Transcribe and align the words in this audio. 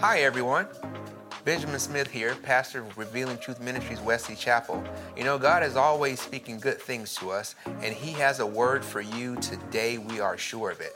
Hi, 0.00 0.18
everyone. 0.18 0.66
Benjamin 1.46 1.80
Smith 1.80 2.10
here, 2.10 2.34
pastor 2.42 2.80
of 2.80 2.98
Revealing 2.98 3.38
Truth 3.38 3.62
Ministries, 3.62 3.98
Wesley 3.98 4.34
Chapel. 4.36 4.84
You 5.16 5.24
know, 5.24 5.38
God 5.38 5.62
is 5.62 5.74
always 5.74 6.20
speaking 6.20 6.60
good 6.60 6.78
things 6.78 7.14
to 7.14 7.30
us, 7.30 7.54
and 7.64 7.94
He 7.94 8.12
has 8.12 8.40
a 8.40 8.46
word 8.46 8.84
for 8.84 9.00
you 9.00 9.36
today. 9.36 9.96
We 9.96 10.20
are 10.20 10.36
sure 10.36 10.70
of 10.70 10.82
it. 10.82 10.92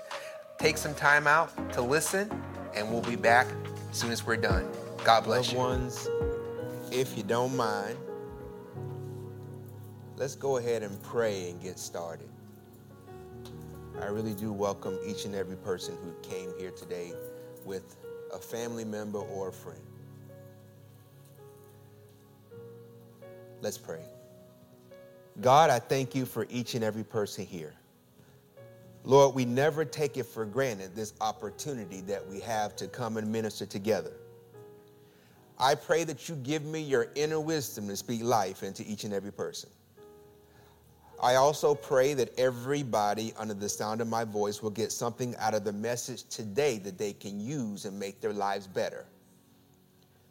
Take 0.58 0.76
some 0.76 0.94
time 0.94 1.26
out 1.26 1.72
to 1.72 1.80
listen, 1.80 2.30
and 2.74 2.92
we'll 2.92 3.00
be 3.00 3.16
back 3.16 3.46
as 3.90 3.96
soon 3.96 4.12
as 4.12 4.26
we're 4.26 4.36
done. 4.36 4.71
God 5.03 5.25
bless 5.25 5.46
Loved 5.46 5.53
you. 5.53 5.59
ones, 5.59 6.09
if 6.93 7.17
you 7.17 7.23
don't 7.23 7.57
mind, 7.57 7.96
let's 10.19 10.35
go 10.35 10.59
ahead 10.59 10.82
and 10.82 11.03
pray 11.03 11.48
and 11.48 11.59
get 11.59 11.79
started. 11.79 12.29
I 13.98 14.09
really 14.09 14.35
do 14.35 14.53
welcome 14.53 14.98
each 15.07 15.25
and 15.25 15.35
every 15.35 15.57
person 15.57 15.96
who 16.05 16.12
came 16.29 16.53
here 16.59 16.71
today 16.71 17.14
with 17.64 17.96
a 18.32 18.38
family 18.38 18.84
member 18.84 19.18
or 19.18 19.48
a 19.48 19.52
friend. 19.52 19.80
Let's 23.61 23.79
pray. 23.79 24.02
God, 25.40 25.71
I 25.71 25.79
thank 25.79 26.14
you 26.14 26.26
for 26.26 26.46
each 26.50 26.74
and 26.74 26.85
every 26.85 27.04
person 27.04 27.46
here. 27.46 27.74
Lord, 29.04 29.35
we 29.35 29.44
never 29.44 29.85
take 29.85 30.16
it 30.16 30.24
for 30.24 30.44
granted 30.44 30.94
this 30.94 31.14
opportunity 31.21 32.02
that 32.02 32.27
we 32.27 32.41
have 32.41 32.77
to 32.77 32.86
come 32.86 33.16
and 33.16 33.30
minister 33.30 33.64
together. 33.64 34.12
I 35.58 35.74
pray 35.74 36.05
that 36.05 36.28
you 36.28 36.36
give 36.36 36.64
me 36.64 36.80
your 36.80 37.08
inner 37.14 37.41
wisdom 37.41 37.88
to 37.88 37.97
speak 37.97 38.22
life 38.22 38.62
into 38.62 38.83
each 38.86 39.05
and 39.05 39.12
every 39.12 39.33
person. 39.33 39.70
I 41.22 41.34
also 41.34 41.74
pray 41.74 42.14
that 42.14 42.38
everybody 42.38 43.34
under 43.36 43.52
the 43.52 43.69
sound 43.69 44.00
of 44.00 44.08
my 44.08 44.24
voice 44.24 44.62
will 44.62 44.70
get 44.70 44.91
something 44.91 45.36
out 45.36 45.52
of 45.52 45.64
the 45.64 45.72
message 45.72 46.24
today 46.24 46.78
that 46.78 46.96
they 46.96 47.12
can 47.12 47.38
use 47.38 47.84
and 47.84 47.98
make 47.98 48.22
their 48.22 48.33
lives 48.33 48.66
better. 48.66 49.05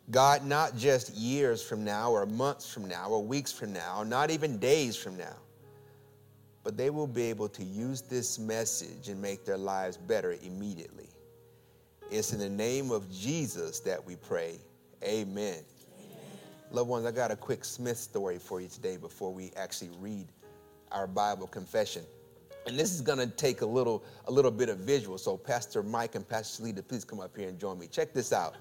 God, 0.10 0.44
not 0.44 0.76
just 0.76 1.14
years 1.14 1.62
from 1.62 1.84
now, 1.84 2.10
or 2.10 2.26
months 2.26 2.74
from 2.74 2.88
now, 2.88 3.10
or 3.10 3.24
weeks 3.24 3.52
from 3.52 3.72
now, 3.72 4.02
not 4.02 4.32
even 4.32 4.58
days 4.58 4.96
from 4.96 5.16
now, 5.16 5.36
but 6.64 6.76
they 6.76 6.90
will 6.90 7.06
be 7.06 7.24
able 7.24 7.48
to 7.50 7.64
use 7.64 8.02
this 8.02 8.40
message 8.40 9.10
and 9.10 9.22
make 9.22 9.46
their 9.46 9.58
lives 9.58 9.98
better 9.98 10.36
immediately. 10.42 11.10
It's 12.10 12.34
in 12.34 12.40
the 12.40 12.50
name 12.50 12.90
of 12.90 13.12
Jesus 13.12 13.80
that 13.82 14.04
we 14.04 14.16
pray. 14.16 14.58
Amen. 15.04 15.28
Amen. 15.38 15.64
Loved 16.72 16.90
ones, 16.90 17.06
I 17.06 17.12
got 17.12 17.30
a 17.30 17.36
quick 17.36 17.64
Smith 17.64 17.98
story 17.98 18.40
for 18.40 18.60
you 18.60 18.68
today 18.68 18.98
before 18.98 19.32
we 19.32 19.52
actually 19.56 19.92
read 20.00 20.26
our 20.92 21.08
Bible 21.08 21.48
confession. 21.48 22.04
And 22.68 22.78
this 22.78 22.94
is 22.94 23.02
going 23.02 23.20
to 23.20 23.28
take 23.28 23.62
a 23.62 23.66
little, 23.66 24.04
a 24.28 24.32
little 24.32 24.52
bit 24.52 24.70
of 24.70 24.78
visual. 24.80 25.18
So, 25.18 25.38
Pastor 25.38 25.82
Mike 25.82 26.16
and 26.16 26.28
Pastor 26.28 26.58
Salida, 26.58 26.84
please 26.84 27.04
come 27.04 27.20
up 27.20 27.36
here 27.36 27.50
and 27.50 27.60
join 27.60 27.80
me. 27.80 27.88
Check 27.88 28.14
this 28.14 28.32
out. 28.32 28.56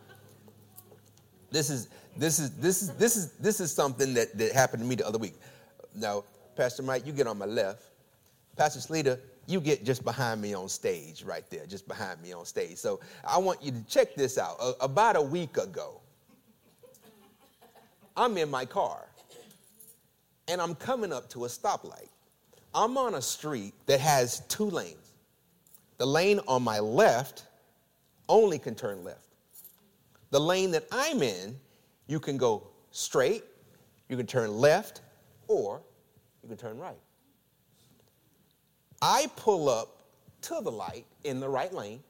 This 1.51 1.71
is 1.71 1.89
this 2.17 2.39
is 2.39 2.51
this 2.57 2.83
is 2.83 2.91
this 2.95 3.17
is 3.17 3.33
this 3.33 3.61
is 3.61 3.73
something 3.73 4.13
that, 4.15 4.37
that 4.37 4.53
happened 4.53 4.83
to 4.83 4.89
me 4.89 4.97
the 4.97 5.07
other 5.07 5.19
week. 5.19 5.35
Now, 5.95 6.25
Pastor 6.57 6.83
Mike, 6.83 7.07
you 7.07 7.13
get 7.13 7.27
on 7.27 7.39
my 7.39 7.47
left. 7.47 7.85
Pastor 8.57 8.81
Salida, 8.81 9.19
you 9.47 9.61
get 9.61 9.85
just 9.85 10.05
behind 10.05 10.43
me 10.43 10.53
on 10.53 10.69
stage, 10.69 11.23
right 11.23 11.49
there, 11.49 11.65
just 11.65 11.89
behind 11.89 12.21
me 12.21 12.33
on 12.33 12.45
stage. 12.45 12.77
So 12.77 13.01
I 13.27 13.39
want 13.39 13.63
you 13.63 13.71
to 13.73 13.85
check 13.85 14.15
this 14.15 14.37
out. 14.37 14.57
About 14.81 15.17
a 15.17 15.23
week 15.23 15.57
ago, 15.57 16.01
I'm 18.17 18.37
in 18.37 18.51
my 18.51 18.65
car 18.65 19.07
and 20.49 20.61
I'm 20.61 20.75
coming 20.75 21.13
up 21.13 21.31
to 21.31 21.45
a 21.45 21.49
stoplight. 21.49 22.09
I'm 22.75 22.97
on 22.97 23.15
a 23.15 23.23
street 23.23 23.75
that 23.87 24.01
has 24.01 24.41
two 24.49 24.69
lanes. 24.71 25.15
The 25.97 26.07
lane 26.07 26.41
on 26.47 26.63
my 26.63 26.79
left 26.79 27.45
only 28.29 28.59
can 28.59 28.75
turn 28.75 29.03
left. 29.03 29.27
The 30.31 30.41
lane 30.41 30.71
that 30.73 30.87
I'm 30.93 31.23
in, 31.23 31.57
you 32.07 32.21
can 32.21 32.37
go 32.37 32.69
straight, 32.91 33.45
you 34.09 34.17
can 34.17 34.27
turn 34.27 34.53
left, 34.53 35.01
or 35.49 35.81
you 36.43 36.49
can 36.49 36.59
turn 36.59 36.79
right. 36.79 36.99
I 39.01 39.31
pull 39.37 39.69
up 39.69 40.03
to 40.43 40.61
the 40.63 40.71
light 40.71 41.07
in 41.25 41.41
the 41.41 41.49
right 41.49 41.73
lane. 41.73 42.01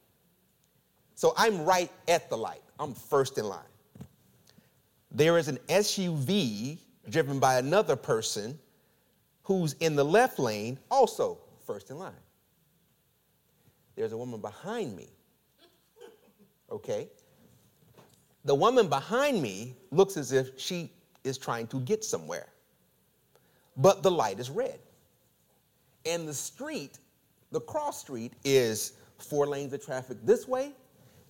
So 1.15 1.34
I'm 1.37 1.65
right 1.65 1.91
at 2.06 2.31
the 2.31 2.37
light. 2.37 2.62
I'm 2.78 2.94
first 2.94 3.38
in 3.38 3.49
line. 3.49 3.61
There 5.11 5.38
is 5.38 5.49
an 5.49 5.59
SUV 5.69 6.78
driven 7.09 7.41
by 7.41 7.59
another 7.59 7.97
person 7.97 8.59
who's 9.48 9.72
in 9.81 9.97
the 9.97 10.04
left 10.04 10.38
lane, 10.38 10.78
also 10.91 11.38
first 11.66 11.88
in 11.88 11.98
line. 11.98 12.12
There's 13.97 14.12
a 14.12 14.16
woman 14.16 14.42
behind 14.42 14.94
me. 14.94 15.09
Okay? 16.70 17.09
The 18.44 18.54
woman 18.54 18.88
behind 18.88 19.41
me 19.41 19.75
looks 19.91 20.19
as 20.19 20.32
if 20.32 20.60
she 20.60 20.92
is 21.25 21.38
trying 21.38 21.66
to 21.69 21.81
get 21.81 22.04
somewhere, 22.04 22.48
but 23.78 24.03
the 24.03 24.10
light 24.10 24.38
is 24.38 24.50
red. 24.50 24.81
And 26.04 26.28
the 26.28 26.34
street, 26.34 26.98
the 27.50 27.60
cross 27.60 27.98
street, 27.98 28.34
is 28.44 28.92
four 29.16 29.47
lanes 29.47 29.72
of 29.72 29.82
traffic 29.82 30.19
this 30.25 30.47
way 30.47 30.72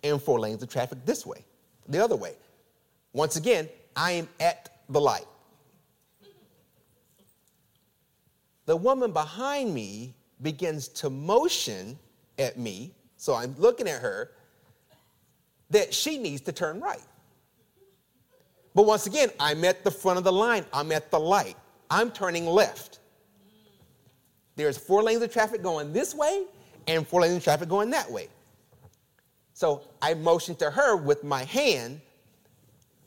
and 0.02 0.20
four 0.20 0.40
lanes 0.40 0.60
of 0.64 0.68
traffic 0.68 0.98
this 1.04 1.24
way, 1.24 1.44
the 1.86 2.02
other 2.02 2.16
way. 2.16 2.34
Once 3.12 3.36
again, 3.36 3.68
I 3.94 4.10
am 4.10 4.28
at 4.40 4.82
the 4.88 5.00
light. 5.00 5.26
The 8.68 8.76
woman 8.76 9.12
behind 9.12 9.72
me 9.72 10.14
begins 10.42 10.88
to 10.88 11.08
motion 11.08 11.98
at 12.38 12.58
me, 12.58 12.92
so 13.16 13.32
I'm 13.34 13.54
looking 13.56 13.88
at 13.88 14.02
her, 14.02 14.32
that 15.70 15.94
she 15.94 16.18
needs 16.18 16.42
to 16.42 16.52
turn 16.52 16.78
right. 16.78 17.00
But 18.74 18.84
once 18.84 19.06
again, 19.06 19.30
I'm 19.40 19.64
at 19.64 19.84
the 19.84 19.90
front 19.90 20.18
of 20.18 20.24
the 20.24 20.32
line, 20.32 20.66
I'm 20.70 20.92
at 20.92 21.10
the 21.10 21.18
light, 21.18 21.56
I'm 21.88 22.10
turning 22.10 22.44
left. 22.44 22.98
There's 24.54 24.76
four 24.76 25.02
lanes 25.02 25.22
of 25.22 25.32
traffic 25.32 25.62
going 25.62 25.94
this 25.94 26.14
way 26.14 26.44
and 26.86 27.08
four 27.08 27.22
lanes 27.22 27.38
of 27.38 27.44
traffic 27.44 27.70
going 27.70 27.88
that 27.88 28.10
way. 28.10 28.28
So 29.54 29.80
I 30.02 30.12
motion 30.12 30.54
to 30.56 30.70
her 30.70 30.94
with 30.94 31.24
my 31.24 31.44
hand, 31.44 32.02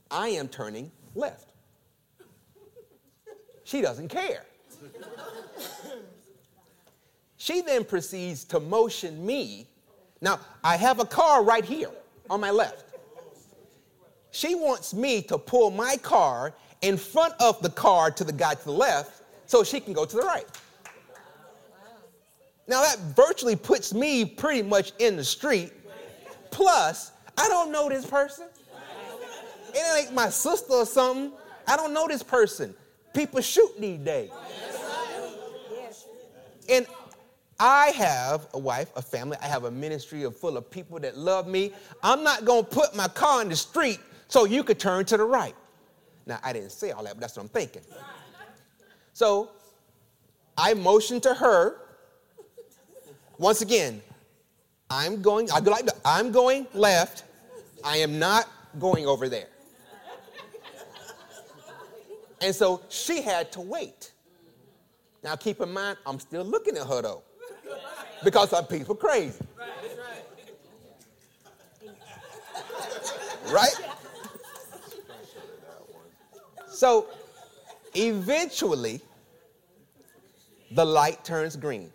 I 0.09 0.29
am 0.29 0.47
turning 0.47 0.91
left. 1.13 1.53
She 3.63 3.81
doesn't 3.81 4.07
care. 4.07 4.47
She 7.41 7.61
then 7.61 7.85
proceeds 7.85 8.43
to 8.45 8.59
motion 8.59 9.25
me. 9.25 9.65
Now, 10.21 10.39
I 10.63 10.77
have 10.77 10.99
a 10.99 11.05
car 11.05 11.43
right 11.43 11.65
here 11.65 11.89
on 12.29 12.39
my 12.39 12.51
left. 12.51 12.85
She 14.29 14.53
wants 14.53 14.93
me 14.93 15.23
to 15.23 15.39
pull 15.39 15.71
my 15.71 15.97
car 15.97 16.53
in 16.81 16.97
front 16.97 17.33
of 17.39 17.59
the 17.63 17.71
car 17.71 18.11
to 18.11 18.23
the 18.23 18.31
guy 18.31 18.53
to 18.53 18.63
the 18.63 18.71
left 18.71 19.23
so 19.47 19.63
she 19.63 19.79
can 19.79 19.91
go 19.91 20.05
to 20.05 20.17
the 20.17 20.21
right. 20.21 20.45
Now, 22.67 22.83
that 22.83 22.99
virtually 23.15 23.55
puts 23.55 23.91
me 23.91 24.23
pretty 24.23 24.61
much 24.61 24.93
in 24.99 25.15
the 25.15 25.23
street. 25.23 25.73
Plus, 26.51 27.11
I 27.39 27.47
don't 27.47 27.71
know 27.71 27.89
this 27.89 28.05
person. 28.05 28.49
It 29.73 30.05
ain't 30.05 30.13
my 30.13 30.29
sister 30.29 30.73
or 30.73 30.85
something. 30.85 31.31
I 31.67 31.75
don't 31.75 31.91
know 31.91 32.07
this 32.07 32.21
person. 32.21 32.75
People 33.15 33.41
shoot 33.41 33.71
these 33.79 33.99
days. 33.99 34.29
And 36.71 36.87
I 37.59 37.87
have 37.89 38.47
a 38.53 38.59
wife, 38.59 38.91
a 38.95 39.01
family, 39.01 39.37
I 39.41 39.47
have 39.47 39.65
a 39.65 39.71
ministry 39.71 40.23
full 40.31 40.57
of 40.57 40.71
people 40.71 40.99
that 40.99 41.17
love 41.17 41.47
me. 41.47 41.73
I'm 42.01 42.23
not 42.23 42.45
going 42.45 42.63
to 42.63 42.69
put 42.69 42.95
my 42.95 43.07
car 43.09 43.41
in 43.41 43.49
the 43.49 43.55
street 43.55 43.99
so 44.29 44.45
you 44.45 44.63
could 44.63 44.79
turn 44.79 45.05
to 45.05 45.17
the 45.17 45.23
right. 45.23 45.55
Now, 46.25 46.39
I 46.43 46.53
didn't 46.53 46.71
say 46.71 46.91
all 46.91 47.03
that, 47.03 47.13
but 47.13 47.19
that's 47.21 47.35
what 47.35 47.43
I'm 47.43 47.49
thinking. 47.49 47.81
So 49.13 49.51
I 50.57 50.73
motioned 50.73 51.23
to 51.23 51.33
her. 51.33 51.77
Once 53.37 53.61
again, 53.61 54.01
I'm 54.89 55.21
going, 55.21 55.51
I 55.51 55.59
go 55.59 55.71
like. 55.71 55.87
I'm 56.05 56.31
going 56.31 56.67
left. 56.73 57.23
I 57.83 57.97
am 57.97 58.17
not 58.17 58.47
going 58.79 59.05
over 59.07 59.27
there. 59.27 59.47
And 62.41 62.55
so 62.55 62.81
she 62.89 63.21
had 63.21 63.51
to 63.53 63.61
wait. 63.61 64.11
Now 65.23 65.35
keep 65.35 65.61
in 65.61 65.71
mind, 65.71 65.97
I'm 66.05 66.19
still 66.19 66.43
looking 66.43 66.77
at 66.77 66.87
her 66.87 67.01
though. 67.01 67.23
Because 68.23 68.49
some 68.51 68.65
people 68.65 68.95
crazy. 68.95 69.43
Right? 73.51 73.75
So 76.69 77.07
eventually, 77.93 79.01
the 80.71 80.85
light 80.85 81.23
turns 81.25 81.55
green. 81.55 81.91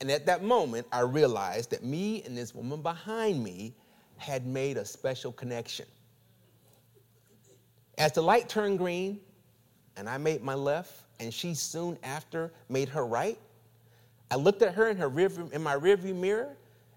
And 0.00 0.10
at 0.10 0.24
that 0.26 0.42
moment, 0.42 0.86
I 0.90 1.00
realized 1.00 1.70
that 1.70 1.84
me 1.84 2.22
and 2.24 2.36
this 2.36 2.54
woman 2.54 2.80
behind 2.80 3.44
me 3.44 3.74
had 4.16 4.46
made 4.46 4.78
a 4.78 4.84
special 4.84 5.32
connection. 5.32 5.86
As 7.98 8.12
the 8.12 8.22
light 8.22 8.48
turned 8.48 8.78
green 8.78 9.20
and 9.96 10.08
I 10.08 10.16
made 10.16 10.42
my 10.42 10.54
left, 10.54 10.99
and 11.20 11.32
she 11.32 11.54
soon 11.54 11.96
after 12.02 12.50
made 12.68 12.88
her 12.88 13.06
right, 13.06 13.38
I 14.30 14.36
looked 14.36 14.62
at 14.62 14.74
her 14.74 14.88
in, 14.88 14.96
her 14.96 15.08
rear, 15.08 15.30
in 15.52 15.62
my 15.62 15.76
rearview 15.76 16.16
mirror 16.16 16.56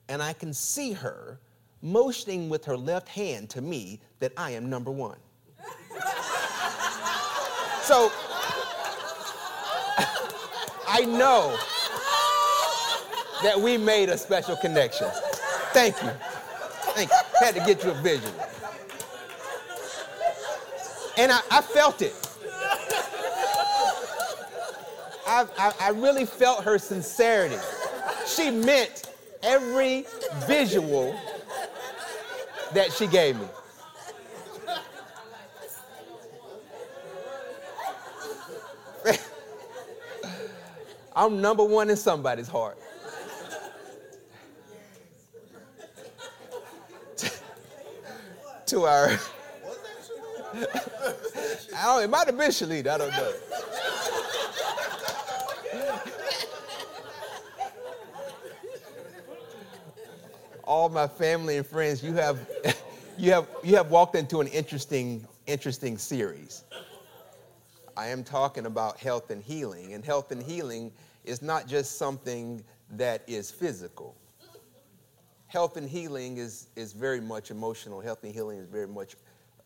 and 0.09 0.21
I 0.21 0.33
can 0.33 0.53
see 0.53 0.93
her 0.93 1.39
motioning 1.81 2.49
with 2.49 2.65
her 2.65 2.77
left 2.77 3.09
hand 3.09 3.49
to 3.51 3.61
me 3.61 3.99
that 4.19 4.31
I 4.37 4.51
am 4.51 4.69
number 4.69 4.91
one. 4.91 5.17
so 7.83 8.11
I 10.87 11.05
know 11.05 11.57
that 13.43 13.59
we 13.59 13.77
made 13.77 14.09
a 14.09 14.17
special 14.17 14.55
connection. 14.55 15.09
Thank 15.73 16.01
you. 16.01 16.11
Thank 16.93 17.09
you. 17.09 17.17
Had 17.39 17.55
to 17.55 17.61
get 17.65 17.83
you 17.83 17.91
a 17.91 17.95
vision. 17.95 18.31
And 21.17 21.31
I, 21.31 21.41
I 21.51 21.61
felt 21.61 22.01
it. 22.01 22.15
I, 25.25 25.47
I, 25.57 25.73
I 25.79 25.89
really 25.89 26.25
felt 26.25 26.63
her 26.63 26.77
sincerity. 26.77 27.57
She 28.27 28.51
meant 28.51 29.09
every 29.41 30.05
visual 30.45 31.17
that 32.73 32.91
she 32.91 33.07
gave 33.07 33.39
me. 33.39 33.47
I'm 41.15 41.41
number 41.41 41.63
one 41.63 41.89
in 41.89 41.95
somebody's 41.95 42.47
heart. 42.47 42.77
to 48.65 48.85
our. 48.85 49.09
I 50.53 50.59
don't, 50.59 50.77
oh, 51.83 51.99
it 51.99 52.09
might 52.09 52.27
have 52.27 52.37
been 52.37 52.51
Shalita, 52.51 52.87
I 52.87 52.97
don't 52.97 53.11
know. 53.11 53.33
All 60.63 60.89
my 60.89 61.07
family 61.07 61.57
and 61.57 61.65
friends, 61.65 62.03
you 62.03 62.13
have, 62.13 62.47
you 63.17 63.31
have, 63.31 63.47
you 63.63 63.75
have 63.75 63.91
walked 63.91 64.15
into 64.15 64.39
an 64.39 64.47
interesting, 64.47 65.27
interesting 65.45 65.97
series. 65.97 66.63
I 67.95 68.07
am 68.07 68.23
talking 68.23 68.65
about 68.65 68.97
health 68.97 69.29
and 69.29 69.43
healing, 69.43 69.93
and 69.93 70.03
health 70.03 70.31
and 70.31 70.41
healing 70.41 70.91
is 71.25 71.41
not 71.41 71.67
just 71.67 71.97
something 71.97 72.63
that 72.91 73.23
is 73.27 73.51
physical. 73.51 74.15
Health 75.47 75.77
and 75.77 75.87
healing 75.87 76.37
is, 76.37 76.69
is 76.75 76.93
very 76.93 77.21
much 77.21 77.51
emotional. 77.51 78.01
Health 78.01 78.23
and 78.23 78.33
healing 78.33 78.57
is 78.57 78.65
very 78.65 78.87
much 78.87 79.15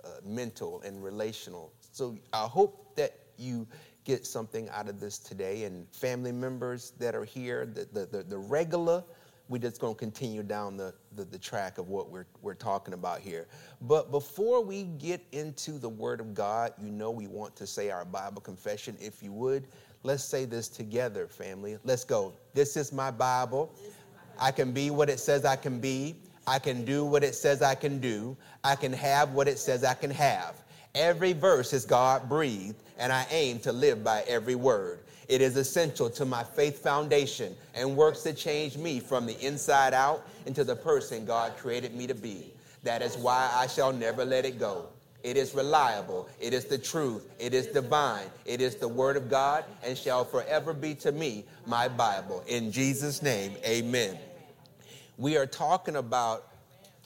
uh, 0.04 0.10
mental 0.26 0.82
and 0.82 1.02
relational. 1.04 1.72
So 1.94 2.18
I 2.34 2.46
hope 2.46 2.96
that 2.96 3.14
you 3.38 3.68
get 4.04 4.26
something 4.26 4.68
out 4.70 4.90
of 4.90 5.00
this 5.00 5.18
today. 5.18 5.64
And 5.64 5.88
family 5.94 6.32
members 6.32 6.92
that 7.00 7.16
are 7.16 7.24
here, 7.24 7.66
the, 7.66 7.88
the, 7.94 8.06
the, 8.06 8.24
the 8.24 8.38
regular, 8.38 9.04
we're 9.50 9.60
just 9.60 9.80
going 9.80 9.94
to 9.94 10.00
continue 10.00 10.44
down 10.44 10.78
the, 10.78 10.94
the, 11.16 11.24
the, 11.24 11.38
track 11.38 11.78
of 11.78 11.88
what 11.90 12.10
we're, 12.10 12.26
we're 12.42 12.54
talking 12.54 12.94
about 12.94 13.20
here. 13.20 13.48
But 13.82 14.12
before 14.12 14.64
we 14.64 14.84
get 14.84 15.22
into 15.32 15.80
the 15.80 15.90
Word 15.90 16.20
of 16.20 16.34
God, 16.34 16.74
you 16.82 16.92
know 16.92 17.12
we 17.12 17.28
want 17.28 17.56
to 17.58 17.68
say 17.68 17.90
our 17.90 18.04
Bible 18.04 18.42
confession. 18.42 18.98
If 19.00 19.24
you 19.24 19.32
would, 19.32 19.68
let's 20.04 20.24
say 20.24 20.46
this 20.46 20.68
together, 20.68 21.28
family. 21.28 21.78
Let's 21.84 22.04
go. 22.04 22.34
This 22.54 22.76
is 22.76 22.92
my 22.92 23.12
Bible. 23.12 23.74
I 24.40 24.52
can 24.52 24.72
be 24.72 24.90
what 24.90 25.10
it 25.10 25.20
says 25.20 25.46
I 25.46 25.56
can 25.56 25.80
be. 25.80 26.16
I 26.46 26.60
can 26.60 26.86
do 26.86 27.04
what 27.04 27.24
it 27.24 27.36
says 27.36 27.62
I 27.62 27.76
can 27.76 28.00
do. 28.00 28.38
I 28.64 28.76
can 28.76 28.94
have 28.94 29.32
what 29.34 29.48
it 29.48 29.60
says 29.60 29.84
I 29.84 29.94
can 29.94 30.12
have. 30.12 30.64
Every 30.96 31.34
verse 31.34 31.74
is 31.74 31.86
God 31.86 32.28
breathed, 32.28 32.82
and 32.98 33.12
I 33.12 33.28
aim 33.30 33.60
to 33.60 33.72
live 33.72 34.04
by 34.04 34.24
every 34.28 34.56
word. 34.56 35.02
It 35.28 35.42
is 35.42 35.58
essential 35.58 36.10
to 36.12 36.26
my 36.26 36.44
faith 36.44 36.82
foundation 36.82 37.56
and 37.76 37.98
works 37.98 38.24
to 38.24 38.34
change 38.34 38.78
me 38.78 39.00
from 39.00 39.26
the 39.26 39.40
inside 39.46 39.94
out 39.94 40.26
into 40.46 40.64
the 40.64 40.76
person 40.76 41.26
God 41.26 41.58
created 41.58 41.94
me 41.94 42.08
to 42.08 42.16
be. 42.16 42.54
That 42.84 43.02
is 43.02 43.18
why 43.18 43.52
I 43.54 43.68
shall 43.68 43.92
never 43.92 44.24
let 44.24 44.46
it 44.46 44.60
go. 44.60 44.88
It 45.24 45.36
is 45.36 45.54
reliable. 45.54 46.30
It 46.40 46.54
is 46.54 46.66
the 46.66 46.78
truth. 46.78 47.28
It 47.40 47.54
is 47.54 47.68
divine. 47.68 48.28
It 48.46 48.62
is 48.62 48.76
the 48.76 48.88
word 48.88 49.18
of 49.18 49.30
God 49.30 49.66
and 49.84 49.98
shall 49.98 50.24
forever 50.24 50.74
be 50.74 50.96
to 50.96 51.12
me 51.12 51.44
my 51.66 51.90
Bible. 51.90 52.44
In 52.48 52.72
Jesus' 52.72 53.22
name, 53.22 53.58
amen. 53.66 54.18
We 55.18 55.36
are 55.36 55.48
talking 55.48 55.98
about 55.98 56.48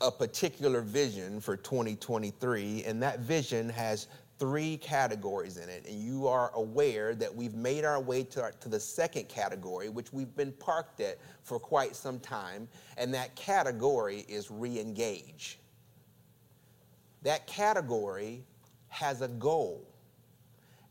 a 0.02 0.12
particular 0.12 0.82
vision 0.82 1.40
for 1.40 1.56
2023, 1.56 2.84
and 2.84 3.02
that 3.02 3.20
vision 3.20 3.70
has 3.70 4.08
three 4.42 4.76
categories 4.78 5.58
in 5.58 5.70
it. 5.70 5.86
And 5.88 6.02
you 6.02 6.28
are 6.28 6.52
aware 6.56 7.14
that 7.14 7.34
we've 7.34 7.54
made 7.54 7.86
our 7.86 8.02
way 8.02 8.24
to, 8.24 8.42
our, 8.42 8.52
to 8.54 8.70
the 8.70 8.80
second 8.80 9.30
category, 9.30 9.88
which 9.88 10.12
we've 10.12 10.36
been 10.36 10.52
parked 10.54 11.00
at 11.00 11.20
for 11.44 11.60
quite 11.60 11.96
some 11.96 12.20
time, 12.20 12.68
and 12.98 13.14
that 13.14 13.36
category 13.36 14.26
is 14.28 14.50
re 14.50 14.80
engage. 14.80 15.60
That 17.22 17.46
category 17.46 18.44
has 18.88 19.22
a 19.22 19.28
goal, 19.28 19.88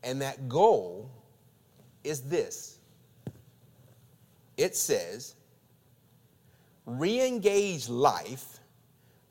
and 0.01 0.21
that 0.21 0.47
goal 0.47 1.11
is 2.05 2.21
this 2.21 2.79
it 4.55 4.77
says, 4.77 5.35
re 6.85 7.27
engage 7.27 7.89
life 7.89 8.61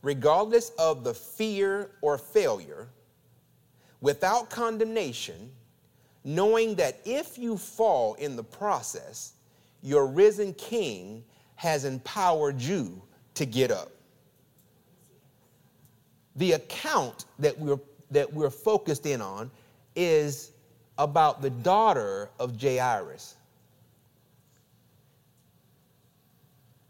regardless 0.02 0.72
of 0.78 1.04
the 1.04 1.14
fear 1.14 1.92
or 2.02 2.18
failure, 2.18 2.88
without 4.00 4.50
condemnation, 4.50 5.50
knowing 6.24 6.74
that 6.76 7.00
if 7.04 7.38
you 7.38 7.56
fall 7.56 8.14
in 8.14 8.36
the 8.36 8.42
process, 8.42 9.32
your 9.82 10.06
risen 10.06 10.54
king 10.54 11.24
has 11.56 11.84
empowered 11.84 12.60
you 12.60 13.00
to 13.34 13.44
get 13.44 13.70
up. 13.70 13.90
The 16.36 16.52
account 16.52 17.26
that 17.38 17.58
we're, 17.58 17.80
that 18.10 18.32
we're 18.32 18.50
focused 18.50 19.06
in 19.06 19.20
on 19.20 19.50
is 19.96 20.52
about 20.98 21.42
the 21.42 21.50
daughter 21.50 22.30
of 22.38 22.60
Jairus. 22.60 23.36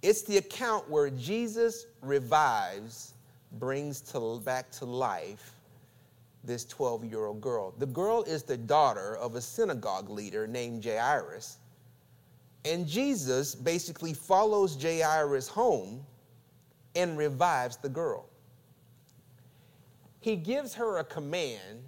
It's 0.03 0.23
the 0.23 0.39
account 0.39 0.89
where 0.89 1.11
Jesus 1.11 1.87
revives, 2.01 3.15
brings 3.59 4.01
to, 4.13 4.41
back 4.45 4.71
to 4.73 4.85
life 4.85 5.55
this 6.45 6.65
12 6.65 7.05
year 7.05 7.27
old 7.27 7.41
girl. 7.41 7.75
The 7.79 7.87
girl 7.87 8.23
is 8.23 8.43
the 8.43 8.57
daughter 8.57 9.17
of 9.17 9.35
a 9.35 9.41
synagogue 9.41 10.09
leader 10.09 10.47
named 10.47 10.85
Jairus. 10.85 11.59
And 12.65 12.87
Jesus 12.87 13.55
basically 13.55 14.13
follows 14.13 14.81
Jairus 14.81 15.49
home 15.49 16.05
and 16.95 17.17
revives 17.17 17.77
the 17.77 17.89
girl. 17.89 18.27
He 20.21 20.37
gives 20.37 20.75
her 20.75 20.99
a 20.99 21.05
command, 21.05 21.83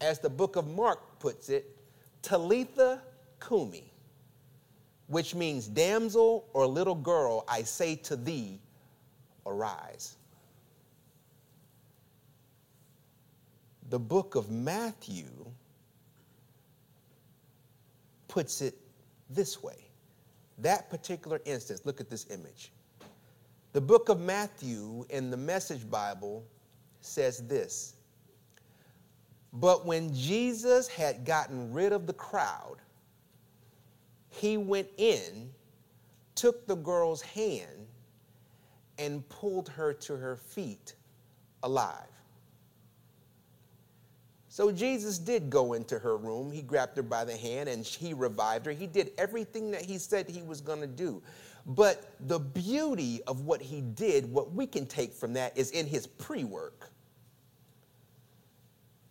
as 0.00 0.20
the 0.20 0.30
book 0.30 0.56
of 0.56 0.68
Mark 0.68 1.18
puts 1.18 1.48
it, 1.48 1.76
Talitha 2.22 3.02
Cumi 3.46 3.92
which 5.08 5.34
means, 5.34 5.68
damsel 5.68 6.48
or 6.52 6.66
little 6.66 6.94
girl, 6.94 7.44
I 7.48 7.62
say 7.62 7.96
to 7.96 8.16
thee, 8.16 8.60
arise. 9.44 10.16
The 13.88 13.98
book 13.98 14.34
of 14.34 14.50
Matthew 14.50 15.26
puts 18.26 18.60
it 18.60 18.74
this 19.30 19.62
way. 19.62 19.76
That 20.58 20.90
particular 20.90 21.40
instance, 21.44 21.82
look 21.84 22.00
at 22.00 22.10
this 22.10 22.26
image. 22.30 22.72
The 23.72 23.80
book 23.80 24.08
of 24.08 24.20
Matthew 24.20 25.04
in 25.10 25.30
the 25.30 25.36
Message 25.36 25.88
Bible 25.88 26.44
says 27.00 27.46
this 27.46 27.94
But 29.52 29.86
when 29.86 30.14
Jesus 30.14 30.88
had 30.88 31.24
gotten 31.24 31.72
rid 31.72 31.92
of 31.92 32.06
the 32.06 32.12
crowd, 32.12 32.76
he 34.30 34.56
went 34.56 34.88
in, 34.96 35.50
took 36.34 36.66
the 36.66 36.76
girl's 36.76 37.22
hand, 37.22 37.86
and 38.98 39.28
pulled 39.28 39.68
her 39.68 39.92
to 39.92 40.16
her 40.16 40.36
feet 40.36 40.94
alive. 41.62 42.15
So 44.56 44.72
Jesus 44.72 45.18
did 45.18 45.50
go 45.50 45.74
into 45.74 45.98
her 45.98 46.16
room. 46.16 46.50
He 46.50 46.62
grabbed 46.62 46.96
her 46.96 47.02
by 47.02 47.26
the 47.26 47.36
hand 47.36 47.68
and 47.68 47.84
he 47.84 48.14
revived 48.14 48.64
her. 48.64 48.72
He 48.72 48.86
did 48.86 49.10
everything 49.18 49.70
that 49.72 49.82
he 49.82 49.98
said 49.98 50.30
he 50.30 50.40
was 50.40 50.62
going 50.62 50.80
to 50.80 50.86
do. 50.86 51.22
But 51.66 52.10
the 52.26 52.38
beauty 52.38 53.20
of 53.26 53.42
what 53.42 53.60
he 53.60 53.82
did, 53.82 54.32
what 54.32 54.52
we 54.52 54.66
can 54.66 54.86
take 54.86 55.12
from 55.12 55.34
that, 55.34 55.54
is 55.58 55.72
in 55.72 55.84
his 55.84 56.06
pre 56.06 56.44
work. 56.44 56.88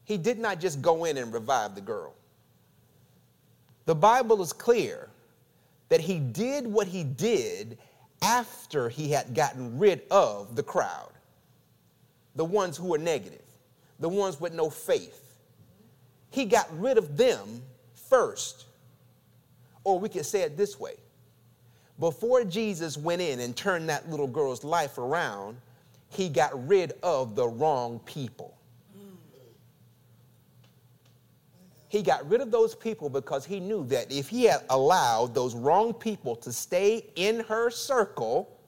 He 0.04 0.18
did 0.18 0.40
not 0.40 0.60
just 0.60 0.82
go 0.82 1.06
in 1.06 1.16
and 1.16 1.32
revive 1.32 1.76
the 1.76 1.82
girl. 1.82 2.16
The 3.86 3.94
Bible 3.94 4.42
is 4.42 4.52
clear 4.52 5.10
that 5.90 6.02
he 6.02 6.18
did 6.18 6.66
what 6.66 6.88
he 6.88 7.04
did 7.04 7.78
after 8.24 8.90
he 8.90 9.12
had 9.12 9.36
gotten 9.36 9.78
rid 9.78 10.02
of 10.10 10.56
the 10.56 10.64
crowd, 10.64 11.12
the 12.36 12.46
ones 12.46 12.78
who 12.78 12.88
were 12.88 12.98
negative, 12.98 13.46
the 14.00 14.10
ones 14.10 14.42
with 14.42 14.52
no 14.52 14.72
faith. 14.72 15.22
He 16.36 16.44
got 16.44 16.68
rid 16.78 16.98
of 16.98 17.16
them 17.16 17.64
first. 17.94 18.66
Or 19.86 19.98
we 19.98 20.10
could 20.10 20.26
say 20.26 20.42
it 20.42 20.58
this 20.58 20.78
way 20.78 20.96
before 21.98 22.44
Jesus 22.44 22.98
went 22.98 23.22
in 23.22 23.40
and 23.40 23.56
turned 23.56 23.88
that 23.88 24.10
little 24.10 24.28
girl's 24.28 24.66
life 24.66 24.98
around, 24.98 25.56
he 26.10 26.28
got 26.28 26.68
rid 26.68 26.92
of 27.04 27.38
the 27.38 27.48
wrong 27.48 28.02
people. 28.04 28.54
He 31.88 32.02
got 32.02 32.30
rid 32.30 32.42
of 32.42 32.52
those 32.52 32.76
people 32.76 33.08
because 33.08 33.46
he 33.46 33.62
knew 33.62 33.86
that 33.86 34.12
if 34.12 34.28
he 34.28 34.44
had 34.44 34.64
allowed 34.70 35.34
those 35.34 35.56
wrong 35.56 35.94
people 35.94 36.36
to 36.36 36.52
stay 36.52 37.06
in 37.16 37.40
her 37.46 37.70
circle, 37.70 38.60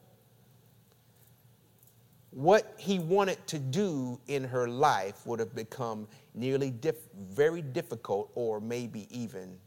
what 2.31 2.75
he 2.77 2.99
wanted 2.99 3.45
to 3.47 3.59
do 3.59 4.17
in 4.27 4.45
her 4.45 4.69
life 4.69 5.25
would 5.25 5.41
have 5.41 5.53
become 5.53 6.07
nearly 6.37 6.69
diff- 6.69 7.11
very 7.15 7.61
difficult 7.61 8.31
or 8.35 8.61
maybe 8.61 9.07
even 9.09 9.57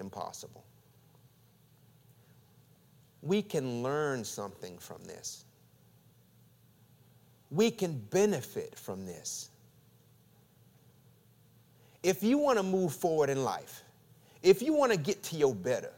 impossible. 0.00 0.64
We 3.22 3.42
can 3.42 3.82
learn 3.82 4.24
something 4.24 4.78
from 4.78 5.02
this. 5.04 5.44
We 7.50 7.70
can 7.70 7.98
benefit 8.10 8.78
from 8.78 9.06
this. 9.06 9.50
If 12.02 12.22
you 12.22 12.36
want 12.38 12.58
to 12.58 12.64
move 12.64 12.92
forward 12.92 13.30
in 13.30 13.44
life, 13.44 13.82
if 14.42 14.60
you 14.60 14.72
want 14.72 14.92
to 14.92 14.98
get 14.98 15.22
to 15.24 15.36
your 15.36 15.54
better, 15.54 15.92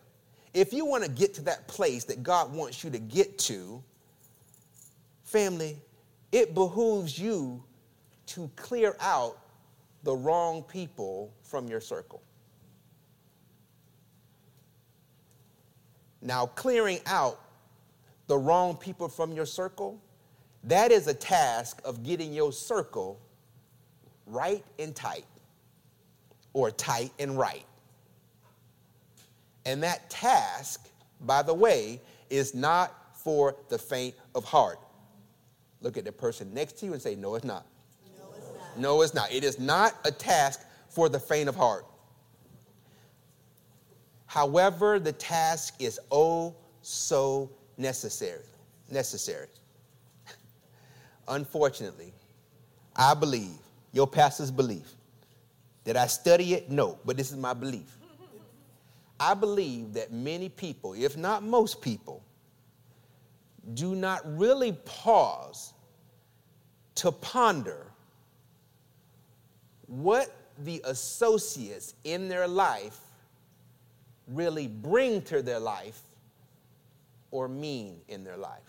if 0.52 0.72
you 0.72 0.84
want 0.84 1.02
to 1.02 1.10
get 1.10 1.34
to 1.34 1.42
that 1.42 1.66
place 1.66 2.04
that 2.04 2.22
God 2.22 2.52
wants 2.52 2.84
you 2.84 2.90
to 2.90 2.98
get 2.98 3.38
to, 3.38 3.82
family, 5.24 5.78
it 6.30 6.54
behooves 6.54 7.18
you 7.18 7.62
to 8.26 8.50
clear 8.56 8.96
out 9.00 9.38
the 10.04 10.14
wrong 10.14 10.62
people 10.62 11.32
from 11.42 11.66
your 11.66 11.80
circle. 11.80 12.22
Now, 16.20 16.46
clearing 16.46 17.00
out 17.06 17.40
the 18.26 18.36
wrong 18.36 18.76
people 18.76 19.08
from 19.08 19.32
your 19.32 19.46
circle, 19.46 20.00
that 20.64 20.92
is 20.92 21.06
a 21.06 21.14
task 21.14 21.80
of 21.84 22.02
getting 22.02 22.32
your 22.32 22.52
circle 22.52 23.20
right 24.26 24.64
and 24.78 24.94
tight, 24.94 25.26
or 26.52 26.70
tight 26.70 27.12
and 27.18 27.38
right. 27.38 27.66
And 29.66 29.82
that 29.82 30.08
task, 30.08 30.88
by 31.22 31.42
the 31.42 31.52
way, 31.52 32.00
is 32.30 32.54
not 32.54 33.16
for 33.16 33.56
the 33.68 33.78
faint 33.78 34.14
of 34.34 34.44
heart. 34.44 34.78
Look 35.80 35.96
at 35.96 36.04
the 36.04 36.12
person 36.12 36.52
next 36.54 36.78
to 36.78 36.86
you 36.86 36.92
and 36.92 37.00
say, 37.00 37.14
No, 37.14 37.34
it's 37.34 37.44
not. 37.44 37.66
No, 38.76 39.02
it's 39.02 39.14
not. 39.14 39.32
It 39.32 39.44
is 39.44 39.58
not 39.58 39.94
a 40.04 40.10
task 40.10 40.66
for 40.88 41.08
the 41.08 41.18
faint 41.18 41.48
of 41.48 41.56
heart. 41.56 41.86
However, 44.26 44.98
the 44.98 45.12
task 45.12 45.74
is 45.78 46.00
oh 46.10 46.54
so 46.82 47.50
necessary. 47.76 48.44
Necessary. 48.90 49.48
Unfortunately, 51.28 52.12
I 52.96 53.14
believe, 53.14 53.58
your 53.92 54.06
pastor's 54.06 54.50
belief, 54.50 54.94
did 55.84 55.96
I 55.96 56.06
study 56.06 56.54
it? 56.54 56.70
No, 56.70 56.98
but 57.04 57.16
this 57.16 57.30
is 57.30 57.36
my 57.36 57.54
belief. 57.54 57.96
I 59.20 59.34
believe 59.34 59.92
that 59.94 60.12
many 60.12 60.48
people, 60.48 60.94
if 60.94 61.16
not 61.16 61.42
most 61.42 61.80
people, 61.80 62.22
do 63.74 63.94
not 63.94 64.20
really 64.38 64.72
pause 64.84 65.72
to 66.96 67.12
ponder 67.12 67.86
what 69.86 70.34
the 70.64 70.80
associates 70.84 71.94
in 72.04 72.28
their 72.28 72.46
life 72.46 73.00
really 74.28 74.68
bring 74.68 75.22
to 75.22 75.42
their 75.42 75.58
life 75.58 76.00
or 77.30 77.48
mean 77.48 78.00
in 78.08 78.24
their 78.24 78.36
life. 78.36 78.60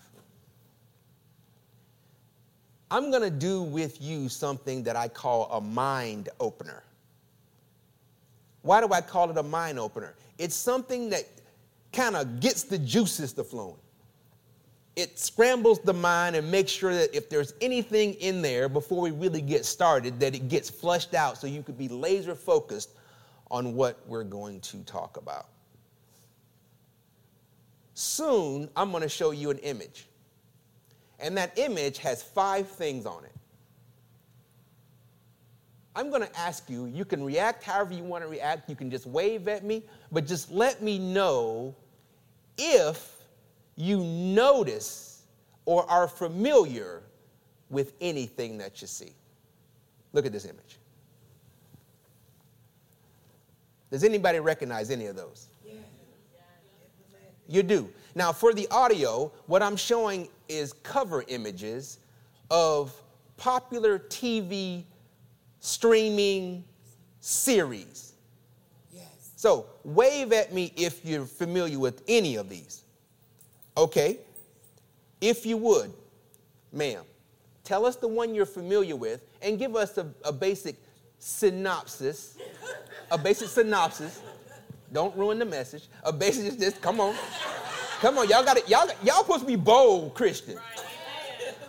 I'm 2.90 3.10
going 3.10 3.22
to 3.22 3.30
do 3.30 3.62
with 3.62 4.00
you 4.00 4.28
something 4.28 4.82
that 4.84 4.96
I 4.96 5.08
call 5.08 5.50
a 5.50 5.60
mind 5.60 6.28
opener. 6.38 6.82
Why 8.62 8.80
do 8.80 8.92
I 8.92 9.00
call 9.00 9.30
it 9.30 9.36
a 9.36 9.42
mind 9.42 9.78
opener? 9.78 10.14
It's 10.38 10.54
something 10.54 11.10
that 11.10 11.24
kind 11.92 12.16
of 12.16 12.40
gets 12.40 12.64
the 12.64 12.78
juices 12.78 13.32
to 13.34 13.44
flowing 13.44 13.76
it 14.96 15.18
scrambles 15.18 15.78
the 15.80 15.92
mind 15.92 16.34
and 16.36 16.50
makes 16.50 16.72
sure 16.72 16.94
that 16.94 17.14
if 17.14 17.28
there's 17.28 17.52
anything 17.60 18.14
in 18.14 18.40
there 18.40 18.66
before 18.66 19.02
we 19.02 19.10
really 19.10 19.42
get 19.42 19.66
started, 19.66 20.18
that 20.20 20.34
it 20.34 20.48
gets 20.48 20.70
flushed 20.70 21.14
out 21.14 21.36
so 21.36 21.46
you 21.46 21.62
could 21.62 21.76
be 21.76 21.88
laser 21.88 22.34
focused 22.34 22.90
on 23.50 23.74
what 23.74 24.00
we're 24.06 24.24
going 24.24 24.58
to 24.60 24.78
talk 24.84 25.18
about. 25.18 25.48
Soon, 27.92 28.70
I'm 28.74 28.90
going 28.90 29.02
to 29.02 29.08
show 29.08 29.30
you 29.30 29.50
an 29.50 29.58
image. 29.58 30.06
And 31.20 31.36
that 31.36 31.58
image 31.58 31.98
has 31.98 32.22
five 32.22 32.66
things 32.66 33.04
on 33.04 33.24
it. 33.24 33.32
I'm 35.94 36.10
going 36.10 36.22
to 36.22 36.38
ask 36.38 36.68
you, 36.68 36.86
you 36.86 37.04
can 37.04 37.24
react 37.24 37.62
however 37.62 37.94
you 37.94 38.02
want 38.02 38.22
to 38.22 38.28
react. 38.28 38.68
You 38.68 38.76
can 38.76 38.90
just 38.90 39.06
wave 39.06 39.48
at 39.48 39.64
me, 39.64 39.82
but 40.12 40.26
just 40.26 40.50
let 40.50 40.82
me 40.82 40.98
know 40.98 41.74
if 42.58 43.15
you 43.76 44.02
notice 44.02 45.22
or 45.64 45.88
are 45.90 46.08
familiar 46.08 47.02
with 47.70 47.92
anything 48.00 48.58
that 48.58 48.80
you 48.80 48.86
see. 48.86 49.12
Look 50.12 50.24
at 50.24 50.32
this 50.32 50.44
image. 50.44 50.78
Does 53.90 54.04
anybody 54.04 54.40
recognize 54.40 54.90
any 54.90 55.06
of 55.06 55.16
those? 55.16 55.48
You 57.48 57.62
do. 57.62 57.88
Now, 58.14 58.32
for 58.32 58.52
the 58.52 58.66
audio, 58.70 59.30
what 59.46 59.62
I'm 59.62 59.76
showing 59.76 60.28
is 60.48 60.72
cover 60.72 61.24
images 61.28 61.98
of 62.50 62.92
popular 63.36 63.98
TV 63.98 64.84
streaming 65.60 66.64
series. 67.20 68.14
Yes. 68.92 69.04
So, 69.36 69.66
wave 69.84 70.32
at 70.32 70.52
me 70.52 70.72
if 70.76 71.04
you're 71.04 71.26
familiar 71.26 71.78
with 71.78 72.02
any 72.08 72.36
of 72.36 72.48
these. 72.48 72.82
Okay, 73.76 74.18
if 75.20 75.44
you 75.44 75.56
would, 75.58 75.92
ma'am, 76.72 77.04
tell 77.62 77.84
us 77.84 77.96
the 77.96 78.08
one 78.08 78.34
you're 78.34 78.46
familiar 78.46 78.96
with 78.96 79.22
and 79.42 79.58
give 79.58 79.76
us 79.76 79.98
a, 79.98 80.06
a 80.24 80.32
basic 80.32 80.76
synopsis. 81.18 82.38
a 83.10 83.18
basic 83.18 83.48
synopsis. 83.48 84.20
Don't 84.92 85.14
ruin 85.16 85.38
the 85.38 85.44
message. 85.44 85.88
A 86.04 86.12
basic, 86.12 86.58
just 86.58 86.80
come 86.80 87.00
on. 87.00 87.14
Come 88.00 88.18
on, 88.18 88.28
y'all 88.28 88.44
got 88.44 88.56
it. 88.56 88.68
Y'all, 88.68 88.88
y'all 89.02 89.22
supposed 89.22 89.40
to 89.40 89.46
be 89.46 89.56
bold 89.56 90.14
Christians. 90.14 90.60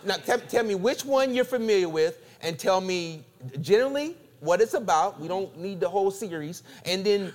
Now, 0.04 0.16
tell, 0.16 0.38
tell 0.38 0.64
me 0.64 0.74
which 0.74 1.04
one 1.04 1.34
you're 1.34 1.44
familiar 1.44 1.88
with 1.88 2.24
and 2.42 2.58
tell 2.58 2.80
me 2.80 3.24
generally 3.60 4.16
what 4.40 4.60
it's 4.60 4.74
about. 4.74 5.20
We 5.20 5.26
don't 5.28 5.56
need 5.58 5.80
the 5.80 5.88
whole 5.88 6.10
series. 6.10 6.62
And 6.84 7.04
then, 7.04 7.32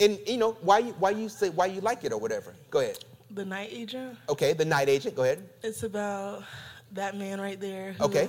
and 0.00 0.18
you 0.26 0.38
know, 0.38 0.52
why 0.62 0.78
you, 0.78 0.92
why 0.98 1.10
you 1.10 1.28
say, 1.28 1.50
why 1.50 1.66
you 1.66 1.80
like 1.80 2.04
it 2.04 2.12
or 2.12 2.18
whatever. 2.18 2.54
Go 2.70 2.80
ahead. 2.80 2.98
The 3.34 3.44
Night 3.44 3.70
Agent. 3.72 4.16
Okay, 4.28 4.52
The 4.52 4.64
Night 4.64 4.88
Agent. 4.88 5.16
Go 5.16 5.24
ahead. 5.24 5.48
It's 5.62 5.82
about 5.82 6.44
that 6.92 7.16
man 7.16 7.40
right 7.40 7.60
there. 7.60 7.94
Who, 7.94 8.04
okay. 8.04 8.28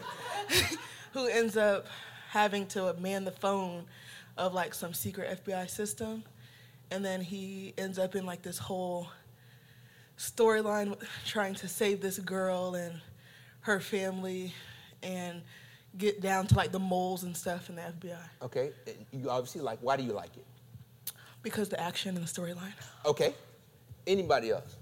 who 1.13 1.27
ends 1.27 1.55
up 1.55 1.85
having 2.29 2.65
to 2.67 2.93
man 2.99 3.23
the 3.23 3.31
phone 3.31 3.85
of 4.35 4.53
like 4.53 4.73
some 4.73 4.93
secret 4.93 5.43
FBI 5.45 5.69
system, 5.69 6.23
and 6.89 7.05
then 7.05 7.21
he 7.21 7.73
ends 7.77 7.99
up 7.99 8.15
in 8.15 8.25
like 8.25 8.41
this 8.41 8.57
whole 8.57 9.07
storyline 10.17 10.97
trying 11.25 11.53
to 11.55 11.67
save 11.67 12.01
this 12.01 12.17
girl 12.17 12.73
and 12.73 12.99
her 13.61 13.79
family 13.79 14.53
and 15.03 15.41
get 15.97 16.19
down 16.19 16.47
to 16.47 16.55
like 16.55 16.71
the 16.71 16.79
moles 16.79 17.23
and 17.23 17.37
stuff 17.37 17.69
in 17.69 17.75
the 17.75 17.81
FBI. 17.81 18.17
Okay, 18.41 18.71
you 19.11 19.29
obviously 19.29 19.61
like. 19.61 19.77
Why 19.81 19.97
do 19.97 20.03
you 20.03 20.13
like 20.13 20.35
it? 20.35 20.45
Because 21.43 21.69
the 21.69 21.79
action 21.79 22.17
and 22.17 22.25
the 22.25 22.31
storyline. 22.31 22.73
Okay. 23.05 23.35
Anybody 24.07 24.51
else? 24.51 24.77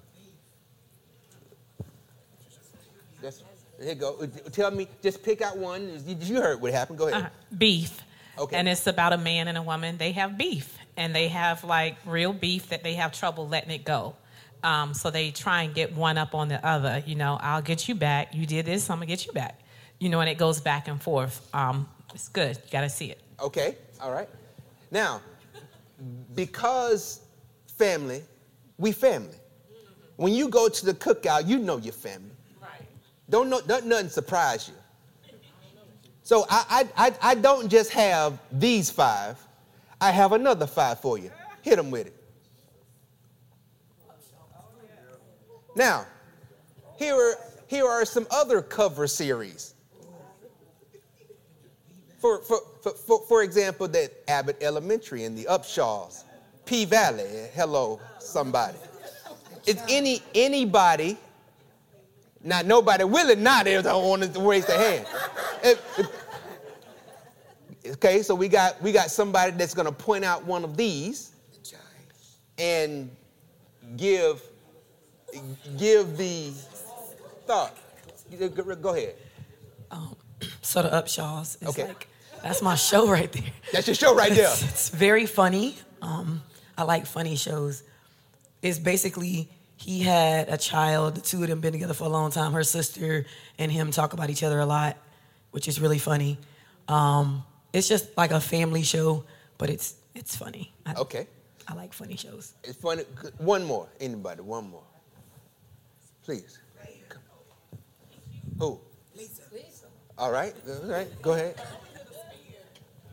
That's, 3.24 3.42
here 3.80 3.89
you 3.89 3.96
go. 3.96 4.25
Tell 4.51 4.70
me, 4.70 4.88
just 5.01 5.24
pick 5.24 5.42
out 5.42 5.58
one. 5.58 6.03
You 6.06 6.42
heard 6.42 6.62
what 6.62 6.74
happened. 6.74 6.98
Go 6.98 7.08
ahead. 7.08 7.24
Uh, 7.24 7.56
beef. 7.58 8.01
Okay. 8.38 8.58
And 8.58 8.68
it's 8.68 8.86
about 8.86 9.13
a 9.13 9.18
man 9.18 9.48
and 9.48 9.58
a 9.58 9.62
woman. 9.62 9.98
They 9.98 10.12
have 10.12 10.38
beef, 10.38 10.77
and 10.98 11.15
they 11.15 11.30
have 11.30 11.63
like 11.63 11.96
real 12.06 12.34
beef 12.34 12.70
that 12.70 12.84
they 12.84 12.96
have 12.96 13.13
trouble 13.13 13.48
letting 13.48 13.72
it 13.72 13.86
go. 13.86 14.15
Um, 14.63 14.94
so 14.94 15.10
they 15.10 15.32
try 15.32 15.63
and 15.63 15.74
get 15.74 15.96
one 15.96 16.18
up 16.18 16.36
on 16.36 16.50
the 16.50 16.65
other. 16.65 17.01
You 17.06 17.15
know, 17.15 17.38
I'll 17.42 17.62
get 17.62 17.88
you 17.88 17.96
back. 17.96 18.34
You 18.34 18.46
did 18.46 18.65
this, 18.65 18.89
I'm 18.89 18.98
gonna 18.98 19.06
get 19.06 19.25
you 19.25 19.32
back. 19.32 19.60
You 20.00 20.10
know, 20.10 20.20
and 20.20 20.30
it 20.30 20.38
goes 20.38 20.60
back 20.60 20.89
and 20.89 21.01
forth. 21.01 21.48
Um, 21.53 21.88
it's 22.13 22.27
good. 22.27 22.58
You 22.58 22.72
got 22.72 22.82
to 22.82 22.89
see 22.89 23.10
it. 23.10 23.22
Okay. 23.39 23.77
All 24.01 24.12
right. 24.12 24.27
Now, 24.92 25.22
because 26.36 27.22
family, 27.77 28.24
we 28.77 28.92
family. 28.92 29.38
When 30.18 30.34
you 30.34 30.50
go 30.50 30.68
to 30.68 30.86
the 30.86 30.94
cookout, 30.94 31.48
you 31.48 31.58
know 31.58 31.77
your 31.77 31.94
family. 31.94 32.33
Don't, 33.30 33.50
know, 33.50 33.62
don't 33.62 33.86
nothing 33.86 34.10
surprise 34.10 34.70
you. 34.70 34.75
So 36.24 36.46
I, 36.50 36.88
I, 36.96 37.08
I, 37.08 37.15
I 37.22 37.36
don't 37.36 37.70
just 37.70 37.92
have 37.92 38.39
these 38.51 38.89
five, 38.89 39.38
I 40.00 40.12
have 40.12 40.32
another 40.32 40.68
five 40.68 41.00
for 41.00 41.18
you. 41.18 41.32
Hit 41.62 41.75
them 41.75 41.92
with 41.92 42.08
it. 42.08 42.15
Now, 45.75 46.06
here 46.98 47.15
are, 47.15 47.36
here 47.68 47.86
are 47.86 48.06
some 48.06 48.27
other 48.32 48.62
cover 48.62 49.08
series. 49.08 49.74
For, 52.20 52.39
for, 52.39 52.62
for, 52.82 53.25
for, 53.25 53.44
example, 53.44 53.88
that 53.89 54.13
Abbott 54.30 54.58
Elementary 54.62 55.25
and 55.25 55.38
the 55.38 55.44
Upshaws, 55.46 56.24
P 56.65 56.86
Valley, 56.86 57.50
hello, 57.53 58.00
somebody. 58.20 58.77
Is 59.65 59.82
any 59.89 60.22
anybody, 60.34 61.18
not 62.44 62.66
nobody 62.66 63.04
willing, 63.04 63.42
not 63.42 63.66
there 63.66 63.82
don't 63.82 64.08
want 64.08 64.34
to 64.34 64.40
raise 64.42 64.66
their 64.66 64.78
hand. 64.78 65.78
Okay, 67.86 68.22
so 68.22 68.34
we 68.34 68.48
got 68.48 68.82
we 68.82 68.92
got 68.92 69.12
somebody 69.12 69.52
that's 69.52 69.74
gonna 69.74 69.92
point 69.92 70.24
out 70.24 70.46
one 70.46 70.64
of 70.64 70.78
these 70.78 71.32
and 72.58 73.10
give 73.98 74.42
give 75.78 76.18
the 76.18 76.52
thought. 77.46 77.76
Go 78.82 78.96
ahead. 78.96 79.16
Um, 79.92 80.16
so 80.62 80.82
the 80.82 80.90
Upshaws 80.90 81.62
is 81.62 81.68
Okay. 81.70 81.88
like 81.88 82.08
that's 82.42 82.62
my 82.62 82.76
show 82.76 83.08
right 83.10 83.32
there. 83.32 83.44
That's 83.72 83.88
your 83.88 83.96
show 83.96 84.16
right 84.16 84.32
there. 84.32 84.50
It's, 84.50 84.64
it's 84.64 84.90
very 84.90 85.26
funny. 85.26 85.76
Um, 86.02 86.42
I 86.78 86.84
like 86.84 87.06
funny 87.06 87.36
shows. 87.36 87.84
It's 88.62 88.80
basically 88.80 89.50
he 89.84 90.00
had 90.02 90.48
a 90.48 90.58
child. 90.58 91.16
The 91.16 91.22
two 91.22 91.44
of 91.44 91.50
them 91.50 91.60
been 91.60 91.74
together 91.74 91.94
for 91.94 92.06
a 92.06 92.10
long 92.10 92.32
time. 92.32 92.54
Her 92.54 92.63
sister 92.63 93.25
and 93.60 93.70
him 93.72 93.92
talk 93.92 94.13
about 94.13 94.30
each 94.30 94.42
other 94.44 94.60
a 94.60 94.66
lot, 94.66 94.98
which 95.52 95.68
is 95.68 95.82
really 95.82 96.00
funny. 96.00 96.38
Um, 96.88 97.44
it's 97.74 97.90
just 97.90 98.16
like 98.16 98.32
a 98.32 98.40
family 98.40 98.84
show, 98.84 99.25
but 99.58 99.70
it's 99.70 99.96
it's 100.16 100.36
funny. 100.36 100.74
I, 100.86 100.94
Okay. 100.96 101.28
I 101.68 101.74
like 101.74 101.92
funny 101.94 102.16
shows. 102.16 102.54
It's 102.63 102.78
funny. 102.78 103.04
One 103.38 103.63
more. 103.66 103.88
Anybody? 104.00 104.42
One 104.42 104.70
more. 104.70 104.84
Please. 106.24 106.60
Come. 107.10 107.22
Who? 108.60 108.80
Lisa. 109.18 109.42
All 110.18 110.32
right. 110.32 110.54
All 110.68 110.88
right. 110.90 111.22
Go 111.22 111.34
ahead. 111.34 111.56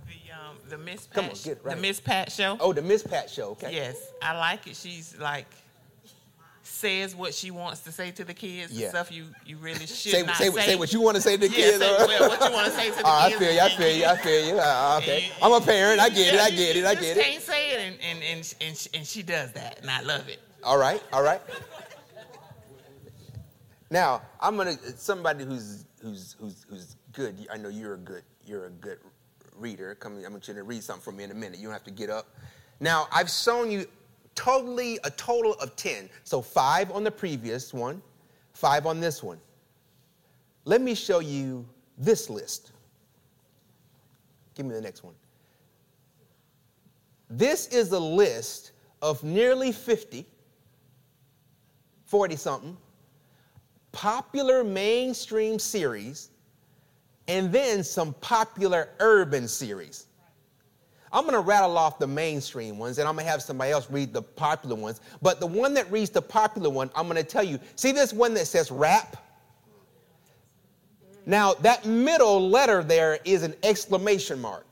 The, 0.06 0.32
um, 0.34 0.56
the 0.68 0.78
Miss 0.78 1.06
Pat, 1.06 1.14
Come 1.14 1.24
on, 1.26 1.36
get 1.42 1.64
right. 1.64 1.76
the 1.76 1.82
Miss 1.82 2.00
Pat 2.00 2.30
show. 2.30 2.56
Oh, 2.60 2.72
the 2.72 2.82
Miss 2.82 3.02
Pat 3.02 3.28
show. 3.30 3.50
Okay. 3.50 3.74
Yes, 3.74 3.96
I 4.22 4.36
like 4.38 4.66
it. 4.66 4.76
She's 4.76 5.16
like 5.18 5.46
says 6.80 7.14
what 7.14 7.34
she 7.34 7.50
wants 7.50 7.80
to 7.80 7.92
say 7.92 8.10
to 8.10 8.24
the 8.24 8.32
kids 8.34 8.72
Yeah. 8.72 8.86
and 8.86 8.90
stuff 8.94 9.12
you 9.12 9.26
you 9.44 9.56
really 9.58 9.80
should 9.86 10.12
Say, 10.12 10.22
not 10.22 10.36
say, 10.36 10.50
say. 10.50 10.60
say 10.66 10.76
what 10.76 10.92
you 10.92 11.00
want 11.00 11.16
to 11.16 11.20
say 11.20 11.36
to 11.36 11.40
the 11.40 11.48
Yeah, 11.48 11.54
kids. 11.54 11.78
say, 11.78 11.90
well, 11.96 12.28
what 12.30 12.40
you 12.40 12.52
want 12.52 12.66
to 12.66 12.72
say 12.72 12.90
to 12.90 12.96
the 12.96 13.04
All 13.06 13.22
right, 13.22 13.34
I 13.36 13.38
feel 13.38 13.52
you. 13.52 13.60
I 13.60 13.68
feel 13.68 13.96
you. 13.96 14.04
I 14.06 14.16
feel 14.16 14.46
you. 14.48 14.58
Ah, 14.60 14.96
okay. 14.98 15.24
and- 15.24 15.32
I'm 15.42 15.52
a 15.52 15.64
parent. 15.64 16.00
I 16.00 16.08
get 16.08 16.34
it. 16.34 16.40
I 16.40 16.50
get 16.50 16.74
you 16.76 16.82
it. 16.84 16.86
I 16.88 16.94
get 16.94 17.16
it. 17.18 17.24
Can't 17.24 17.42
say 17.42 17.70
it, 17.72 17.80
and 17.92 17.96
and 18.02 18.22
and 18.24 18.54
and, 18.62 18.76
she, 18.76 18.88
and 18.94 19.06
she 19.06 19.22
does 19.22 19.52
that, 19.52 19.80
and 19.80 19.90
I 19.90 20.00
love 20.00 20.28
it. 20.28 20.40
All 20.64 20.78
right, 20.78 21.02
all 21.12 21.22
right. 21.22 21.40
Now 23.90 24.22
I'm 24.40 24.56
gonna 24.56 24.76
somebody 24.96 25.44
who's 25.44 25.84
who's 26.02 26.36
who's 26.40 26.64
who's 26.68 26.96
good. 27.12 27.34
I 27.52 27.56
know 27.56 27.68
you're 27.68 27.94
a 27.94 27.98
good 27.98 28.22
you're 28.46 28.66
a 28.66 28.70
good 28.70 28.98
reader. 29.56 29.94
Come, 29.96 30.14
I'm 30.24 30.30
going 30.30 30.40
to 30.40 30.62
read 30.62 30.82
something 30.82 31.02
from 31.02 31.16
me 31.16 31.24
in 31.24 31.30
a 31.30 31.34
minute. 31.34 31.58
You 31.58 31.64
don't 31.64 31.72
have 31.74 31.84
to 31.84 31.90
get 31.90 32.08
up. 32.10 32.26
Now 32.78 33.08
I've 33.12 33.28
shown 33.30 33.70
you 33.70 33.86
totally 34.34 34.98
a 35.04 35.10
total 35.10 35.54
of 35.54 35.76
ten. 35.76 36.08
So 36.24 36.40
five 36.40 36.90
on 36.90 37.04
the 37.04 37.10
previous 37.10 37.74
one, 37.74 38.02
five 38.52 38.86
on 38.86 39.00
this 39.00 39.22
one. 39.22 39.38
Let 40.64 40.80
me 40.80 40.94
show 40.94 41.20
you 41.20 41.66
this 41.98 42.30
list. 42.30 42.72
Give 44.54 44.66
me 44.66 44.74
the 44.74 44.80
next 44.80 45.02
one. 45.02 45.14
This 47.28 47.68
is 47.68 47.92
a 47.92 47.98
list 47.98 48.72
of 49.02 49.22
nearly 49.22 49.72
50, 49.72 50.26
40 52.04 52.36
something, 52.36 52.76
popular 53.92 54.64
mainstream 54.64 55.58
series, 55.58 56.30
and 57.28 57.52
then 57.52 57.84
some 57.84 58.12
popular 58.14 58.88
urban 58.98 59.46
series. 59.46 60.06
I'm 61.12 61.24
gonna 61.24 61.40
rattle 61.40 61.76
off 61.76 61.98
the 61.98 62.06
mainstream 62.06 62.78
ones 62.78 62.98
and 62.98 63.08
I'm 63.08 63.16
gonna 63.16 63.28
have 63.28 63.42
somebody 63.42 63.72
else 63.72 63.90
read 63.90 64.12
the 64.12 64.22
popular 64.22 64.76
ones. 64.76 65.00
But 65.20 65.40
the 65.40 65.46
one 65.46 65.74
that 65.74 65.90
reads 65.90 66.10
the 66.10 66.22
popular 66.22 66.70
one, 66.70 66.90
I'm 66.94 67.08
gonna 67.08 67.24
tell 67.24 67.42
you 67.42 67.58
see 67.74 67.92
this 67.92 68.12
one 68.12 68.34
that 68.34 68.46
says 68.46 68.70
rap? 68.70 69.16
Now, 71.26 71.54
that 71.54 71.84
middle 71.84 72.48
letter 72.48 72.82
there 72.82 73.18
is 73.24 73.42
an 73.42 73.54
exclamation 73.62 74.40
mark. 74.40 74.66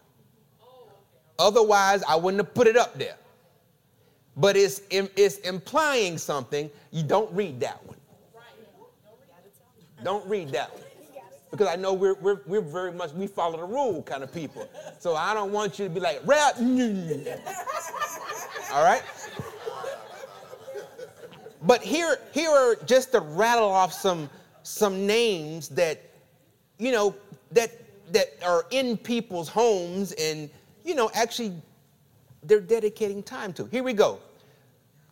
Otherwise, 1.38 2.02
I 2.08 2.16
wouldn't 2.16 2.44
have 2.44 2.54
put 2.54 2.66
it 2.66 2.76
up 2.76 2.98
there. 2.98 3.16
But 4.36 4.56
it's, 4.56 4.82
it's 4.90 5.38
implying 5.38 6.18
something. 6.18 6.70
You 6.90 7.02
don't 7.02 7.32
read 7.32 7.60
that 7.60 7.84
one. 7.86 7.98
Don't 10.02 10.26
read 10.28 10.50
that 10.50 10.72
one. 10.72 10.87
Because 11.50 11.68
I 11.68 11.76
know 11.76 11.94
we're, 11.94 12.14
we're, 12.14 12.40
we're 12.46 12.60
very 12.60 12.92
much, 12.92 13.12
we 13.12 13.26
follow 13.26 13.56
the 13.56 13.64
rule 13.64 14.02
kind 14.02 14.22
of 14.22 14.32
people. 14.32 14.68
So 14.98 15.16
I 15.16 15.32
don't 15.34 15.52
want 15.52 15.78
you 15.78 15.86
to 15.86 15.90
be 15.90 16.00
like, 16.00 16.20
rap. 16.24 16.56
Mm, 16.56 16.78
mm, 16.78 17.24
mm. 17.24 18.74
All 18.74 18.84
right? 18.84 19.02
But 21.62 21.82
here, 21.82 22.18
here 22.32 22.50
are 22.50 22.76
just 22.86 23.12
to 23.12 23.20
rattle 23.20 23.68
off 23.68 23.92
some, 23.92 24.28
some 24.62 25.06
names 25.06 25.68
that, 25.70 26.02
you 26.78 26.92
know, 26.92 27.14
that, 27.52 27.72
that 28.12 28.34
are 28.44 28.66
in 28.70 28.96
people's 28.96 29.48
homes 29.48 30.12
and, 30.12 30.50
you 30.84 30.94
know, 30.94 31.10
actually 31.14 31.54
they're 32.42 32.60
dedicating 32.60 33.22
time 33.22 33.52
to. 33.54 33.64
Here 33.66 33.82
we 33.82 33.92
go. 33.92 34.20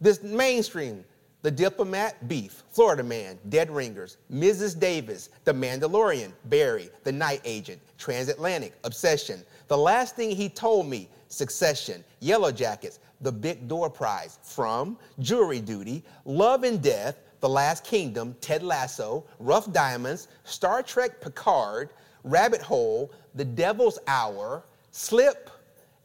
This 0.00 0.22
mainstream, 0.22 1.04
The 1.42 1.50
Diplomat, 1.50 2.26
Beef, 2.28 2.64
Florida 2.70 3.02
Man, 3.02 3.38
Dead 3.50 3.70
Ringers, 3.70 4.16
Mrs. 4.32 4.78
Davis, 4.78 5.28
The 5.44 5.52
Mandalorian, 5.52 6.32
Barry, 6.46 6.90
The 7.04 7.12
Night 7.12 7.40
Agent, 7.44 7.80
Transatlantic, 7.98 8.74
Obsession, 8.84 9.44
The 9.68 9.78
Last 9.78 10.16
Thing 10.16 10.30
He 10.34 10.48
Told 10.48 10.88
Me, 10.88 11.08
Succession, 11.28 12.02
Yellow 12.20 12.50
Jackets, 12.50 12.98
The 13.20 13.30
Big 13.30 13.68
Door 13.68 13.90
Prize, 13.90 14.38
From, 14.42 14.98
Jury 15.20 15.60
Duty, 15.60 16.02
Love 16.24 16.64
and 16.64 16.82
Death, 16.82 17.18
The 17.40 17.48
Last 17.48 17.84
Kingdom, 17.84 18.34
Ted 18.40 18.62
Lasso, 18.62 19.24
Rough 19.38 19.70
Diamonds, 19.72 20.28
Star 20.44 20.82
Trek 20.82 21.20
Picard, 21.20 21.90
Rabbit 22.24 22.62
Hole, 22.62 23.12
The 23.34 23.44
Devil's 23.44 23.98
Hour, 24.08 24.64
Slip, 24.90 25.50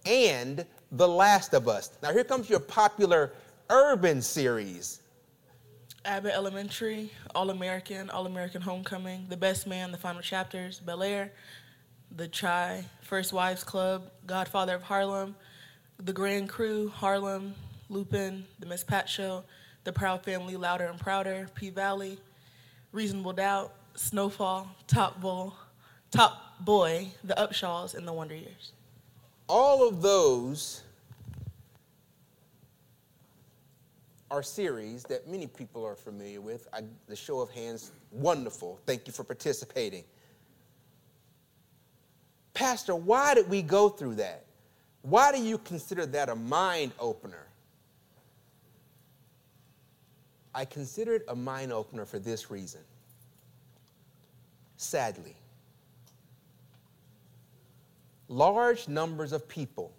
and 0.05 0.65
The 0.91 1.07
Last 1.07 1.53
of 1.53 1.67
Us. 1.67 1.91
Now, 2.03 2.11
here 2.11 2.23
comes 2.23 2.49
your 2.49 2.59
popular 2.59 3.33
urban 3.69 4.21
series. 4.21 5.00
Abbott 6.03 6.33
Elementary, 6.33 7.11
All 7.35 7.49
American, 7.49 8.09
All 8.09 8.25
American 8.25 8.61
Homecoming, 8.61 9.27
The 9.29 9.37
Best 9.37 9.67
Man, 9.67 9.91
The 9.91 9.97
Final 9.97 10.21
Chapters, 10.21 10.79
Bel 10.79 11.03
Air, 11.03 11.31
The 12.15 12.27
Chi, 12.27 12.85
First 13.01 13.33
Wives 13.33 13.63
Club, 13.63 14.09
Godfather 14.25 14.75
of 14.75 14.83
Harlem, 14.83 15.35
The 15.97 16.13
Grand 16.13 16.49
Crew, 16.49 16.89
Harlem, 16.89 17.53
Lupin, 17.89 18.45
The 18.59 18.65
Miss 18.65 18.83
Pat 18.83 19.07
Show, 19.07 19.43
The 19.83 19.93
Proud 19.93 20.23
Family, 20.23 20.55
Louder 20.55 20.85
and 20.85 20.99
Prouder, 20.99 21.47
P 21.53 21.69
Valley, 21.69 22.17
Reasonable 22.91 23.33
Doubt, 23.33 23.73
Snowfall, 23.95 24.67
Top 24.87 25.21
Bull, 25.21 25.55
Top 26.09 26.59
Boy, 26.59 27.09
The 27.23 27.35
Upshaws, 27.35 27.93
and 27.93 28.07
The 28.07 28.13
Wonder 28.13 28.35
Years. 28.35 28.71
All 29.47 29.87
of 29.87 30.01
those 30.01 30.83
are 34.31 34.41
series 34.41 35.03
that 35.03 35.27
many 35.27 35.45
people 35.45 35.85
are 35.85 35.95
familiar 35.95 36.39
with. 36.39 36.67
I, 36.71 36.83
the 37.07 37.17
show 37.17 37.41
of 37.41 37.51
hands, 37.51 37.91
wonderful. 38.11 38.79
Thank 38.85 39.05
you 39.05 39.11
for 39.11 39.25
participating. 39.25 40.05
Pastor, 42.53 42.95
why 42.95 43.35
did 43.35 43.49
we 43.49 43.61
go 43.61 43.89
through 43.89 44.15
that? 44.15 44.45
Why 45.01 45.33
do 45.33 45.43
you 45.43 45.57
consider 45.57 46.05
that 46.05 46.29
a 46.29 46.35
mind 46.35 46.93
opener? 46.97 47.45
I 50.55 50.63
consider 50.63 51.15
it 51.15 51.25
a 51.27 51.35
mind 51.35 51.73
opener 51.73 52.05
for 52.05 52.19
this 52.19 52.49
reason. 52.49 52.81
Sadly, 54.77 55.35
large 58.29 58.87
numbers 58.87 59.33
of 59.33 59.47
people, 59.47 59.93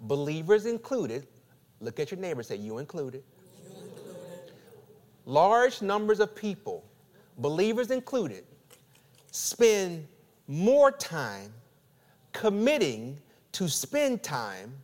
believers 0.00 0.66
included, 0.66 1.26
look 1.84 2.00
at 2.00 2.10
your 2.10 2.20
neighbor, 2.20 2.42
say, 2.42 2.56
You 2.56 2.78
included. 2.78 3.22
Large 5.26 5.82
numbers 5.82 6.20
of 6.20 6.34
people, 6.34 6.84
believers 7.38 7.90
included, 7.90 8.44
spend 9.30 10.06
more 10.46 10.90
time 10.90 11.52
committing 12.32 13.18
to 13.52 13.68
spend 13.68 14.22
time 14.22 14.74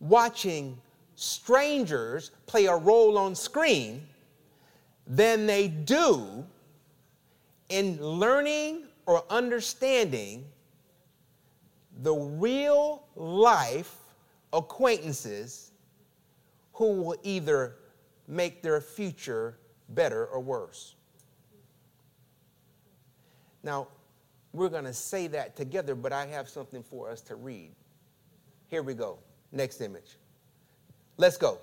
watching 0.00 0.78
strangers 1.14 2.32
play 2.46 2.66
a 2.66 2.76
role 2.76 3.16
on 3.16 3.34
screen 3.34 4.06
than 5.06 5.46
they 5.46 5.68
do 5.68 6.44
in 7.68 8.00
learning 8.02 8.82
or 9.06 9.24
understanding 9.30 10.44
the 12.02 12.12
real 12.12 13.04
life 13.14 13.96
acquaintances 14.52 15.70
who 16.74 16.92
will 16.92 17.16
either 17.22 17.76
make 18.28 18.62
their 18.62 18.80
future 18.80 19.56
better 19.88 20.26
or 20.26 20.40
worse. 20.40 20.94
Now, 23.62 23.88
we're 24.52 24.68
going 24.68 24.84
to 24.84 24.92
say 24.92 25.26
that 25.28 25.56
together, 25.56 25.94
but 25.94 26.12
I 26.12 26.26
have 26.26 26.48
something 26.48 26.82
for 26.82 27.10
us 27.10 27.20
to 27.22 27.34
read. 27.34 27.70
Here 28.68 28.82
we 28.82 28.94
go. 28.94 29.18
Next 29.52 29.80
image. 29.80 30.16
Let's 31.16 31.36
go. 31.36 31.58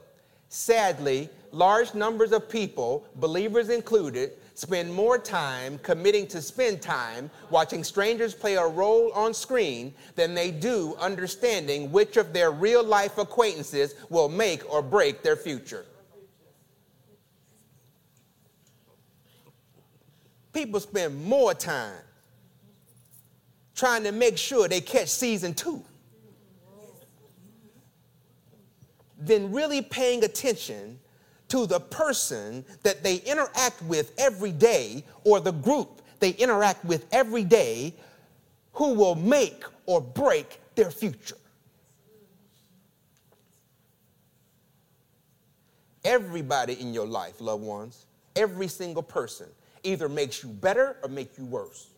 Sadly, 0.50 1.30
large 1.52 1.93
numbers 1.93 2.32
of 2.32 2.50
people, 2.50 3.06
believers 3.15 3.69
included, 3.69 4.34
spend 4.53 4.93
more 4.93 5.17
time 5.17 5.79
committing 5.79 6.27
to 6.27 6.41
spend 6.41 6.81
time 6.81 7.29
watching 7.49 7.83
strangers 7.83 8.33
play 8.33 8.55
a 8.55 8.67
role 8.67 9.11
on 9.13 9.33
screen 9.33 9.93
than 10.15 10.33
they 10.33 10.51
do 10.51 10.95
understanding 10.99 11.91
which 11.91 12.17
of 12.17 12.33
their 12.33 12.51
real 12.51 12.83
life 12.83 13.17
acquaintances 13.17 13.95
will 14.09 14.29
make 14.29 14.69
or 14.71 14.81
break 14.81 15.23
their 15.23 15.35
future. 15.35 15.85
People 20.53 20.79
spend 20.79 21.23
more 21.23 21.53
time 21.53 22.01
trying 23.73 24.03
to 24.03 24.11
make 24.11 24.37
sure 24.37 24.67
they 24.67 24.81
catch 24.81 25.07
season 25.07 25.53
two 25.53 25.83
than 29.17 29.51
really 29.51 29.81
paying 29.81 30.23
attention 30.23 30.99
to 31.51 31.65
the 31.65 31.81
person 31.81 32.63
that 32.83 33.03
they 33.03 33.17
interact 33.17 33.81
with 33.83 34.13
every 34.17 34.53
day 34.53 35.03
or 35.25 35.41
the 35.41 35.51
group 35.51 36.01
they 36.21 36.29
interact 36.29 36.85
with 36.85 37.05
every 37.11 37.43
day 37.43 37.93
who 38.73 38.93
will 38.93 39.15
make 39.15 39.63
or 39.85 39.99
break 39.99 40.61
their 40.75 40.89
future. 40.89 41.35
Everybody 46.05 46.79
in 46.79 46.93
your 46.93 47.05
life, 47.05 47.41
loved 47.41 47.63
ones, 47.63 48.05
every 48.37 48.69
single 48.69 49.03
person 49.03 49.47
either 49.83 50.07
makes 50.07 50.43
you 50.43 50.49
better 50.49 50.95
or 51.03 51.09
make 51.09 51.37
you 51.37 51.45
worse. 51.45 51.89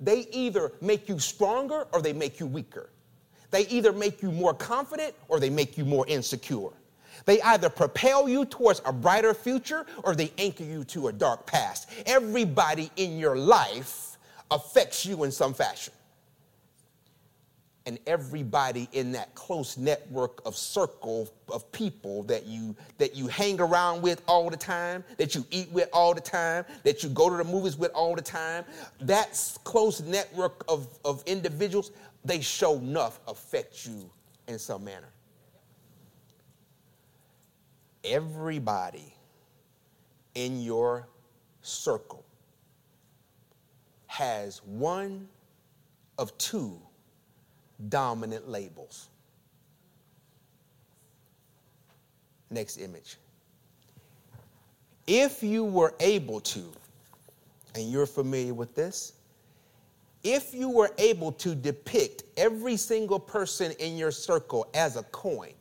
They 0.00 0.26
either 0.32 0.72
make 0.80 1.08
you 1.08 1.20
stronger 1.20 1.86
or 1.92 2.02
they 2.02 2.14
make 2.14 2.40
you 2.40 2.46
weaker. 2.46 2.90
They 3.50 3.66
either 3.68 3.92
make 3.92 4.22
you 4.22 4.32
more 4.32 4.54
confident 4.54 5.14
or 5.28 5.38
they 5.38 5.50
make 5.50 5.78
you 5.78 5.84
more 5.84 6.06
insecure. 6.08 6.70
They 7.30 7.40
either 7.42 7.68
propel 7.70 8.28
you 8.28 8.44
towards 8.44 8.82
a 8.84 8.92
brighter 8.92 9.34
future 9.34 9.86
or 10.02 10.16
they 10.16 10.32
anchor 10.36 10.64
you 10.64 10.82
to 10.86 11.06
a 11.06 11.12
dark 11.12 11.46
past. 11.46 11.88
Everybody 12.04 12.90
in 12.96 13.18
your 13.18 13.36
life 13.36 14.18
affects 14.50 15.06
you 15.06 15.22
in 15.22 15.30
some 15.30 15.54
fashion 15.54 15.92
and 17.86 18.00
everybody 18.04 18.88
in 18.90 19.12
that 19.12 19.32
close 19.36 19.78
network 19.78 20.44
of 20.44 20.56
circle 20.56 21.32
of 21.52 21.70
people 21.70 22.24
that 22.24 22.46
you 22.46 22.74
that 22.98 23.14
you 23.14 23.28
hang 23.28 23.60
around 23.60 24.02
with 24.02 24.22
all 24.26 24.50
the 24.50 24.56
time 24.56 25.04
that 25.16 25.36
you 25.36 25.46
eat 25.52 25.70
with 25.70 25.88
all 25.92 26.12
the 26.14 26.20
time 26.20 26.64
that 26.82 27.04
you 27.04 27.08
go 27.10 27.30
to 27.30 27.36
the 27.36 27.44
movies 27.44 27.76
with 27.76 27.92
all 27.92 28.16
the 28.16 28.20
time 28.20 28.64
that 29.02 29.56
close 29.62 30.00
network 30.00 30.64
of, 30.66 30.98
of 31.04 31.22
individuals 31.26 31.92
they 32.24 32.40
show 32.40 32.74
enough 32.74 33.20
affect 33.28 33.86
you 33.86 34.10
in 34.48 34.58
some 34.58 34.82
manner 34.82 35.12
everybody 38.04 39.14
in 40.34 40.62
your 40.62 41.08
circle 41.62 42.24
has 44.06 44.62
one 44.64 45.28
of 46.18 46.36
two 46.38 46.80
dominant 47.88 48.48
labels. 48.48 49.08
Next 52.50 52.78
image. 52.78 53.16
If 55.06 55.42
you 55.42 55.64
were 55.64 55.94
able 56.00 56.40
to, 56.40 56.72
and 57.74 57.90
you're 57.90 58.06
familiar 58.06 58.54
with 58.54 58.74
this, 58.74 59.14
if 60.22 60.52
you 60.52 60.68
were 60.68 60.92
able 60.98 61.32
to 61.32 61.54
depict 61.54 62.24
every 62.36 62.76
single 62.76 63.18
person 63.18 63.72
in 63.78 63.96
your 63.96 64.10
circle 64.10 64.68
as 64.74 64.96
a 64.96 65.02
coin, 65.04 65.52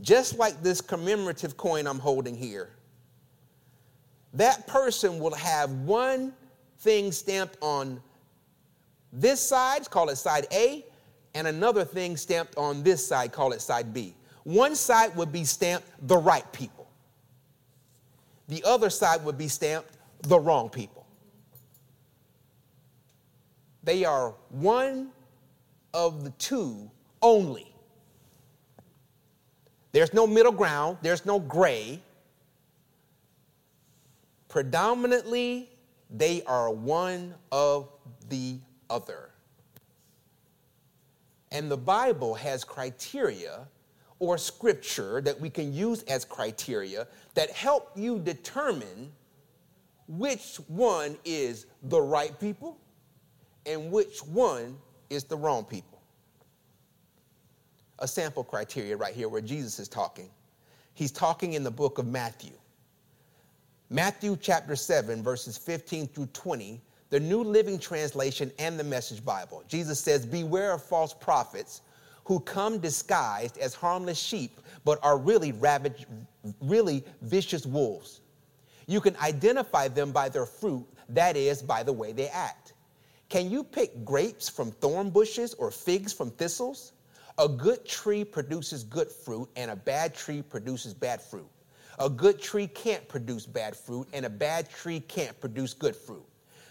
just 0.00 0.38
like 0.38 0.62
this 0.62 0.80
commemorative 0.80 1.56
coin 1.56 1.86
I'm 1.86 1.98
holding 1.98 2.34
here, 2.34 2.70
that 4.34 4.66
person 4.66 5.18
will 5.18 5.34
have 5.34 5.70
one 5.70 6.32
thing 6.80 7.12
stamped 7.12 7.56
on 7.60 8.00
this 9.12 9.40
side, 9.40 9.88
call 9.90 10.08
it 10.10 10.16
side 10.16 10.46
A, 10.52 10.84
and 11.34 11.46
another 11.46 11.84
thing 11.84 12.16
stamped 12.16 12.56
on 12.56 12.82
this 12.82 13.06
side, 13.06 13.32
call 13.32 13.52
it 13.52 13.60
side 13.60 13.92
B. 13.92 14.14
One 14.44 14.74
side 14.74 15.14
would 15.16 15.32
be 15.32 15.44
stamped 15.44 15.88
the 16.06 16.16
right 16.16 16.50
people. 16.52 16.88
The 18.48 18.62
other 18.64 18.90
side 18.90 19.24
would 19.24 19.36
be 19.36 19.48
stamped 19.48 19.90
the 20.22 20.38
wrong 20.38 20.70
people. 20.70 21.06
They 23.82 24.04
are 24.04 24.34
one 24.50 25.10
of 25.94 26.24
the 26.24 26.30
two 26.30 26.90
only. 27.22 27.67
There's 29.98 30.14
no 30.14 30.28
middle 30.28 30.52
ground, 30.52 30.98
there's 31.02 31.26
no 31.26 31.40
gray. 31.40 32.00
Predominantly, 34.46 35.70
they 36.08 36.44
are 36.44 36.70
one 36.70 37.34
of 37.50 37.90
the 38.28 38.60
other. 38.88 39.30
And 41.50 41.68
the 41.68 41.76
Bible 41.76 42.32
has 42.34 42.62
criteria 42.62 43.66
or 44.20 44.38
scripture 44.38 45.20
that 45.22 45.40
we 45.40 45.50
can 45.50 45.74
use 45.74 46.04
as 46.04 46.24
criteria 46.24 47.08
that 47.34 47.50
help 47.50 47.90
you 47.96 48.20
determine 48.20 49.10
which 50.06 50.60
one 50.68 51.18
is 51.24 51.66
the 51.82 52.00
right 52.00 52.38
people 52.38 52.78
and 53.66 53.90
which 53.90 54.20
one 54.20 54.78
is 55.10 55.24
the 55.24 55.36
wrong 55.36 55.64
people. 55.64 55.97
A 58.00 58.08
sample 58.08 58.44
criteria 58.44 58.96
right 58.96 59.14
here 59.14 59.28
where 59.28 59.40
Jesus 59.40 59.78
is 59.78 59.88
talking. 59.88 60.30
He's 60.94 61.12
talking 61.12 61.54
in 61.54 61.64
the 61.64 61.70
book 61.70 61.98
of 61.98 62.06
Matthew. 62.06 62.52
Matthew 63.90 64.36
chapter 64.40 64.76
7, 64.76 65.22
verses 65.22 65.56
15 65.56 66.08
through 66.08 66.26
20 66.26 66.80
the 67.10 67.20
New 67.20 67.42
Living 67.42 67.78
Translation, 67.78 68.52
and 68.58 68.78
the 68.78 68.84
Message 68.84 69.24
Bible. 69.24 69.64
Jesus 69.68 69.98
says, 69.98 70.26
Beware 70.26 70.72
of 70.72 70.82
false 70.82 71.14
prophets 71.14 71.80
who 72.24 72.40
come 72.40 72.78
disguised 72.78 73.56
as 73.56 73.74
harmless 73.74 74.18
sheep, 74.18 74.60
but 74.84 74.98
are 75.02 75.16
really 75.16 75.52
ravaged, 75.52 76.06
really 76.60 77.04
vicious 77.22 77.64
wolves. 77.64 78.20
You 78.86 79.00
can 79.00 79.16
identify 79.16 79.88
them 79.88 80.12
by 80.12 80.28
their 80.28 80.44
fruit, 80.44 80.86
that 81.10 81.36
is, 81.36 81.62
by 81.62 81.82
the 81.82 81.92
way 81.92 82.12
they 82.12 82.28
act. 82.28 82.74
Can 83.30 83.50
you 83.50 83.64
pick 83.64 84.04
grapes 84.04 84.48
from 84.48 84.70
thorn 84.72 85.10
bushes 85.10 85.54
or 85.54 85.70
figs 85.70 86.12
from 86.12 86.30
thistles? 86.32 86.92
A 87.38 87.48
good 87.48 87.86
tree 87.86 88.24
produces 88.24 88.82
good 88.82 89.08
fruit, 89.08 89.48
and 89.54 89.70
a 89.70 89.76
bad 89.76 90.12
tree 90.12 90.42
produces 90.42 90.92
bad 90.92 91.22
fruit. 91.22 91.48
A 92.00 92.10
good 92.10 92.40
tree 92.40 92.66
can't 92.66 93.06
produce 93.08 93.46
bad 93.46 93.76
fruit, 93.76 94.08
and 94.12 94.26
a 94.26 94.30
bad 94.30 94.68
tree 94.68 94.98
can't 94.98 95.38
produce 95.40 95.72
good 95.72 95.94
fruit. 95.94 96.24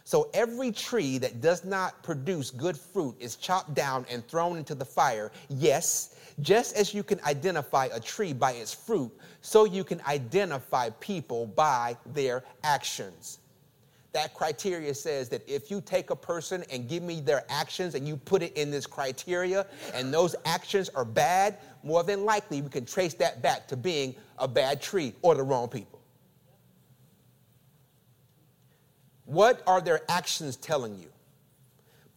So 0.04 0.30
every 0.34 0.74
tree 0.74 1.18
that 1.20 1.40
does 1.40 1.64
not 1.64 2.04
produce 2.04 2.52
good 2.52 2.78
fruit 2.78 3.16
is 3.18 3.38
chopped 3.38 3.74
down 3.76 4.06
and 4.10 4.28
thrown 4.28 4.58
into 4.58 4.76
the 4.76 4.86
fire. 4.86 5.32
Yes, 5.48 6.16
just 6.42 6.76
as 6.76 6.94
you 6.94 7.02
can 7.02 7.22
identify 7.22 7.88
a 7.94 8.00
tree 8.00 8.34
by 8.34 8.52
its 8.52 8.74
fruit, 8.74 9.12
so 9.42 9.64
you 9.64 9.86
can 9.86 10.02
identify 10.02 10.90
people 11.00 11.48
by 11.48 11.96
their 12.06 12.44
actions. 12.64 13.40
That 14.18 14.34
criteria 14.34 14.96
says 14.96 15.30
that 15.30 15.48
if 15.48 15.70
you 15.70 15.80
take 15.80 16.10
a 16.10 16.16
person 16.16 16.64
and 16.72 16.90
give 16.90 17.04
me 17.04 17.22
their 17.22 17.46
actions 17.50 17.94
and 17.94 18.08
you 18.08 18.18
put 18.18 18.42
it 18.42 18.58
in 18.58 18.72
this 18.72 18.88
criteria 18.88 19.68
and 19.94 20.12
those 20.12 20.36
actions 20.44 20.90
are 20.90 21.06
bad, 21.06 21.60
more 21.84 22.04
than 22.04 22.26
likely 22.26 22.64
we 22.64 22.70
can 22.70 22.84
trace 22.84 23.14
that 23.14 23.44
back 23.44 23.68
to 23.68 23.78
being 23.78 24.16
a 24.40 24.48
bad 24.48 24.82
tree 24.82 25.14
or 25.22 25.36
the 25.36 25.44
wrong 25.44 25.68
people. 25.68 26.02
What 29.26 29.62
are 29.68 29.82
their 29.82 30.02
actions 30.10 30.56
telling 30.56 30.98
you? 30.98 31.10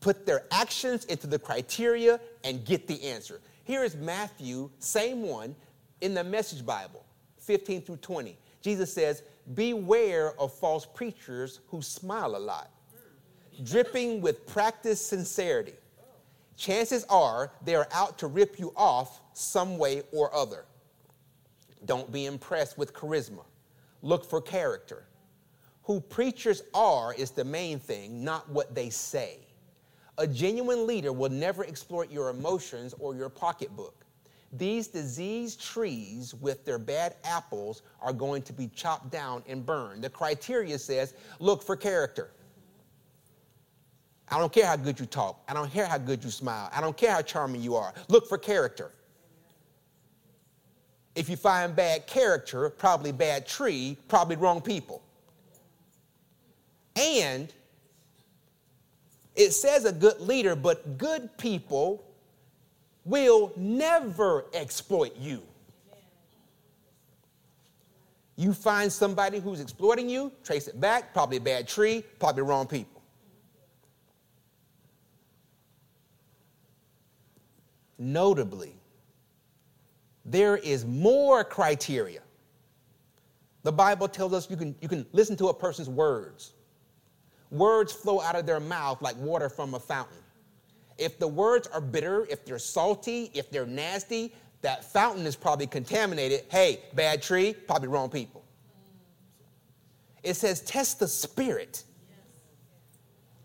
Put 0.01 0.25
their 0.25 0.45
actions 0.51 1.05
into 1.05 1.27
the 1.27 1.39
criteria 1.39 2.19
and 2.45 2.65
get 2.65 2.87
the 2.87 3.05
answer. 3.05 3.43
Here 3.65 3.85
is 3.85 3.95
Matthew, 3.95 4.71
same 4.79 5.21
one, 5.21 5.55
in 6.01 6.15
the 6.15 6.25
Message 6.25 6.65
Bible, 6.65 7.05
15 7.41 7.83
through 7.83 7.99
20. 7.99 8.39
Jesus 8.63 8.91
says, 8.91 9.23
Beware 9.55 10.39
of 10.41 10.53
false 10.53 10.87
preachers 10.87 11.61
who 11.69 11.83
smile 11.83 12.37
a 12.37 12.39
lot, 12.39 12.71
dripping 13.65 14.21
with 14.21 14.47
practiced 14.47 15.09
sincerity. 15.09 15.75
Chances 16.57 17.05
are 17.09 17.53
they're 17.65 17.89
out 17.93 18.19
to 18.19 18.27
rip 18.27 18.59
you 18.59 18.73
off 18.77 19.21
some 19.33 19.79
way 19.79 20.03
or 20.13 20.33
other. 20.35 20.67
Don't 21.87 22.13
be 22.13 22.27
impressed 22.27 22.77
with 22.77 22.93
charisma. 22.93 23.45
Look 24.03 24.25
for 24.25 24.41
character. 24.41 25.05
Who 25.85 26.01
preachers 26.01 26.63
are 26.75 27.15
is 27.15 27.31
the 27.31 27.45
main 27.45 27.79
thing, 27.79 28.23
not 28.23 28.49
what 28.51 28.75
they 28.75 28.91
say. 28.91 29.39
A 30.19 30.27
genuine 30.27 30.87
leader 30.87 31.13
will 31.13 31.31
never 31.31 31.65
exploit 31.65 32.11
your 32.11 32.29
emotions 32.29 32.95
or 32.99 33.15
your 33.15 33.31
pocketbook. 33.31 34.00
These 34.53 34.89
diseased 34.89 35.61
trees 35.61 36.35
with 36.35 36.65
their 36.65 36.79
bad 36.79 37.15
apples 37.25 37.83
are 38.01 38.13
going 38.13 38.43
to 38.43 38.53
be 38.53 38.69
chopped 38.75 39.11
down 39.11 39.45
and 39.47 39.65
burned. 39.65 40.03
The 40.03 40.11
criteria 40.11 40.79
says 40.79 41.15
look 41.39 41.63
for 41.63 41.77
character. 41.77 42.31
I 44.29 44.39
don't 44.39 44.53
care 44.53 44.67
how 44.67 44.77
good 44.77 44.99
you 44.99 45.07
talk. 45.07 45.43
I 45.49 45.55
don't 45.55 45.71
care 45.73 45.87
how 45.87 45.99
good 45.99 46.23
you 46.23 46.31
smile. 46.31 46.71
I 46.73 46.81
don't 46.81 46.97
care 46.97 47.13
how 47.13 47.23
charming 47.23 47.63
you 47.63 47.75
are. 47.75 47.93
Look 48.09 48.29
for 48.29 48.39
character. 48.39 48.93
If 51.15 51.29
you 51.29 51.37
find 51.37 51.75
bad 51.75 52.07
character, 52.07 52.71
probably 52.71 53.11
bad 53.11 53.47
tree, 53.47 53.97
probably 54.07 54.37
wrong 54.37 54.61
people. 54.61 55.03
And 56.95 57.53
it 59.35 59.53
says 59.53 59.85
a 59.85 59.93
good 59.93 60.21
leader, 60.21 60.55
but 60.55 60.99
good 60.99 61.37
people 61.39 62.05
will 63.05 63.53
never 63.57 64.47
exploit 64.53 65.17
you. 65.17 65.43
You 68.37 68.55
find 68.55 68.91
somebody 68.91 69.39
who's 69.39 69.61
exploiting 69.61 70.09
you, 70.09 70.33
trace 70.45 70.67
it 70.67 70.81
back, 70.81 71.13
probably 71.13 71.37
a 71.37 71.41
bad 71.41 71.69
tree, 71.69 72.05
probably 72.19 72.43
wrong 72.43 72.67
people. 72.67 73.03
Notably, 77.99 78.73
there 80.25 80.57
is 80.57 80.87
more 80.87 81.45
criteria. 81.45 82.23
The 83.63 83.73
Bible 83.73 84.09
tells 84.09 84.33
us 84.33 84.49
you 84.49 84.57
can, 84.57 84.75
you 84.81 84.89
can 84.89 85.05
listen 85.13 85.37
to 85.37 85.49
a 85.49 85.55
person's 85.55 85.91
words. 85.91 86.55
Words 87.51 87.93
flow 87.93 88.23
out 88.23 88.37
of 88.37 88.47
their 88.47 88.61
mouth 88.61 89.03
like 89.03 89.17
water 89.19 89.51
from 89.51 89.75
a 89.75 89.81
fountain. 89.81 90.17
If 91.01 91.19
the 91.19 91.27
words 91.27 91.67
are 91.69 91.81
bitter, 91.81 92.27
if 92.31 92.45
they're 92.45 92.59
salty, 92.59 93.31
if 93.33 93.51
they're 93.51 93.67
nasty, 93.67 94.35
that 94.61 94.85
fountain 94.85 95.25
is 95.25 95.35
probably 95.35 95.67
contaminated. 95.67 96.43
Hey, 96.51 96.81
bad 96.95 97.23
tree, 97.23 97.55
probably 97.55 97.89
wrong 97.89 98.11
people. 98.11 98.45
It 100.23 100.35
says, 100.35 100.61
test 100.61 101.01
the 101.01 101.09
spirit. 101.09 101.85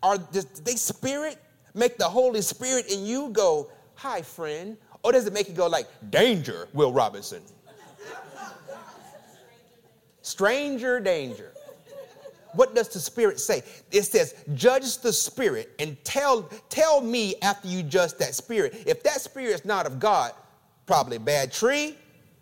Are 0.03 0.17
does 0.17 0.45
they 0.45 0.75
spirit 0.75 1.37
make 1.73 1.97
the 1.97 2.09
Holy 2.09 2.41
Spirit 2.41 2.91
in 2.91 3.05
you 3.05 3.29
go, 3.29 3.71
hi, 3.95 4.21
friend? 4.21 4.75
Or 5.01 5.13
does 5.13 5.25
it 5.25 5.31
make 5.31 5.47
you 5.47 5.53
go 5.53 5.67
like, 5.67 5.87
danger, 6.09 6.67
Will 6.73 6.91
Robinson? 6.91 7.41
Stranger 10.21 10.99
danger. 10.99 11.53
What 12.55 12.73
does 12.73 12.89
the 12.89 12.99
Spirit 12.99 13.39
say? 13.39 13.63
It 13.91 14.03
says, 14.03 14.35
judge 14.53 14.99
the 14.99 15.11
Spirit 15.13 15.73
and 15.79 16.01
tell, 16.03 16.43
tell 16.69 17.01
me 17.01 17.35
after 17.41 17.67
you 17.67 17.83
judge 17.83 18.13
that 18.15 18.33
Spirit. 18.33 18.83
If 18.85 19.03
that 19.03 19.21
Spirit 19.21 19.53
is 19.53 19.65
not 19.65 19.85
of 19.85 19.99
God, 19.99 20.31
probably 20.85 21.17
bad 21.17 21.51
tree, 21.51 21.95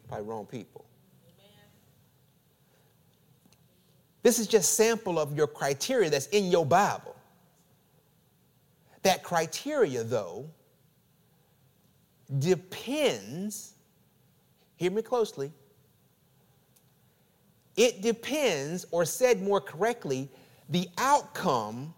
probably 0.07 0.27
wrong 0.27 0.45
people. 0.45 0.85
This 4.21 4.39
is 4.39 4.47
just 4.47 4.75
sample 4.75 5.19
of 5.19 5.35
your 5.35 5.47
criteria 5.47 6.09
that's 6.09 6.27
in 6.27 6.49
your 6.49 6.65
Bible. 6.65 7.15
That 9.01 9.21
criteria, 9.21 10.03
though, 10.03 10.45
depends, 12.39 13.73
hear 14.77 14.91
me 14.91 15.01
closely, 15.01 15.51
it 17.75 18.01
depends, 18.01 18.85
or 18.91 19.05
said 19.05 19.41
more 19.41 19.61
correctly, 19.61 20.29
the 20.69 20.87
outcome 20.97 21.93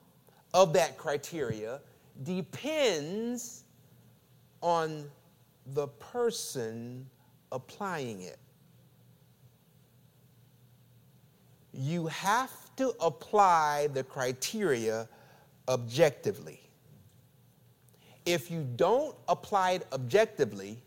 of 0.53 0.73
that 0.73 0.97
criteria 0.97 1.81
depends 2.23 3.63
on 4.61 5.09
the 5.67 5.88
person 5.88 7.05
applying 7.51 8.21
it. 8.21 8.39
You 11.73 12.07
have 12.07 12.51
to 12.77 12.93
apply 13.01 13.88
the 13.93 14.03
criteria 14.03 15.09
objectively. 15.67 16.61
If 18.25 18.49
you 18.49 18.65
don't 18.75 19.15
apply 19.27 19.71
it 19.71 19.88
objectively, 19.91 20.81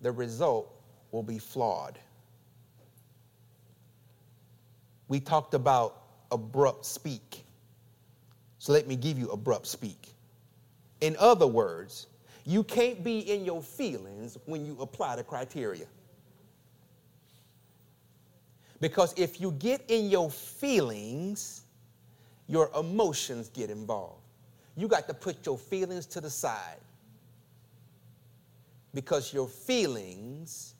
the 0.00 0.12
result 0.12 0.72
will 1.12 1.22
be 1.22 1.38
flawed. 1.38 1.98
We 5.10 5.20
talked 5.20 5.52
about 5.52 6.02
abrupt 6.32 6.86
speak. 6.86 7.44
So 8.56 8.72
let 8.72 8.88
me 8.88 8.96
give 8.96 9.18
you 9.18 9.28
abrupt 9.28 9.66
speak. 9.66 10.08
In 11.02 11.14
other 11.18 11.46
words, 11.46 12.06
you 12.46 12.64
can't 12.64 13.04
be 13.04 13.18
in 13.18 13.44
your 13.44 13.60
feelings 13.60 14.38
when 14.46 14.64
you 14.64 14.78
apply 14.80 15.16
the 15.16 15.24
criteria. 15.24 15.84
Because 18.80 19.12
if 19.18 19.38
you 19.38 19.52
get 19.52 19.82
in 19.88 20.08
your 20.08 20.30
feelings, 20.30 21.64
your 22.48 22.70
emotions 22.74 23.50
get 23.50 23.68
involved 23.68 24.20
you 24.80 24.88
got 24.88 25.06
to 25.08 25.14
put 25.14 25.44
your 25.44 25.58
feelings 25.58 26.06
to 26.06 26.20
the 26.20 26.30
side 26.30 26.78
because 28.94 29.32
your 29.32 29.46
feelings 29.46 30.74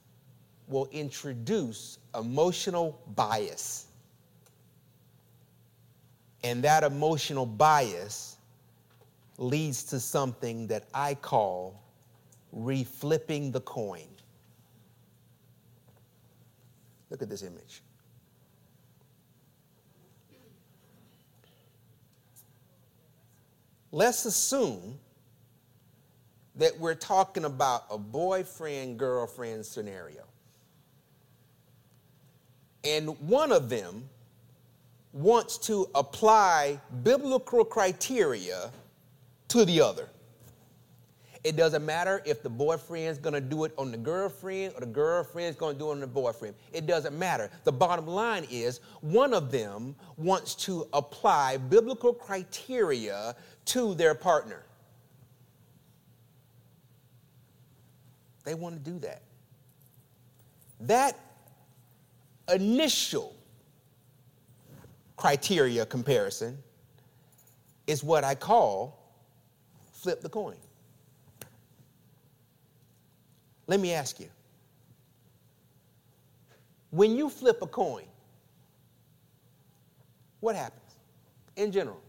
will 0.68 0.88
introduce 0.90 1.98
emotional 2.18 2.98
bias. 3.14 3.86
And 6.42 6.64
that 6.64 6.84
emotional 6.84 7.46
bias 7.46 8.36
leads 9.36 9.84
to 9.84 10.00
something 10.00 10.66
that 10.68 10.84
I 10.94 11.14
call 11.14 11.80
reflipping 12.54 13.52
the 13.52 13.60
coin. 13.60 14.08
Look 17.10 17.22
at 17.22 17.28
this 17.28 17.42
image. 17.42 17.82
Let's 23.92 24.24
assume 24.24 24.98
that 26.56 26.78
we're 26.78 26.94
talking 26.94 27.44
about 27.44 27.84
a 27.90 27.98
boyfriend 27.98 28.98
girlfriend 28.98 29.66
scenario. 29.66 30.22
And 32.84 33.18
one 33.20 33.50
of 33.50 33.68
them 33.68 34.08
wants 35.12 35.58
to 35.58 35.88
apply 35.94 36.80
biblical 37.02 37.64
criteria 37.64 38.70
to 39.48 39.64
the 39.64 39.80
other. 39.80 40.08
It 41.42 41.56
doesn't 41.56 41.84
matter 41.84 42.22
if 42.26 42.42
the 42.42 42.50
boyfriend's 42.50 43.18
gonna 43.18 43.40
do 43.40 43.64
it 43.64 43.72
on 43.78 43.90
the 43.90 43.96
girlfriend 43.96 44.74
or 44.76 44.80
the 44.80 44.86
girlfriend's 44.86 45.56
gonna 45.56 45.78
do 45.78 45.88
it 45.88 45.92
on 45.92 46.00
the 46.00 46.06
boyfriend. 46.06 46.54
It 46.72 46.86
doesn't 46.86 47.18
matter. 47.18 47.50
The 47.64 47.72
bottom 47.72 48.06
line 48.06 48.46
is 48.50 48.80
one 49.00 49.32
of 49.32 49.50
them 49.50 49.96
wants 50.18 50.54
to 50.66 50.86
apply 50.92 51.56
biblical 51.56 52.12
criteria 52.12 53.34
to 53.66 53.94
their 53.94 54.14
partner. 54.14 54.64
They 58.44 58.54
want 58.54 58.82
to 58.82 58.90
do 58.90 58.98
that. 58.98 59.22
That 60.80 61.18
initial 62.52 63.34
criteria 65.20 65.84
comparison 65.84 66.56
is 67.86 68.02
what 68.02 68.24
I 68.24 68.34
call 68.34 68.98
flip 69.92 70.22
the 70.22 70.30
coin. 70.30 70.56
Let 73.66 73.80
me 73.80 73.92
ask 73.92 74.18
you 74.18 74.30
when 76.88 77.18
you 77.18 77.28
flip 77.28 77.58
a 77.60 77.66
coin, 77.66 78.06
what 80.40 80.56
happens 80.56 80.96
in 81.56 81.70
general? 81.70 82.00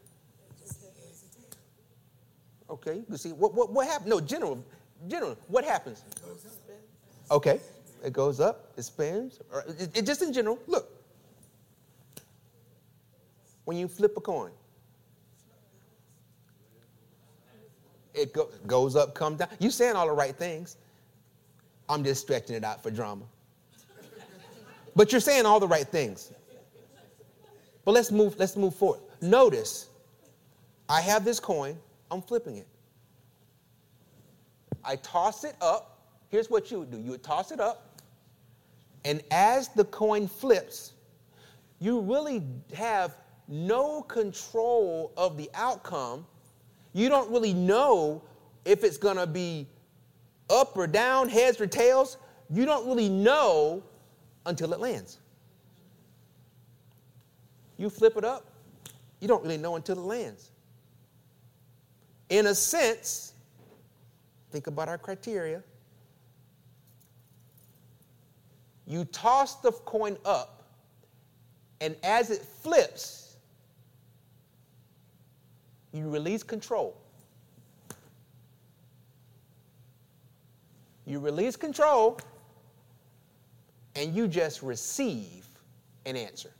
Okay, 2.69 2.95
you 2.95 3.03
can 3.03 3.17
see 3.17 3.33
what, 3.33 3.53
what, 3.53 3.73
what 3.73 3.87
happened. 3.87 4.09
No, 4.09 4.21
general, 4.21 4.63
general, 5.09 5.35
what 5.49 5.65
happens? 5.65 6.05
Okay, 7.29 7.59
it 8.05 8.13
goes 8.13 8.39
up, 8.39 8.71
it 8.77 8.83
spins. 8.83 9.41
Or 9.51 9.65
it, 9.77 9.97
it, 9.97 10.05
just 10.05 10.21
in 10.21 10.31
general, 10.31 10.57
look. 10.67 11.00
When 13.65 13.77
you 13.77 13.87
flip 13.87 14.13
a 14.17 14.21
coin, 14.21 14.51
it 18.13 18.33
go, 18.33 18.49
goes 18.67 18.95
up, 18.95 19.13
comes 19.13 19.39
down. 19.39 19.49
You 19.59 19.71
saying 19.71 19.95
all 19.95 20.07
the 20.07 20.13
right 20.13 20.35
things. 20.35 20.77
I'm 21.87 22.03
just 22.03 22.21
stretching 22.21 22.55
it 22.55 22.63
out 22.63 22.81
for 22.81 22.91
drama. 22.91 23.25
But 24.95 25.11
you're 25.11 25.21
saying 25.21 25.45
all 25.45 25.59
the 25.59 25.67
right 25.67 25.87
things. 25.87 26.31
But 27.85 27.91
let's 27.91 28.11
move, 28.11 28.37
let's 28.37 28.55
move 28.55 28.75
forward. 28.75 29.01
Notice, 29.21 29.89
I 30.89 31.01
have 31.01 31.23
this 31.23 31.39
coin. 31.39 31.77
I'm 32.09 32.21
flipping 32.21 32.57
it. 32.57 32.67
I 34.83 34.97
toss 34.97 35.43
it 35.43 35.55
up. 35.61 35.99
Here's 36.29 36.49
what 36.49 36.71
you 36.71 36.79
would 36.79 36.91
do 36.91 36.99
you 36.99 37.11
would 37.11 37.23
toss 37.23 37.51
it 37.51 37.59
up, 37.59 37.99
and 39.03 39.21
as 39.31 39.67
the 39.69 39.85
coin 39.85 40.27
flips, 40.27 40.93
you 41.79 41.99
really 41.99 42.43
have 42.73 43.15
no 43.51 44.01
control 44.01 45.11
of 45.17 45.37
the 45.37 45.49
outcome. 45.53 46.25
You 46.93 47.09
don't 47.09 47.29
really 47.29 47.53
know 47.53 48.23
if 48.65 48.83
it's 48.83 48.97
going 48.97 49.17
to 49.17 49.27
be 49.27 49.67
up 50.49 50.75
or 50.77 50.87
down, 50.87 51.29
heads 51.29 51.59
or 51.59 51.67
tails, 51.67 52.17
you 52.49 52.65
don't 52.65 52.87
really 52.87 53.09
know 53.09 53.83
until 54.45 54.73
it 54.73 54.79
lands. 54.79 55.19
You 57.77 57.89
flip 57.89 58.17
it 58.17 58.23
up, 58.23 58.45
you 59.19 59.27
don't 59.27 59.43
really 59.43 59.57
know 59.57 59.75
until 59.75 59.97
it 59.97 60.05
lands. 60.05 60.51
In 62.29 62.47
a 62.47 62.55
sense, 62.55 63.33
think 64.51 64.67
about 64.67 64.87
our 64.87 64.97
criteria. 64.97 65.63
You 68.87 69.05
toss 69.05 69.55
the 69.55 69.71
coin 69.71 70.17
up, 70.25 70.63
and 71.79 71.95
as 72.03 72.29
it 72.29 72.41
flips, 72.41 73.20
you 75.93 76.09
release 76.09 76.43
control. 76.43 76.95
You 81.05 81.19
release 81.19 81.55
control, 81.55 82.19
and 83.95 84.15
you 84.15 84.27
just 84.27 84.61
receive 84.61 85.45
an 86.05 86.15
answer. 86.15 86.51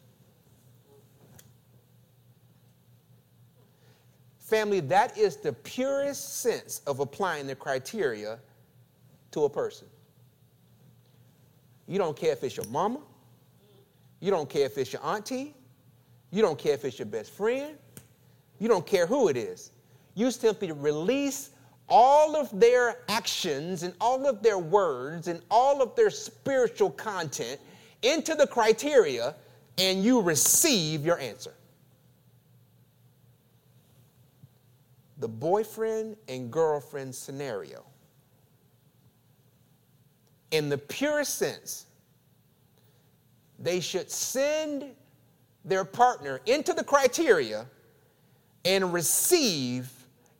Family, 4.39 4.82
that 4.82 5.17
is 5.17 5.38
the 5.38 5.54
purest 5.54 6.41
sense 6.41 6.82
of 6.86 7.00
applying 7.00 7.48
the 7.48 7.56
criteria 7.56 8.38
to 9.32 9.46
a 9.46 9.50
person. 9.50 9.88
You 11.88 11.98
don't 11.98 12.17
care 12.17 12.34
if 12.34 12.44
it's 12.44 12.58
your 12.58 12.67
mama, 12.67 13.00
you 14.20 14.30
don't 14.30 14.50
care 14.50 14.65
if 14.65 14.78
it's 14.78 14.91
your 14.91 15.06
auntie, 15.06 15.56
you 16.32 16.41
don't 16.41 16.60
care 16.60 16.74
if 16.74 16.84
it's 16.84 17.00
your 17.00 17.06
best 17.06 17.32
friend, 17.32 17.78
you 18.62 18.67
don't 18.67 18.86
care 18.86 19.08
who 19.08 19.28
it 19.28 19.36
is. 19.36 19.71
You 20.13 20.30
simply 20.30 20.71
release 20.71 21.50
all 21.89 22.36
of 22.36 22.47
their 22.60 23.00
actions 23.10 23.82
and 23.82 23.91
all 24.00 24.28
of 24.28 24.43
their 24.43 24.60
words 24.60 25.28
and 25.28 25.41
all 25.50 25.82
of 25.82 25.95
their 25.95 26.12
spiritual 26.12 26.91
content 26.91 27.60
into 28.04 28.36
the 28.36 28.45
criteria, 28.45 29.34
and 29.80 30.04
you 30.04 30.21
receive 30.21 31.04
your 31.04 31.17
answer. 31.17 31.56
The 35.17 35.28
boyfriend 35.28 36.15
and 36.28 36.52
girlfriend 36.52 37.15
scenario. 37.15 37.84
In 40.52 40.69
the 40.69 40.78
purest 40.78 41.39
sense, 41.39 41.88
they 43.58 43.80
should 43.80 44.12
send 44.12 44.86
their 45.65 45.84
partner 45.84 46.41
into 46.45 46.74
the 46.74 46.84
criteria 46.84 47.65
and 48.65 48.93
receive 48.93 49.89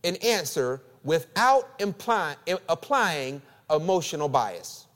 an 0.04 0.16
answer 0.18 0.82
without 1.04 1.70
imply, 1.80 2.36
applying 2.70 3.42
emotional 3.70 4.30
bias. 4.30 4.88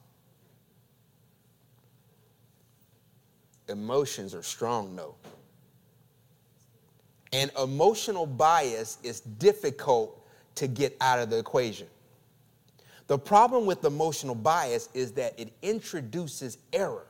Emotions 3.67 4.35
are 4.35 4.43
strong, 4.43 4.95
though. 4.95 5.15
And 7.33 7.51
emotional 7.61 8.25
bias 8.25 8.97
is 9.03 9.21
difficult 9.21 10.25
to 10.55 10.67
get 10.67 10.95
out 11.01 11.19
of 11.19 11.29
the 11.29 11.38
equation. 11.38 11.88
The 13.07 13.17
problem 13.17 13.65
with 13.65 13.83
emotional 13.83 14.35
bias 14.35 14.89
is 14.93 15.11
that 15.13 15.38
it 15.39 15.51
introduces 15.61 16.57
error. 16.73 17.05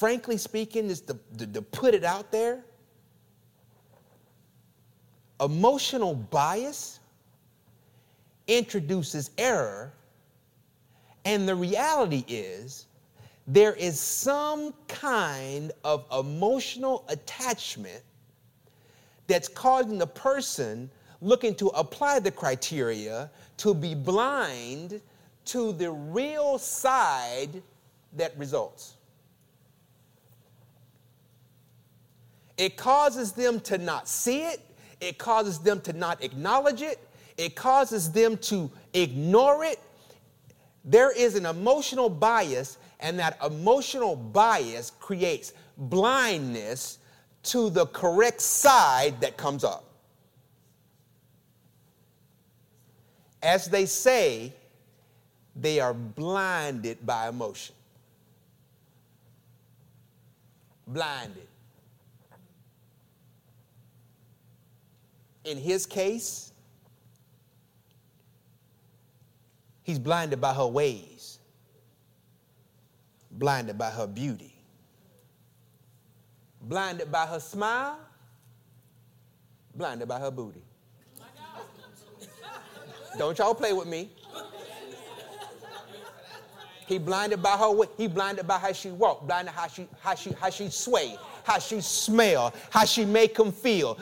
Frankly 0.00 0.38
speaking, 0.38 0.86
is 0.86 1.02
to, 1.02 1.18
to, 1.36 1.46
to 1.46 1.60
put 1.60 1.92
it 1.92 2.04
out 2.04 2.32
there, 2.32 2.64
Emotional 5.40 6.14
bias 6.14 7.00
introduces 8.46 9.30
error, 9.36 9.92
and 11.26 11.46
the 11.46 11.54
reality 11.54 12.24
is 12.28 12.86
there 13.46 13.74
is 13.74 14.00
some 14.00 14.72
kind 14.88 15.70
of 15.84 16.06
emotional 16.18 17.04
attachment 17.10 18.02
that's 19.26 19.48
causing 19.48 19.98
the 19.98 20.06
person 20.06 20.90
looking 21.20 21.54
to 21.54 21.66
apply 21.68 22.20
the 22.20 22.30
criteria 22.30 23.30
to 23.58 23.74
be 23.74 23.94
blind 23.94 25.02
to 25.44 25.72
the 25.72 25.90
real 25.90 26.56
side 26.56 27.62
that 28.14 28.32
results. 28.38 28.94
It 32.60 32.76
causes 32.76 33.32
them 33.32 33.58
to 33.60 33.78
not 33.78 34.08
see 34.08 34.42
it 34.42 34.60
it 35.00 35.16
causes 35.16 35.58
them 35.58 35.80
to 35.82 35.92
not 35.92 36.22
acknowledge 36.22 36.82
it, 36.82 36.98
it 37.36 37.56
causes 37.56 38.12
them 38.12 38.36
to 38.38 38.70
ignore 38.92 39.64
it. 39.64 39.80
There 40.84 41.10
is 41.10 41.34
an 41.34 41.46
emotional 41.46 42.08
bias, 42.08 42.78
and 43.00 43.18
that 43.18 43.38
emotional 43.44 44.14
bias 44.14 44.92
creates 45.00 45.52
blindness 45.76 46.98
to 47.44 47.70
the 47.70 47.86
correct 47.86 48.40
side 48.40 49.20
that 49.22 49.36
comes 49.36 49.64
up. 49.64 49.84
As 53.42 53.66
they 53.66 53.86
say, 53.86 54.52
they 55.56 55.80
are 55.80 55.94
blinded 55.94 57.06
by 57.06 57.28
emotion. 57.28 57.74
Blinded. 60.86 61.49
In 65.44 65.58
his 65.58 65.86
case, 65.86 66.52
he's 69.82 69.98
blinded 69.98 70.40
by 70.40 70.52
her 70.52 70.66
ways, 70.66 71.38
blinded 73.30 73.78
by 73.78 73.90
her 73.90 74.06
beauty, 74.06 74.54
blinded 76.62 77.10
by 77.10 77.26
her 77.26 77.40
smile, 77.40 77.98
blinded 79.74 80.08
by 80.08 80.18
her 80.18 80.30
booty. 80.30 80.62
Don't 83.18 83.36
y'all 83.38 83.54
play 83.54 83.72
with 83.72 83.88
me. 83.88 84.10
He 86.86 86.98
blinded 86.98 87.42
by 87.42 87.56
her 87.56 87.70
way. 87.70 87.86
He 87.96 88.08
blinded 88.08 88.46
by 88.48 88.58
how 88.58 88.72
she 88.72 88.90
walked, 88.90 89.26
blinded 89.26 89.54
by 89.54 89.60
how 89.62 89.68
she 89.68 89.88
how 90.00 90.14
she 90.14 90.32
how 90.32 90.50
she 90.50 90.68
swayed, 90.68 91.18
how 91.44 91.58
she 91.58 91.80
smelled, 91.80 92.52
how 92.70 92.84
she 92.84 93.04
make 93.04 93.38
him 93.38 93.52
feel. 93.52 93.96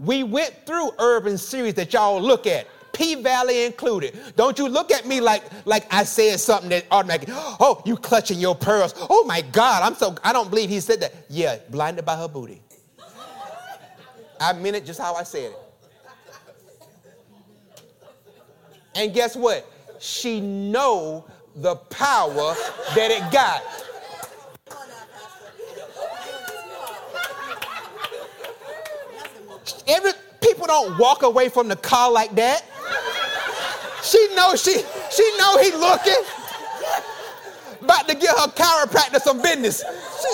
We 0.00 0.24
went 0.24 0.54
through 0.64 0.92
urban 0.98 1.36
series 1.36 1.74
that 1.74 1.92
y'all 1.92 2.20
look 2.20 2.46
at. 2.46 2.66
P 2.92 3.14
Valley 3.16 3.66
included. 3.66 4.18
Don't 4.34 4.58
you 4.58 4.68
look 4.68 4.90
at 4.90 5.06
me 5.06 5.20
like 5.20 5.44
like 5.66 5.86
I 5.92 6.04
said 6.04 6.40
something 6.40 6.70
that 6.70 6.86
automatic. 6.90 7.28
Oh, 7.32 7.82
you 7.86 7.96
clutching 7.96 8.38
your 8.40 8.56
pearls. 8.56 8.94
Oh 9.08 9.24
my 9.24 9.42
God, 9.42 9.82
I'm 9.84 9.94
so 9.94 10.16
I 10.24 10.32
don't 10.32 10.50
believe 10.50 10.70
he 10.70 10.80
said 10.80 11.00
that. 11.00 11.14
Yeah, 11.28 11.58
blinded 11.68 12.04
by 12.04 12.16
her 12.16 12.28
booty. 12.28 12.62
I 14.40 14.54
meant 14.54 14.74
it 14.74 14.86
just 14.86 14.98
how 14.98 15.14
I 15.14 15.22
said 15.22 15.52
it. 15.52 15.58
And 18.94 19.14
guess 19.14 19.36
what? 19.36 19.70
She 20.00 20.40
know 20.40 21.26
the 21.56 21.76
power 21.76 22.54
that 22.94 23.10
it 23.10 23.30
got. 23.32 23.62
Every 29.86 30.12
people 30.40 30.66
don't 30.66 30.98
walk 30.98 31.22
away 31.22 31.48
from 31.48 31.68
the 31.68 31.76
car 31.76 32.10
like 32.10 32.34
that. 32.36 32.64
She 34.02 34.34
knows 34.34 34.62
she 34.62 34.82
she 35.10 35.36
know 35.38 35.58
he 35.58 35.70
looking. 35.72 36.24
About 37.82 38.08
to 38.08 38.14
get 38.14 38.30
her 38.30 38.48
chiropractor 38.48 39.20
some 39.20 39.40
business. 39.42 39.82
She, 40.22 40.28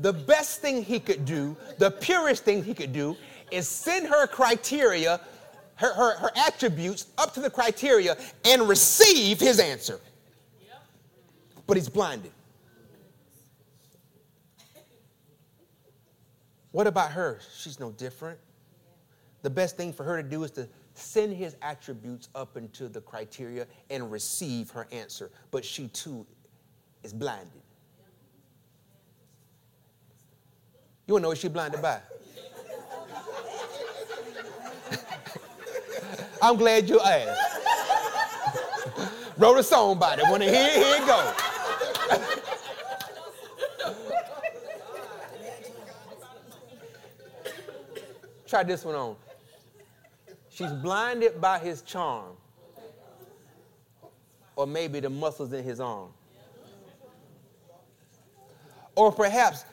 the 0.00 0.12
best 0.12 0.60
thing 0.60 0.82
he 0.82 0.98
could 0.98 1.24
do, 1.24 1.56
the 1.78 1.90
purest 1.90 2.44
thing 2.44 2.62
he 2.64 2.74
could 2.74 2.92
do, 2.92 3.16
is 3.50 3.68
send 3.68 4.06
her 4.08 4.26
criteria 4.26 5.20
her, 5.82 5.92
her, 5.94 6.16
her 6.16 6.30
attributes 6.36 7.06
up 7.18 7.34
to 7.34 7.40
the 7.40 7.50
criteria 7.50 8.16
and 8.44 8.68
receive 8.68 9.40
his 9.40 9.58
answer. 9.58 10.00
But 11.66 11.76
he's 11.76 11.88
blinded. 11.88 12.30
What 16.70 16.86
about 16.86 17.10
her? 17.10 17.40
She's 17.56 17.80
no 17.80 17.90
different. 17.90 18.38
The 19.42 19.50
best 19.50 19.76
thing 19.76 19.92
for 19.92 20.04
her 20.04 20.22
to 20.22 20.28
do 20.28 20.44
is 20.44 20.52
to 20.52 20.68
send 20.94 21.34
his 21.34 21.56
attributes 21.62 22.28
up 22.36 22.56
into 22.56 22.88
the 22.88 23.00
criteria 23.00 23.66
and 23.90 24.10
receive 24.10 24.70
her 24.70 24.86
answer. 24.92 25.32
But 25.50 25.64
she 25.64 25.88
too 25.88 26.24
is 27.02 27.12
blinded. 27.12 27.60
You 31.08 31.14
wanna 31.14 31.22
know 31.22 31.28
what 31.30 31.38
she's 31.38 31.50
blinded 31.50 31.82
by? 31.82 32.00
I'm 36.42 36.56
glad 36.56 36.88
you 36.88 36.98
asked. 37.00 37.40
Wrote 39.38 39.58
a 39.58 39.62
song 39.62 39.96
about 39.96 40.18
it. 40.18 40.26
Hear 40.26 40.36
it? 40.42 40.50
Here 40.50 40.96
it 41.00 41.06
go. 41.06 41.32
Try 48.48 48.64
this 48.64 48.84
one 48.84 48.96
on. 48.96 49.16
She's 50.50 50.72
blinded 50.72 51.40
by 51.40 51.60
his 51.60 51.80
charm, 51.80 52.36
or 54.56 54.66
maybe 54.66 54.98
the 55.00 55.08
muscles 55.08 55.52
in 55.52 55.62
his 55.64 55.80
arm. 55.80 56.10
Or 58.96 59.10
perhaps 59.10 59.64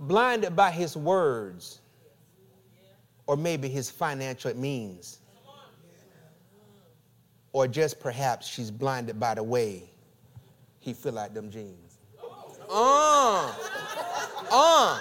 blinded 0.00 0.54
by 0.54 0.70
his 0.72 0.96
words, 0.96 1.80
or 3.26 3.36
maybe 3.36 3.68
his 3.68 3.88
financial 3.88 4.54
means. 4.54 5.19
Or 7.52 7.66
just 7.66 7.98
perhaps 7.98 8.46
she's 8.46 8.70
blinded 8.70 9.18
by 9.18 9.34
the 9.34 9.42
way 9.42 9.90
he 10.78 10.92
fill 10.92 11.18
out 11.18 11.34
them 11.34 11.50
jeans. 11.50 11.98
Uh, 12.70 13.52
uh, 14.50 15.00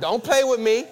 don't 0.00 0.22
play 0.22 0.44
with 0.44 0.60
me. 0.60 0.86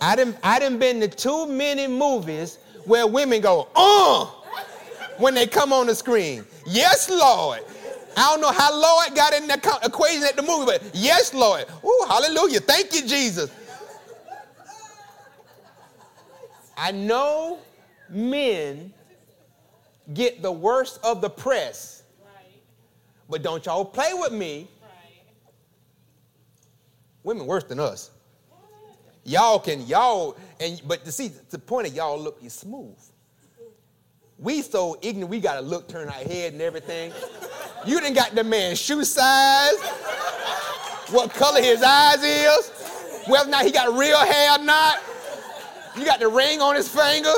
I 0.00 0.16
didn't, 0.16 0.38
I 0.42 0.58
didn't 0.58 0.78
been 0.78 1.00
to 1.00 1.08
too 1.08 1.46
many 1.46 1.86
movies 1.86 2.58
where 2.86 3.06
women 3.06 3.42
go, 3.42 3.68
uh, 3.76 4.24
when 5.18 5.34
they 5.34 5.46
come 5.46 5.72
on 5.74 5.86
the 5.86 5.94
screen. 5.94 6.46
Yes, 6.66 7.10
Lord. 7.10 7.60
I 8.16 8.30
don't 8.30 8.40
know 8.40 8.50
how 8.50 8.74
Lord 8.74 9.14
got 9.14 9.34
in 9.34 9.46
the 9.46 9.78
equation 9.84 10.24
at 10.24 10.36
the 10.36 10.42
movie, 10.42 10.66
but 10.66 10.82
yes, 10.94 11.34
Lord. 11.34 11.66
Ooh, 11.84 12.06
hallelujah. 12.08 12.60
Thank 12.60 12.94
you, 12.94 13.06
Jesus. 13.06 13.50
I 16.80 16.92
know 16.92 17.58
men 18.08 18.90
get 20.14 20.40
the 20.40 20.50
worst 20.50 20.98
of 21.04 21.20
the 21.20 21.28
press, 21.28 22.04
but 23.28 23.42
don't 23.42 23.66
y'all 23.66 23.84
play 23.84 24.14
with 24.14 24.32
me. 24.32 24.66
Women 27.22 27.44
worse 27.44 27.64
than 27.64 27.80
us. 27.80 28.10
Y'all 29.24 29.58
can, 29.58 29.86
y'all, 29.86 30.38
and 30.58 30.80
but 30.88 31.04
to 31.04 31.12
see 31.12 31.30
the 31.50 31.58
point 31.58 31.86
of 31.86 31.94
y'all 31.94 32.18
look 32.18 32.42
is 32.42 32.54
smooth. 32.54 32.98
We 34.38 34.62
so 34.62 34.98
ignorant, 35.02 35.30
we 35.30 35.38
gotta 35.38 35.60
look, 35.60 35.86
turn 35.86 36.08
our 36.08 36.14
head 36.14 36.54
and 36.54 36.62
everything. 36.62 37.12
You 37.84 38.00
didn't 38.00 38.16
got 38.16 38.34
the 38.34 38.42
man's 38.42 38.80
shoe 38.80 39.04
size, 39.04 39.78
what 41.10 41.30
color 41.34 41.60
his 41.60 41.82
eyes 41.82 42.22
is, 42.22 42.70
whether 43.26 43.48
or 43.48 43.50
not 43.50 43.66
he 43.66 43.70
got 43.70 43.94
real 43.94 44.24
hair 44.24 44.52
or 44.52 44.64
not. 44.64 44.98
You 45.96 46.04
got 46.04 46.20
the 46.20 46.28
ring 46.28 46.60
on 46.60 46.76
his 46.76 46.88
finger. 46.88 47.34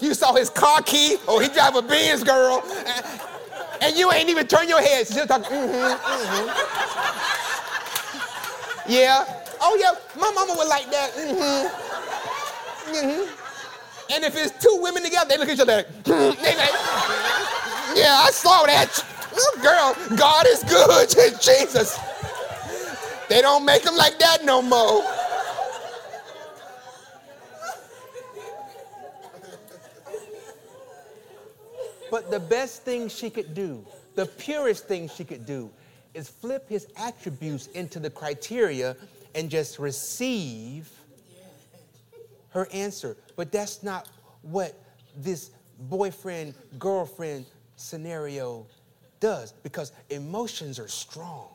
You 0.00 0.14
saw 0.14 0.34
his 0.34 0.50
car 0.50 0.82
key. 0.82 1.16
Oh, 1.26 1.40
he 1.40 1.48
drive 1.48 1.74
a 1.74 1.82
Benz, 1.82 2.22
girl. 2.22 2.62
And, 2.86 3.04
and 3.80 3.96
you 3.96 4.12
ain't 4.12 4.28
even 4.28 4.46
turn 4.46 4.68
your 4.68 4.80
head. 4.80 5.06
Still 5.06 5.26
talking. 5.26 5.44
Mm-hmm, 5.44 5.96
mm-hmm. 6.06 6.68
Yeah. 8.92 9.24
Oh 9.60 9.76
yeah, 9.80 9.92
my 10.18 10.30
mama 10.32 10.54
was 10.56 10.68
like 10.68 10.90
that. 10.90 11.12
Mm-hmm. 11.12 11.66
Mm-hmm. 12.94 14.14
And 14.14 14.24
if 14.24 14.36
it's 14.36 14.52
two 14.62 14.78
women 14.80 15.02
together, 15.02 15.28
they 15.28 15.36
look 15.36 15.48
at 15.48 15.54
each 15.54 15.60
other 15.60 15.76
like, 15.76 15.88
mm-hmm. 16.04 16.42
they 16.42 16.56
like, 16.56 16.72
yeah, 17.96 18.22
I 18.24 18.30
saw 18.32 18.64
that. 18.64 19.04
Oh, 19.34 19.58
girl, 19.62 20.16
God 20.16 20.46
is 20.48 20.64
good, 20.64 21.10
Jesus. 21.40 21.98
They 23.28 23.42
don't 23.42 23.64
make 23.64 23.82
them 23.82 23.94
like 23.94 24.18
that 24.18 24.44
no 24.44 24.62
more. 24.62 25.04
But 32.10 32.30
the 32.30 32.40
best 32.40 32.82
thing 32.82 33.08
she 33.08 33.30
could 33.30 33.54
do, 33.54 33.84
the 34.14 34.26
purest 34.26 34.86
thing 34.86 35.08
she 35.08 35.24
could 35.24 35.46
do, 35.46 35.70
is 36.14 36.28
flip 36.28 36.68
his 36.68 36.86
attributes 36.96 37.66
into 37.68 38.00
the 38.00 38.10
criteria 38.10 38.96
and 39.34 39.50
just 39.50 39.78
receive 39.78 40.90
her 42.50 42.68
answer. 42.72 43.16
But 43.36 43.52
that's 43.52 43.82
not 43.82 44.08
what 44.42 44.74
this 45.16 45.50
boyfriend 45.80 46.54
girlfriend 46.78 47.46
scenario 47.76 48.66
does 49.20 49.52
because 49.62 49.92
emotions 50.10 50.78
are 50.78 50.88
strong. 50.88 51.48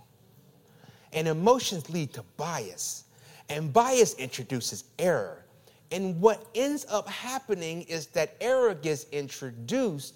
And 1.12 1.28
emotions 1.28 1.90
lead 1.90 2.14
to 2.14 2.24
bias. 2.38 3.06
And 3.50 3.72
bias 3.72 4.16
introduces 4.16 4.86
error. 4.98 5.46
And 5.92 6.20
what 6.20 6.44
ends 6.56 6.86
up 6.90 7.08
happening 7.08 7.84
is 7.84 8.08
that 8.08 8.36
error 8.42 8.74
gets 8.74 9.06
introduced 9.12 10.16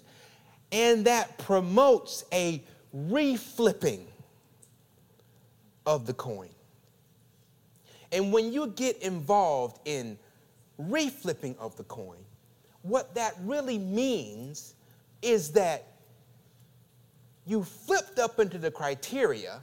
and 0.72 1.04
that 1.06 1.38
promotes 1.38 2.24
a 2.32 2.62
reflipping 2.94 4.00
of 5.86 6.06
the 6.06 6.14
coin. 6.14 6.50
And 8.12 8.32
when 8.32 8.52
you 8.52 8.68
get 8.68 8.98
involved 9.02 9.80
in 9.84 10.18
reflipping 10.80 11.56
of 11.58 11.76
the 11.76 11.84
coin, 11.84 12.18
what 12.82 13.14
that 13.14 13.34
really 13.42 13.78
means 13.78 14.74
is 15.22 15.50
that 15.52 15.84
you 17.46 17.64
flipped 17.64 18.18
up 18.18 18.38
into 18.38 18.58
the 18.58 18.70
criteria, 18.70 19.60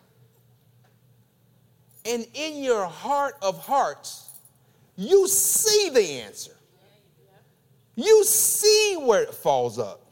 and 2.03 2.25
in 2.33 2.63
your 2.63 2.85
heart 2.85 3.35
of 3.41 3.59
hearts, 3.59 4.29
you 4.95 5.27
see 5.27 5.89
the 5.89 6.21
answer. 6.21 6.55
You 7.95 8.23
see 8.23 8.97
where 8.99 9.23
it 9.23 9.33
falls 9.33 9.79
up. 9.79 10.04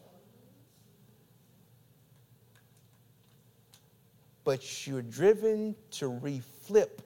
But 4.43 4.87
you're 4.87 5.01
driven 5.01 5.75
to 5.91 6.09
reflip 6.09 6.99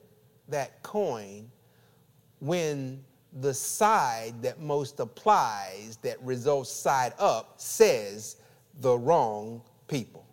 that 0.48 0.82
coin 0.82 1.50
when 2.40 3.02
the 3.40 3.52
side 3.52 4.34
that 4.42 4.60
most 4.60 5.00
applies, 5.00 5.98
that 6.02 6.20
results 6.22 6.70
side 6.70 7.12
up, 7.18 7.54
says 7.60 8.36
the 8.80 8.96
wrong 8.96 9.62
people. 9.86 10.24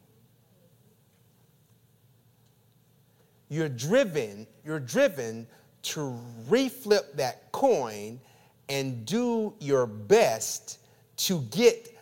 You're 3.49 3.70
driven, 3.70 4.47
you're 4.64 4.80
driven 4.80 5.47
to 5.84 6.20
reflip 6.49 7.14
that 7.14 7.51
coin 7.51 8.20
and 8.70 9.06
do 9.06 9.53
your 9.60 9.86
best 9.86 10.80
to 11.18 11.41
get 11.51 11.95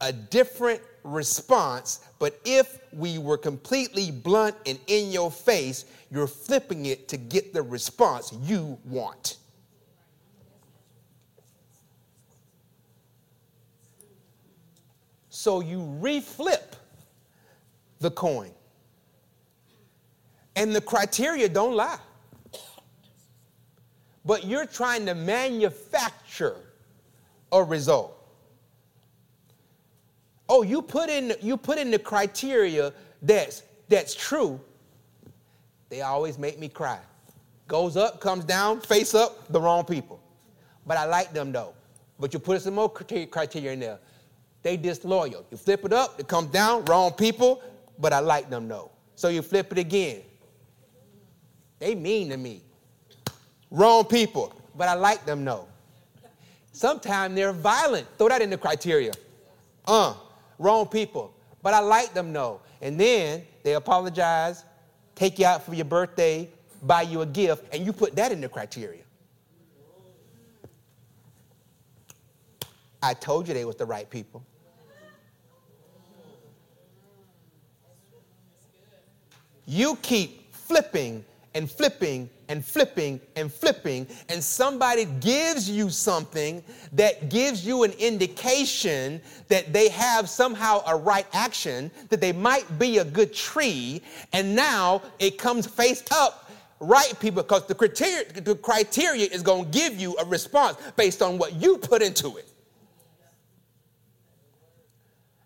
a 0.00 0.12
different 0.12 0.80
response, 1.04 2.00
but 2.18 2.40
if 2.44 2.80
we 2.92 3.18
were 3.18 3.38
completely 3.38 4.10
blunt 4.10 4.56
and 4.66 4.78
in 4.88 5.12
your 5.12 5.30
face, 5.30 5.84
you're 6.10 6.26
flipping 6.26 6.86
it 6.86 7.06
to 7.08 7.16
get 7.16 7.52
the 7.52 7.62
response 7.62 8.32
you 8.42 8.78
want. 8.84 9.36
So 15.28 15.60
you 15.60 15.78
reflip 16.00 16.72
the 18.00 18.10
coin. 18.10 18.50
And 20.56 20.74
the 20.74 20.80
criteria 20.80 21.48
don't 21.48 21.74
lie. 21.74 21.98
But 24.24 24.44
you're 24.46 24.66
trying 24.66 25.04
to 25.06 25.14
manufacture 25.14 26.56
a 27.52 27.62
result. 27.62 28.23
Oh, 30.48 30.62
you 30.62 30.82
put 30.82 31.08
in 31.08 31.34
you 31.40 31.56
put 31.56 31.78
in 31.78 31.90
the 31.90 31.98
criteria 31.98 32.92
that's 33.22 33.62
that's 33.88 34.14
true. 34.14 34.60
They 35.88 36.02
always 36.02 36.38
make 36.38 36.58
me 36.58 36.68
cry. 36.68 36.98
Goes 37.66 37.96
up, 37.96 38.20
comes 38.20 38.44
down, 38.44 38.80
face 38.80 39.14
up, 39.14 39.48
the 39.52 39.60
wrong 39.60 39.84
people. 39.84 40.20
But 40.86 40.98
I 40.98 41.06
like 41.06 41.32
them 41.32 41.52
though. 41.52 41.74
But 42.18 42.32
you 42.32 42.38
put 42.38 42.60
some 42.62 42.74
more 42.74 42.90
criteria 42.90 43.72
in 43.72 43.80
there. 43.80 43.98
They 44.62 44.76
disloyal. 44.76 45.44
You 45.50 45.56
flip 45.56 45.84
it 45.84 45.92
up, 45.92 46.18
it 46.18 46.28
comes 46.28 46.50
down, 46.50 46.84
wrong 46.86 47.12
people, 47.12 47.62
but 47.98 48.12
I 48.12 48.20
like 48.20 48.50
them 48.50 48.68
though. 48.68 48.90
So 49.16 49.28
you 49.28 49.42
flip 49.42 49.72
it 49.72 49.78
again. 49.78 50.22
They 51.78 51.94
mean 51.94 52.30
to 52.30 52.36
me. 52.36 52.62
Wrong 53.70 54.04
people, 54.04 54.54
but 54.76 54.88
I 54.88 54.94
like 54.94 55.24
them 55.24 55.44
though. 55.44 55.68
Sometimes 56.72 57.34
they're 57.34 57.52
violent. 57.52 58.06
Throw 58.18 58.28
that 58.28 58.42
in 58.42 58.50
the 58.50 58.58
criteria. 58.58 59.12
Uh, 59.86 60.14
wrong 60.58 60.86
people. 60.86 61.34
But 61.62 61.74
I 61.74 61.80
like 61.80 62.12
them, 62.12 62.32
no. 62.32 62.60
And 62.80 63.00
then 63.00 63.42
they 63.62 63.74
apologize, 63.74 64.64
take 65.14 65.38
you 65.38 65.46
out 65.46 65.64
for 65.64 65.74
your 65.74 65.86
birthday, 65.86 66.48
buy 66.82 67.02
you 67.02 67.22
a 67.22 67.26
gift, 67.26 67.64
and 67.72 67.84
you 67.84 67.92
put 67.92 68.14
that 68.16 68.32
in 68.32 68.40
the 68.40 68.48
criteria. 68.48 69.02
I 73.02 73.14
told 73.14 73.48
you 73.48 73.54
they 73.54 73.64
was 73.64 73.76
the 73.76 73.84
right 73.84 74.08
people. 74.08 74.42
You 79.66 79.96
keep 79.96 80.54
flipping 80.54 81.24
and 81.54 81.70
flipping 81.70 82.28
and 82.48 82.64
flipping 82.64 83.20
and 83.36 83.52
flipping, 83.52 84.06
and 84.28 84.42
somebody 84.42 85.06
gives 85.20 85.68
you 85.68 85.90
something 85.90 86.62
that 86.92 87.28
gives 87.28 87.66
you 87.66 87.82
an 87.82 87.92
indication 87.92 89.20
that 89.48 89.72
they 89.72 89.88
have 89.88 90.28
somehow 90.28 90.82
a 90.86 90.96
right 90.96 91.26
action, 91.32 91.90
that 92.08 92.20
they 92.20 92.32
might 92.32 92.78
be 92.78 92.98
a 92.98 93.04
good 93.04 93.32
tree, 93.32 94.02
and 94.32 94.54
now 94.54 95.02
it 95.18 95.38
comes 95.38 95.66
face 95.66 96.04
up 96.10 96.50
right 96.80 97.18
people 97.20 97.42
because 97.42 97.66
the 97.66 97.74
criteria, 97.74 98.24
the 98.32 98.56
criteria 98.56 99.26
is 99.26 99.42
going 99.42 99.64
to 99.64 99.70
give 99.70 99.98
you 99.98 100.16
a 100.16 100.24
response 100.26 100.76
based 100.96 101.22
on 101.22 101.38
what 101.38 101.54
you 101.54 101.78
put 101.78 102.02
into 102.02 102.36
it. 102.36 102.50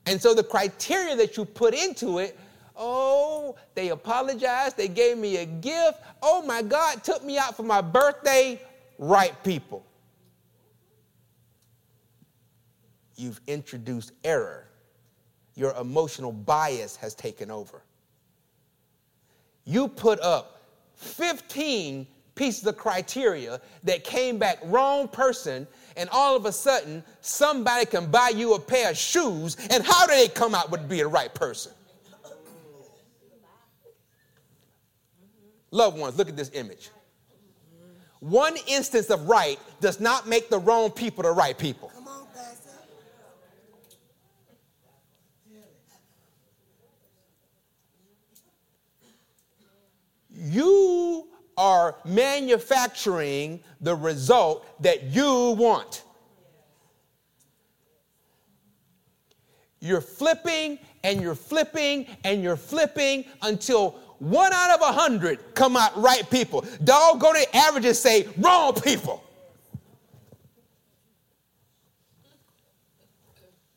And 0.07 0.21
so 0.21 0.33
the 0.33 0.43
criteria 0.43 1.15
that 1.17 1.37
you 1.37 1.45
put 1.45 1.75
into 1.75 2.19
it 2.19 2.39
Oh, 2.79 3.57
they 3.75 3.89
apologized. 3.89 4.77
They 4.77 4.87
gave 4.87 5.19
me 5.19 5.39
a 5.39 5.47
gift. 5.47 6.01
Oh 6.23 6.43
my 6.43 6.63
God, 6.63 7.03
took 7.03 7.25
me 7.25 7.37
out 7.37 7.57
for 7.57 7.65
my 7.65 7.81
birthday. 7.81 8.63
Right 8.99 9.35
people. 9.43 9.85
You've 13.17 13.41
introduced 13.49 14.13
error. 14.23 14.69
Your 15.57 15.75
emotional 15.75 16.31
bias 16.31 16.95
has 16.97 17.17
taken 17.17 17.51
over. 17.51 17.83
You 19.65 19.89
put 19.89 20.21
up 20.21 20.63
15 20.95 22.07
pieces 22.37 22.65
of 22.65 22.77
criteria 22.77 23.61
that 23.83 24.05
came 24.05 24.39
back 24.39 24.59
wrong 24.65 25.09
person, 25.09 25.67
and 25.97 26.09
all 26.11 26.37
of 26.37 26.47
a 26.47 26.53
sudden, 26.53 27.03
somebody 27.21 27.85
can 27.85 28.09
buy 28.09 28.29
you 28.29 28.55
a 28.55 28.61
pair 28.61 28.91
of 28.91 28.97
shoes, 28.97 29.57
and 29.71 29.85
how 29.85 30.07
do 30.07 30.15
they 30.15 30.29
come 30.29 30.55
out 30.55 30.71
with 30.71 30.89
being 30.89 31.03
the 31.03 31.09
right 31.09 31.35
person? 31.35 31.73
Loved 35.71 35.99
ones, 35.99 36.17
look 36.17 36.29
at 36.29 36.37
this 36.37 36.51
image. 36.55 36.91
One 38.21 38.57
instance 38.67 39.11
of 39.11 39.29
right 39.29 39.59
does 39.81 40.01
not 40.01 40.27
make 40.27 40.51
the 40.51 40.59
wrong 40.59 40.91
people 40.91 41.23
the 41.23 41.31
right 41.31 41.57
people. 41.57 41.91
Come 41.95 42.09
on, 42.09 42.27
Pastor. 42.35 42.71
You 50.31 51.29
are 51.57 51.97
manufacturing 52.05 53.61
the 53.81 53.95
result 53.95 54.67
that 54.83 55.05
you 55.05 55.55
want. 55.59 56.03
You're 59.81 60.01
flipping 60.01 60.79
and 61.05 61.21
you're 61.21 61.37
flipping 61.37 62.07
and 62.25 62.43
you're 62.43 62.57
flipping 62.57 63.25
until 63.43 63.99
one 64.19 64.53
out 64.53 64.75
of 64.75 64.81
a 64.81 64.93
hundred 64.93 65.55
come 65.55 65.77
out 65.77 65.97
right 65.97 66.29
people. 66.31 66.65
Dog 66.83 67.21
go 67.21 67.33
to 67.33 67.57
averages 67.57 68.01
say 68.01 68.27
wrong 68.39 68.75
people. 68.75 69.23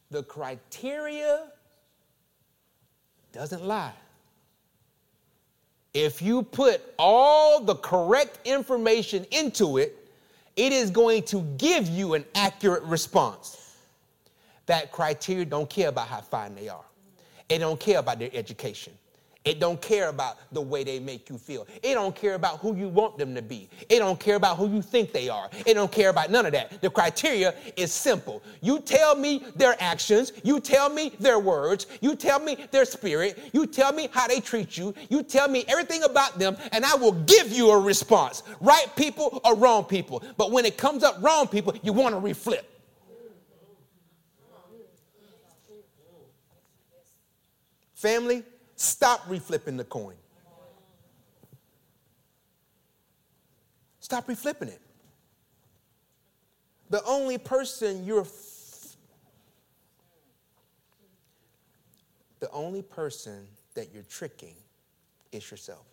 The 0.09 0.23
criteria 0.23 1.47
doesn't 3.31 3.63
lie. 3.63 3.93
If 5.93 6.21
you 6.21 6.43
put 6.43 6.81
all 6.97 7.61
the 7.61 7.75
correct 7.75 8.39
information 8.45 9.25
into 9.31 9.77
it, 9.77 9.97
it 10.55 10.73
is 10.73 10.89
going 10.89 11.23
to 11.23 11.41
give 11.57 11.87
you 11.87 12.13
an 12.13 12.25
accurate 12.35 12.83
response. 12.83 13.77
That 14.65 14.91
criteria 14.91 15.45
don't 15.45 15.69
care 15.69 15.89
about 15.89 16.07
how 16.07 16.21
fine 16.21 16.55
they 16.55 16.69
are. 16.69 16.83
It 17.49 17.59
don't 17.59 17.79
care 17.79 17.99
about 17.99 18.19
their 18.19 18.29
education. 18.33 18.93
It 19.43 19.59
don't 19.59 19.81
care 19.81 20.09
about 20.09 20.37
the 20.51 20.61
way 20.61 20.83
they 20.83 20.99
make 20.99 21.27
you 21.27 21.37
feel. 21.37 21.65
It 21.81 21.95
don't 21.95 22.15
care 22.15 22.35
about 22.35 22.59
who 22.59 22.75
you 22.75 22.87
want 22.87 23.17
them 23.17 23.33
to 23.33 23.41
be. 23.41 23.69
It 23.89 23.97
don't 23.97 24.19
care 24.19 24.35
about 24.35 24.57
who 24.57 24.69
you 24.69 24.83
think 24.83 25.13
they 25.13 25.29
are. 25.29 25.49
It 25.65 25.73
don't 25.73 25.91
care 25.91 26.09
about 26.09 26.29
none 26.29 26.45
of 26.45 26.51
that. 26.51 26.79
The 26.79 26.91
criteria 26.91 27.55
is 27.75 27.91
simple. 27.91 28.43
You 28.61 28.79
tell 28.79 29.15
me 29.15 29.43
their 29.55 29.75
actions, 29.79 30.31
you 30.43 30.59
tell 30.59 30.89
me 30.89 31.13
their 31.19 31.39
words, 31.39 31.87
you 32.01 32.15
tell 32.15 32.39
me 32.39 32.55
their 32.69 32.85
spirit, 32.85 33.39
you 33.51 33.65
tell 33.65 33.91
me 33.91 34.09
how 34.11 34.27
they 34.27 34.41
treat 34.41 34.77
you, 34.77 34.93
you 35.09 35.23
tell 35.23 35.47
me 35.47 35.65
everything 35.67 36.03
about 36.03 36.37
them, 36.37 36.55
and 36.71 36.85
I 36.85 36.93
will 36.93 37.13
give 37.13 37.51
you 37.51 37.71
a 37.71 37.79
response. 37.79 38.43
Right 38.59 38.95
people 38.95 39.41
or 39.43 39.55
wrong 39.55 39.85
people. 39.85 40.23
But 40.37 40.51
when 40.51 40.65
it 40.65 40.77
comes 40.77 41.03
up 41.03 41.17
wrong 41.19 41.47
people, 41.47 41.73
you 41.81 41.93
want 41.93 42.13
to 42.13 42.21
reflip. 42.21 42.61
Family, 47.95 48.43
Stop 48.81 49.27
reflipping 49.27 49.77
the 49.77 49.83
coin. 49.83 50.15
Stop 53.99 54.25
reflipping 54.25 54.69
it. 54.69 54.81
The 56.89 57.03
only 57.05 57.37
person 57.37 58.03
you're 58.03 58.21
f- 58.21 58.95
the 62.39 62.49
only 62.49 62.81
person 62.81 63.45
that 63.75 63.93
you're 63.93 64.01
tricking 64.01 64.55
is 65.31 65.51
yourself. 65.51 65.85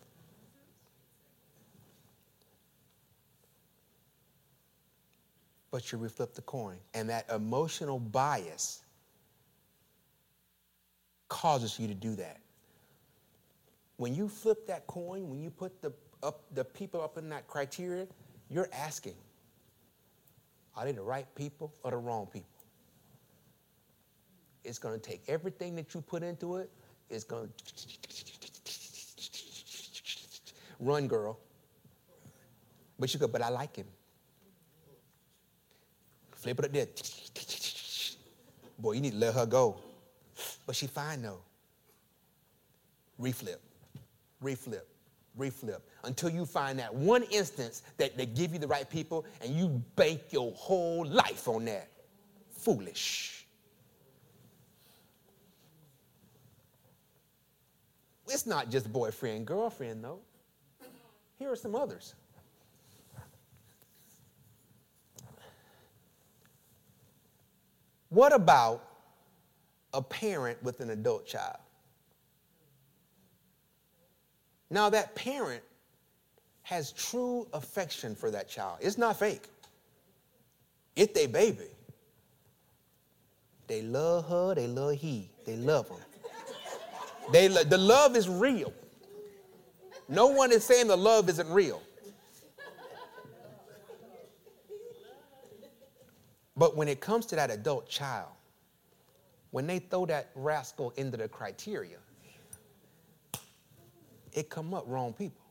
But 5.69 5.91
you 5.91 5.99
reflip 5.99 6.33
the 6.33 6.41
coin, 6.41 6.77
and 6.95 7.07
that 7.11 7.29
emotional 7.29 7.99
bias 7.99 8.81
causes 11.27 11.77
you 11.77 11.87
to 11.87 11.93
do 11.93 12.15
that 12.15 12.39
when 13.99 14.15
you 14.15 14.29
flip 14.29 14.65
that 14.65 14.87
coin, 14.87 15.29
when 15.29 15.41
you 15.41 15.49
put 15.49 15.81
the, 15.81 15.91
up, 16.23 16.43
the 16.55 16.63
people 16.63 17.01
up 17.01 17.17
in 17.17 17.27
that 17.27 17.47
criteria, 17.47 18.07
you're 18.49 18.69
asking, 18.71 19.15
are 20.77 20.85
they 20.85 20.93
the 20.93 21.01
right 21.01 21.27
people 21.35 21.73
or 21.83 21.91
the 21.91 21.97
wrong 21.97 22.25
people? 22.25 22.47
It's 24.63 24.79
going 24.79 24.97
to 24.97 25.05
take 25.05 25.21
everything 25.27 25.75
that 25.75 25.93
you 25.93 25.99
put 25.99 26.23
into 26.23 26.55
it. 26.55 26.69
It's 27.09 27.25
going 27.25 27.49
to 27.49 27.73
run, 30.79 31.09
girl. 31.09 31.37
But 32.97 33.13
you 33.13 33.19
go, 33.19 33.27
but 33.27 33.41
I 33.41 33.49
like 33.49 33.75
him. 33.75 33.87
Flip 36.31 36.57
it 36.57 36.65
up 36.65 36.71
there. 36.71 36.87
Boy, 38.79 38.93
you 38.93 39.01
need 39.01 39.11
to 39.11 39.17
let 39.17 39.33
her 39.33 39.45
go. 39.45 39.75
But 40.65 40.77
she 40.77 40.87
fine 40.87 41.21
though. 41.21 41.41
Reflip 43.19 43.57
reflip, 44.43 44.83
reflip, 45.37 45.81
until 46.03 46.29
you 46.29 46.45
find 46.45 46.79
that 46.79 46.93
one 46.93 47.23
instance 47.23 47.83
that 47.97 48.17
they 48.17 48.25
give 48.25 48.53
you 48.53 48.59
the 48.59 48.67
right 48.67 48.89
people 48.89 49.25
and 49.41 49.53
you 49.53 49.67
bank 49.95 50.21
your 50.31 50.51
whole 50.53 51.05
life 51.05 51.47
on 51.47 51.65
that. 51.65 51.89
Foolish. 52.51 53.45
It's 58.27 58.45
not 58.45 58.69
just 58.69 58.91
boyfriend, 58.91 59.47
girlfriend, 59.47 60.03
though. 60.03 60.19
Here 61.39 61.51
are 61.51 61.55
some 61.55 61.75
others. 61.75 62.13
What 68.09 68.33
about 68.33 68.83
a 69.93 70.01
parent 70.01 70.61
with 70.63 70.79
an 70.79 70.89
adult 70.89 71.25
child? 71.25 71.57
Now, 74.69 74.89
that 74.89 75.15
parent 75.15 75.63
has 76.63 76.91
true 76.91 77.47
affection 77.53 78.15
for 78.15 78.29
that 78.31 78.47
child. 78.47 78.77
It's 78.81 78.97
not 78.97 79.17
fake. 79.17 79.43
It's 80.95 81.13
their 81.13 81.27
baby. 81.27 81.67
They 83.67 83.81
love 83.81 84.27
her, 84.27 84.55
they 84.55 84.67
love 84.67 84.93
he, 84.93 85.29
they 85.45 85.55
love 85.55 85.87
him. 85.87 85.97
They 87.31 87.47
lo- 87.47 87.63
the 87.63 87.77
love 87.77 88.15
is 88.15 88.27
real. 88.27 88.73
No 90.07 90.27
one 90.27 90.51
is 90.51 90.63
saying 90.63 90.87
the 90.87 90.97
love 90.97 91.29
isn't 91.29 91.49
real. 91.49 91.81
But 96.57 96.75
when 96.75 96.87
it 96.87 96.99
comes 96.99 97.25
to 97.27 97.35
that 97.35 97.51
adult 97.51 97.87
child, 97.87 98.31
when 99.51 99.65
they 99.65 99.79
throw 99.79 100.05
that 100.07 100.29
rascal 100.35 100.91
into 100.97 101.15
the 101.15 101.27
criteria, 101.27 101.97
it 104.39 104.49
come 104.49 104.73
up 104.73 104.85
wrong 104.87 105.13
people. 105.13 105.45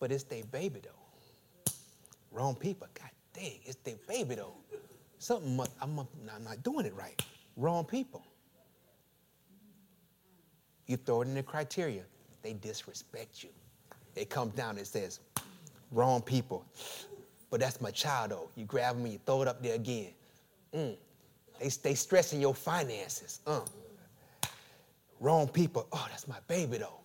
But 0.00 0.10
it's 0.12 0.24
their 0.24 0.44
baby 0.44 0.80
though. 0.82 1.72
Wrong 2.32 2.54
people. 2.54 2.88
God 2.94 3.10
dang, 3.32 3.58
it's 3.64 3.76
their 3.76 3.96
baby 4.06 4.36
though. 4.36 4.54
Something 5.18 5.56
must, 5.56 5.72
I'm, 5.80 5.98
I'm 5.98 6.44
not 6.44 6.62
doing 6.62 6.86
it 6.86 6.94
right. 6.94 7.20
Wrong 7.56 7.84
people. 7.84 8.24
You 10.86 10.96
throw 10.96 11.22
it 11.22 11.28
in 11.28 11.34
the 11.34 11.42
criteria. 11.42 12.02
They 12.42 12.54
disrespect 12.54 13.42
you. 13.42 13.50
It 14.14 14.30
comes 14.30 14.54
down 14.54 14.78
and 14.78 14.86
says, 14.86 15.20
wrong 15.90 16.22
people. 16.22 16.64
But 17.50 17.60
that's 17.60 17.80
my 17.80 17.90
child 17.90 18.30
though. 18.30 18.48
You 18.56 18.64
grab 18.64 18.96
them 18.96 19.04
and 19.04 19.12
you 19.12 19.20
throw 19.26 19.42
it 19.42 19.48
up 19.48 19.62
there 19.62 19.74
again. 19.74 20.12
Mm. 20.74 20.96
They, 21.60 21.68
stay 21.68 21.94
stressing 21.94 22.40
your 22.40 22.54
finances. 22.54 23.40
Uh. 23.46 23.60
Wrong 25.20 25.48
people. 25.48 25.86
Oh, 25.92 26.06
that's 26.10 26.28
my 26.28 26.38
baby 26.46 26.78
though. 26.78 27.00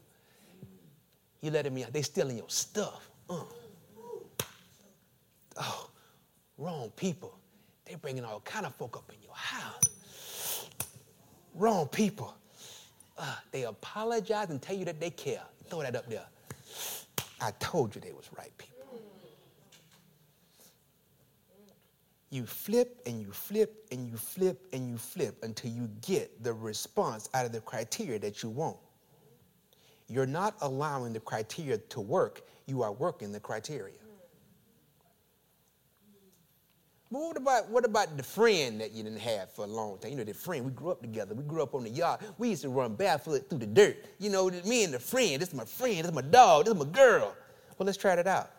You 1.41 1.51
letting 1.51 1.73
me 1.73 1.83
out. 1.83 1.93
They 1.93 2.01
stealing 2.01 2.37
your 2.37 2.49
stuff. 2.49 3.09
Uh. 3.29 3.43
Oh, 5.57 5.89
wrong 6.57 6.91
people. 6.95 7.37
They 7.85 7.95
bringing 7.95 8.23
all 8.23 8.39
kind 8.41 8.65
of 8.65 8.73
folk 8.75 8.97
up 8.97 9.11
in 9.13 9.21
your 9.21 9.35
house. 9.35 10.69
Wrong 11.53 11.87
people. 11.87 12.33
Uh, 13.17 13.35
they 13.51 13.63
apologize 13.63 14.49
and 14.49 14.61
tell 14.61 14.75
you 14.75 14.85
that 14.85 14.99
they 14.99 15.09
care. 15.09 15.41
Throw 15.69 15.81
that 15.81 15.95
up 15.95 16.09
there. 16.09 16.25
I 17.41 17.51
told 17.59 17.93
you 17.93 18.01
they 18.01 18.13
was 18.13 18.29
right 18.37 18.51
people. 18.57 18.72
You 22.33 22.47
flip 22.47 22.99
and 23.05 23.21
you 23.21 23.31
flip 23.31 23.85
and 23.91 24.07
you 24.07 24.17
flip 24.17 24.65
and 24.73 24.89
you 24.89 24.97
flip 24.97 25.37
until 25.43 25.69
you 25.69 25.87
get 26.01 26.43
the 26.43 26.51
response 26.51 27.29
out 27.35 27.45
of 27.45 27.51
the 27.51 27.61
criteria 27.61 28.17
that 28.17 28.41
you 28.41 28.49
want. 28.49 28.77
You're 30.07 30.25
not 30.25 30.55
allowing 30.61 31.13
the 31.13 31.19
criteria 31.19 31.77
to 31.77 32.01
work, 32.01 32.41
you 32.65 32.81
are 32.81 32.91
working 32.91 33.31
the 33.31 33.39
criteria. 33.39 33.93
But 37.11 37.19
what 37.19 37.37
about 37.37 37.69
what 37.69 37.85
about 37.85 38.17
the 38.17 38.23
friend 38.23 38.81
that 38.81 38.93
you 38.93 39.03
didn't 39.03 39.19
have 39.19 39.51
for 39.51 39.65
a 39.65 39.67
long 39.67 39.99
time? 39.99 40.09
You 40.09 40.17
know, 40.17 40.23
the 40.23 40.33
friend, 40.33 40.65
we 40.65 40.71
grew 40.71 40.89
up 40.89 41.01
together. 41.01 41.35
We 41.35 41.43
grew 41.43 41.61
up 41.61 41.75
on 41.75 41.83
the 41.83 41.91
yard. 41.91 42.21
We 42.39 42.49
used 42.49 42.63
to 42.63 42.69
run 42.69 42.95
barefoot 42.95 43.47
through 43.47 43.59
the 43.59 43.67
dirt. 43.67 44.03
You 44.17 44.31
know, 44.31 44.49
me 44.65 44.85
and 44.85 44.91
the 44.91 44.99
friend, 44.99 45.39
this 45.39 45.49
is 45.49 45.53
my 45.53 45.65
friend, 45.65 45.99
this 45.99 46.07
is 46.07 46.13
my 46.13 46.21
dog, 46.21 46.65
this 46.65 46.73
is 46.73 46.79
my 46.83 46.91
girl. 46.91 47.35
Well, 47.77 47.85
let's 47.85 47.99
try 47.99 48.15
that 48.15 48.25
out. 48.25 48.49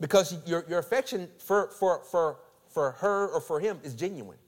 Because 0.00 0.36
your, 0.46 0.64
your 0.68 0.78
affection 0.78 1.28
for, 1.38 1.70
for, 1.70 2.02
for, 2.04 2.38
for 2.68 2.92
her 2.92 3.28
or 3.28 3.40
for 3.40 3.60
him 3.60 3.78
is 3.82 3.94
genuine. 3.94 4.38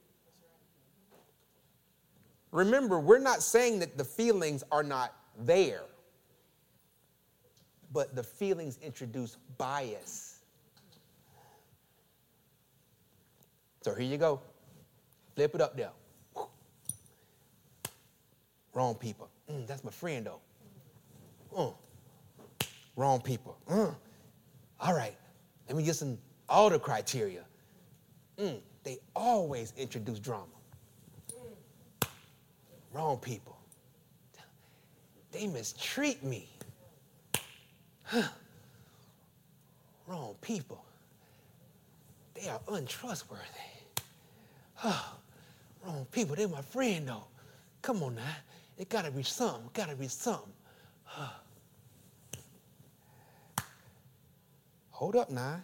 Remember, 2.51 2.99
we're 2.99 3.19
not 3.19 3.41
saying 3.41 3.79
that 3.79 3.97
the 3.97 4.03
feelings 4.03 4.63
are 4.71 4.83
not 4.83 5.13
there, 5.39 5.83
but 7.91 8.15
the 8.15 8.23
feelings 8.23 8.79
introduce 8.81 9.37
bias. 9.57 10.39
So 13.81 13.93
here 13.93 14.05
you 14.05 14.17
go. 14.17 14.41
Flip 15.35 15.55
it 15.55 15.61
up 15.61 15.77
there. 15.77 15.91
Wrong 18.73 18.95
people. 18.95 19.29
Mm, 19.51 19.65
that's 19.65 19.83
my 19.83 19.91
friend, 19.91 20.25
though. 20.25 20.39
Mm. 21.55 21.73
Wrong 22.95 23.21
people. 23.21 23.57
Mm. 23.69 23.95
All 24.79 24.93
right. 24.93 25.15
Let 25.67 25.77
me 25.77 25.83
get 25.83 25.95
some 25.95 26.17
all 26.49 26.69
the 26.69 26.79
criteria. 26.79 27.43
Mm. 28.37 28.59
They 28.83 28.99
always 29.15 29.73
introduce 29.77 30.19
drama. 30.19 30.45
Wrong 32.93 33.17
people. 33.17 33.57
They 35.31 35.47
mistreat 35.47 36.23
me. 36.23 36.49
Huh. 38.03 38.23
Wrong 40.07 40.35
people. 40.41 40.83
They 42.33 42.47
are 42.47 42.61
untrustworthy. 42.71 43.43
Oh, 44.83 45.15
wrong 45.85 46.07
people. 46.11 46.35
They're 46.35 46.47
my 46.47 46.61
friend, 46.61 47.09
though. 47.09 47.25
Come 47.81 48.03
on 48.03 48.15
now. 48.15 48.21
It 48.77 48.89
got 48.89 49.05
to 49.05 49.11
be 49.11 49.23
something. 49.23 49.69
Got 49.73 49.89
to 49.89 49.95
be 49.95 50.07
something. 50.07 50.53
Oh. 51.17 51.31
Hold 54.97 55.15
up 55.15 55.29
now. 55.29 55.61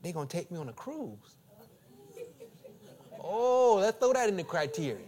They're 0.00 0.14
going 0.14 0.26
to 0.26 0.34
take 0.34 0.50
me 0.50 0.56
on 0.56 0.70
a 0.70 0.72
cruise. 0.72 1.36
Oh, 3.22 3.76
let's 3.78 3.98
throw 3.98 4.14
that 4.14 4.30
in 4.30 4.38
the 4.38 4.42
criteria. 4.42 5.04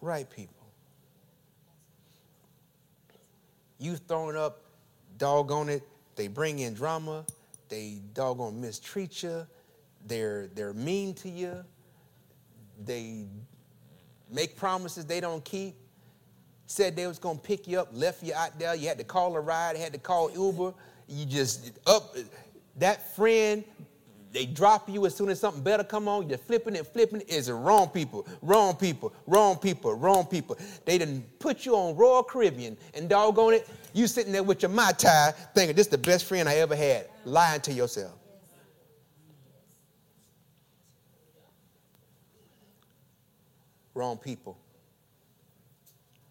Right, 0.00 0.26
people. 0.30 0.66
You 3.78 3.96
throwing 3.96 4.38
up, 4.38 4.62
doggone 5.18 5.68
it, 5.68 5.82
they 6.16 6.28
bring 6.28 6.60
in 6.60 6.72
drama, 6.72 7.26
they 7.68 8.00
doggone 8.14 8.58
mistreat 8.58 9.22
you, 9.22 9.46
they're, 10.06 10.46
they're 10.54 10.72
mean 10.72 11.12
to 11.12 11.28
you, 11.28 11.62
they 12.86 13.26
make 14.30 14.56
promises 14.56 15.04
they 15.04 15.20
don't 15.20 15.44
keep, 15.44 15.74
said 16.68 16.94
they 16.94 17.06
was 17.06 17.18
gonna 17.18 17.38
pick 17.38 17.66
you 17.66 17.80
up, 17.80 17.88
left 17.92 18.22
you 18.22 18.34
out 18.34 18.58
there, 18.58 18.74
you 18.74 18.86
had 18.86 18.98
to 18.98 19.04
call 19.04 19.34
a 19.34 19.40
ride, 19.40 19.74
had 19.76 19.92
to 19.92 19.98
call 19.98 20.30
Uber, 20.30 20.74
you 21.08 21.24
just 21.24 21.72
up, 21.86 22.14
that 22.76 23.16
friend, 23.16 23.64
they 24.32 24.44
drop 24.44 24.86
you 24.86 25.06
as 25.06 25.14
soon 25.14 25.30
as 25.30 25.40
something 25.40 25.62
better 25.62 25.82
come 25.82 26.06
on, 26.08 26.28
you're 26.28 26.36
flipping 26.36 26.76
and 26.76 26.86
flipping, 26.86 27.22
is 27.22 27.50
wrong 27.50 27.88
people, 27.88 28.26
wrong 28.42 28.76
people, 28.76 29.14
wrong 29.26 29.56
people, 29.56 29.94
wrong 29.94 30.26
people. 30.26 30.58
They 30.84 30.98
didn't 30.98 31.38
put 31.38 31.64
you 31.64 31.74
on 31.74 31.96
Royal 31.96 32.22
Caribbean 32.22 32.76
and 32.92 33.08
doggone 33.08 33.54
it, 33.54 33.68
you 33.94 34.06
sitting 34.06 34.32
there 34.32 34.42
with 34.42 34.60
your 34.60 34.70
Mai 34.70 34.92
Tai 34.92 35.32
thinking 35.54 35.74
this 35.74 35.86
is 35.86 35.90
the 35.90 35.96
best 35.96 36.26
friend 36.26 36.46
I 36.46 36.56
ever 36.56 36.76
had, 36.76 37.08
lying 37.24 37.62
to 37.62 37.72
yourself. 37.72 38.12
Wrong 43.94 44.18
people. 44.18 44.58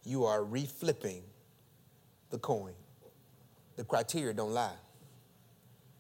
You 0.08 0.24
are 0.24 0.40
reflipping 0.40 1.22
the 2.30 2.40
coin. 2.40 2.72
The 3.76 3.84
criteria 3.84 4.34
don't 4.34 4.54
lie. 4.54 4.72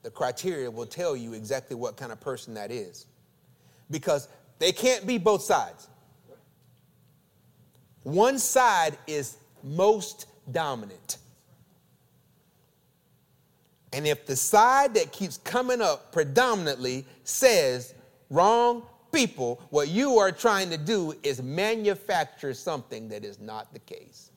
The 0.03 0.09
criteria 0.09 0.71
will 0.71 0.85
tell 0.85 1.13
you 1.13 1.33
exactly 1.33 1.75
what 1.75 1.97
kind 1.97 2.13
of 2.13 2.21
person 2.21 2.53
that 2.53 2.71
is. 2.71 3.05
Because 3.91 4.29
they 4.59 4.71
can't 4.71 5.05
be 5.05 5.17
both 5.17 5.41
sides. 5.41 5.89
One 8.03 8.39
side 8.39 8.97
is 9.07 9.35
most 9.61 10.27
dominant. 10.49 11.17
And 13.91 14.07
if 14.07 14.25
the 14.25 14.37
side 14.37 14.93
that 14.93 15.11
keeps 15.11 15.37
coming 15.39 15.81
up 15.81 16.13
predominantly 16.13 17.05
says 17.25 17.93
wrong 18.29 18.83
people, 19.17 19.61
what 19.71 19.87
you 19.87 20.19
are 20.19 20.31
trying 20.31 20.69
to 20.69 20.77
do 20.77 21.13
is 21.23 21.41
manufacture 21.41 22.53
something 22.53 23.09
that 23.09 23.25
is 23.25 23.39
not 23.39 23.73
the 23.73 23.79
case. 23.79 24.31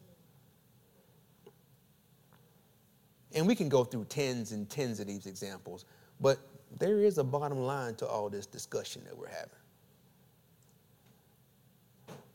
And 3.35 3.47
we 3.47 3.55
can 3.55 3.69
go 3.69 3.85
through 3.85 4.07
tens 4.07 4.53
and 4.53 4.69
tens 4.69 4.99
of 4.99 5.07
these 5.07 5.27
examples, 5.27 5.85
but 6.21 6.39
there 6.79 7.01
is 7.01 7.19
a 7.19 7.25
bottom 7.25 7.59
line 7.59 7.95
to 7.97 8.07
all 8.07 8.31
this 8.31 8.47
discussion 8.47 9.03
that 9.05 9.17
we're 9.17 9.29
having. 9.29 9.51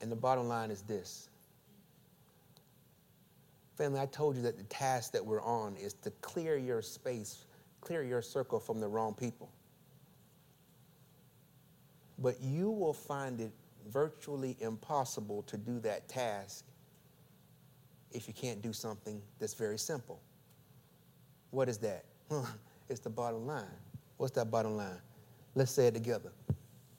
And 0.01 0.11
the 0.11 0.15
bottom 0.15 0.47
line 0.47 0.71
is 0.71 0.81
this 0.83 1.29
Family, 3.75 3.99
I 3.99 4.05
told 4.05 4.37
you 4.37 4.41
that 4.43 4.57
the 4.57 4.63
task 4.65 5.11
that 5.11 5.25
we're 5.25 5.41
on 5.41 5.75
is 5.75 5.93
to 5.95 6.11
clear 6.21 6.57
your 6.57 6.81
space, 6.81 7.45
clear 7.81 8.03
your 8.03 8.21
circle 8.21 8.57
from 8.57 8.79
the 8.79 8.87
wrong 8.87 9.13
people. 9.13 9.49
But 12.19 12.41
you 12.41 12.69
will 12.69 12.93
find 12.93 13.41
it 13.41 13.51
virtually 13.91 14.55
impossible 14.59 15.43
to 15.43 15.57
do 15.57 15.79
that 15.81 16.07
task 16.07 16.65
if 18.11 18.27
you 18.27 18.33
can't 18.33 18.61
do 18.61 18.73
something 18.73 19.21
that's 19.39 19.53
very 19.53 19.77
simple. 19.77 20.21
What 21.51 21.69
is 21.69 21.77
that? 21.79 22.05
it's 22.89 23.01
the 23.01 23.09
bottom 23.09 23.45
line. 23.45 23.65
What's 24.17 24.33
that 24.33 24.49
bottom 24.49 24.77
line? 24.77 24.99
Let's 25.53 25.71
say 25.71 25.87
it 25.87 25.93
together. 25.93 26.31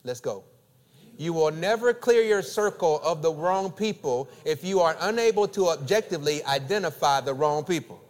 Let's 0.04 0.20
go. 0.20 0.44
You 1.18 1.32
will 1.32 1.50
never 1.50 1.94
clear 1.94 2.22
your 2.22 2.42
circle 2.42 3.00
of 3.02 3.22
the 3.22 3.32
wrong 3.32 3.72
people 3.72 4.28
if 4.44 4.62
you 4.62 4.80
are 4.80 4.96
unable 5.00 5.48
to 5.48 5.68
objectively 5.68 6.44
identify 6.44 7.22
the 7.22 7.32
wrong 7.32 7.64
people. 7.64 8.02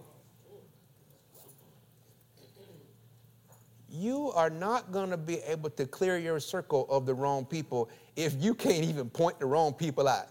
You 3.96 4.30
are 4.32 4.50
not 4.50 4.92
going 4.92 5.10
to 5.10 5.16
be 5.16 5.38
able 5.38 5.70
to 5.70 5.86
clear 5.86 6.18
your 6.18 6.38
circle 6.38 6.86
of 6.90 7.06
the 7.06 7.14
wrong 7.14 7.46
people 7.46 7.88
if 8.14 8.34
you 8.38 8.54
can't 8.54 8.84
even 8.84 9.08
point 9.08 9.38
the 9.40 9.46
wrong 9.46 9.72
people 9.72 10.06
out. 10.06 10.28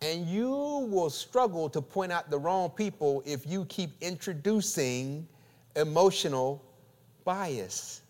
And 0.00 0.26
you 0.26 0.48
will 0.90 1.10
struggle 1.10 1.68
to 1.70 1.82
point 1.82 2.12
out 2.12 2.30
the 2.30 2.38
wrong 2.38 2.70
people 2.70 3.22
if 3.26 3.46
you 3.46 3.64
keep 3.66 3.90
introducing 4.00 5.26
emotional 5.74 6.62
bias. 7.24 8.02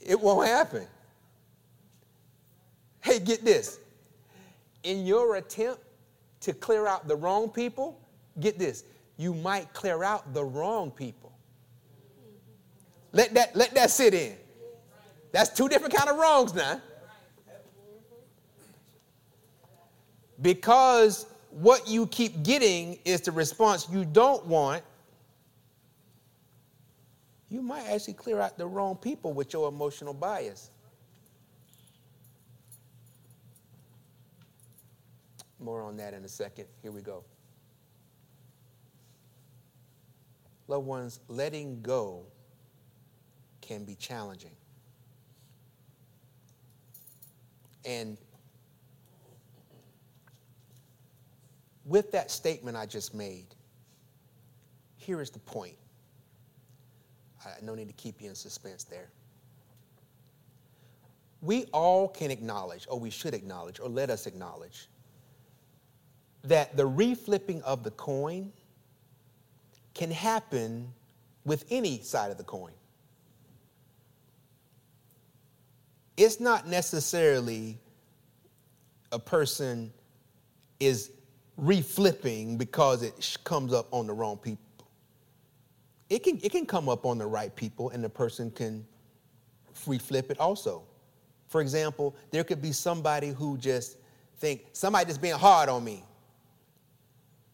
It 0.00 0.20
won't 0.20 0.48
happen. 0.48 0.86
Hey, 3.00 3.18
get 3.18 3.44
this. 3.44 3.78
In 4.82 5.06
your 5.06 5.36
attempt 5.36 5.82
to 6.40 6.52
clear 6.52 6.86
out 6.86 7.06
the 7.06 7.16
wrong 7.16 7.48
people, 7.48 8.00
get 8.40 8.58
this, 8.58 8.84
you 9.16 9.34
might 9.34 9.72
clear 9.72 10.02
out 10.02 10.34
the 10.34 10.44
wrong 10.44 10.90
people. 10.90 11.32
Let 13.12 13.34
that, 13.34 13.54
let 13.54 13.74
that 13.74 13.90
sit 13.90 14.12
in. 14.12 14.36
That's 15.32 15.50
two 15.50 15.68
different 15.68 15.94
kind 15.94 16.10
of 16.10 16.16
wrongs 16.16 16.54
now. 16.54 16.80
Because 20.42 21.26
what 21.50 21.88
you 21.88 22.06
keep 22.08 22.42
getting 22.42 22.98
is 23.04 23.20
the 23.20 23.32
response 23.32 23.88
you 23.90 24.04
don't 24.04 24.44
want, 24.46 24.82
you 27.48 27.62
might 27.62 27.86
actually 27.86 28.14
clear 28.14 28.40
out 28.40 28.58
the 28.58 28.66
wrong 28.66 28.96
people 28.96 29.32
with 29.32 29.52
your 29.52 29.68
emotional 29.68 30.12
bias. 30.12 30.70
More 35.60 35.82
on 35.82 35.96
that 35.98 36.14
in 36.14 36.24
a 36.24 36.28
second. 36.28 36.66
Here 36.82 36.90
we 36.90 37.00
go. 37.00 37.24
Loved 40.66 40.86
ones, 40.86 41.20
letting 41.28 41.82
go 41.82 42.24
can 43.60 43.84
be 43.84 43.94
challenging. 43.94 44.56
And 47.84 48.16
with 51.84 52.10
that 52.12 52.30
statement 52.30 52.76
I 52.76 52.86
just 52.86 53.14
made, 53.14 53.46
here 54.96 55.20
is 55.20 55.30
the 55.30 55.38
point. 55.38 55.76
I 57.44 57.50
no 57.62 57.74
need 57.74 57.88
to 57.88 57.94
keep 57.94 58.22
you 58.22 58.30
in 58.30 58.34
suspense 58.34 58.84
there. 58.84 59.10
We 61.42 61.66
all 61.74 62.08
can 62.08 62.30
acknowledge, 62.30 62.86
or 62.88 62.98
we 62.98 63.10
should 63.10 63.34
acknowledge, 63.34 63.80
or 63.80 63.88
let 63.90 64.08
us 64.08 64.26
acknowledge, 64.26 64.88
that 66.42 66.74
the 66.74 66.88
reflipping 66.88 67.60
of 67.62 67.82
the 67.82 67.90
coin 67.90 68.50
can 69.94 70.10
happen 70.10 70.92
with 71.44 71.64
any 71.70 72.00
side 72.00 72.30
of 72.30 72.38
the 72.38 72.44
coin. 72.44 72.72
It's 76.16 76.40
not 76.40 76.66
necessarily 76.66 77.78
a 79.12 79.18
person 79.18 79.92
is 80.80 81.10
reflipping 81.60 82.58
because 82.58 83.02
it 83.02 83.38
comes 83.44 83.72
up 83.72 83.86
on 83.92 84.06
the 84.06 84.12
wrong 84.12 84.36
people. 84.36 84.60
It 86.10 86.22
can, 86.22 86.38
it 86.42 86.50
can 86.50 86.66
come 86.66 86.88
up 86.88 87.06
on 87.06 87.18
the 87.18 87.26
right 87.26 87.54
people 87.54 87.90
and 87.90 88.02
the 88.02 88.08
person 88.08 88.50
can 88.50 88.86
reflip 89.86 90.30
it 90.30 90.38
also. 90.38 90.82
For 91.48 91.60
example, 91.60 92.14
there 92.30 92.44
could 92.44 92.60
be 92.60 92.72
somebody 92.72 93.28
who 93.28 93.56
just 93.56 93.98
think 94.38 94.66
somebody 94.72 95.06
just 95.06 95.22
being 95.22 95.34
hard 95.34 95.68
on 95.68 95.84
me. 95.84 96.04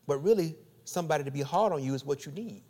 But 0.07 0.19
really, 0.19 0.57
somebody 0.91 1.25
to 1.25 1.31
be 1.31 1.43
hard 1.43 1.73
on 1.73 1.83
you 1.83 1.95
is 1.95 2.05
what 2.05 2.27
you 2.27 2.33
need. 2.33 2.63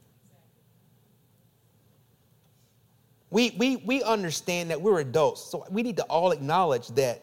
We, 3.31 3.55
we, 3.59 3.77
we 3.77 4.03
understand 4.03 4.71
that 4.71 4.81
we're 4.81 5.01
adults, 5.01 5.43
so 5.43 5.65
we 5.71 5.83
need 5.83 5.97
to 5.99 6.03
all 6.05 6.33
acknowledge 6.33 6.89
that 6.89 7.23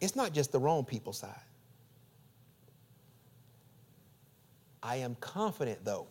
it's 0.00 0.14
not 0.14 0.32
just 0.32 0.52
the 0.52 0.58
wrong 0.58 0.84
people's 0.84 1.18
side. 1.18 1.34
I 4.82 4.96
am 4.96 5.16
confident, 5.20 5.84
though, 5.84 6.06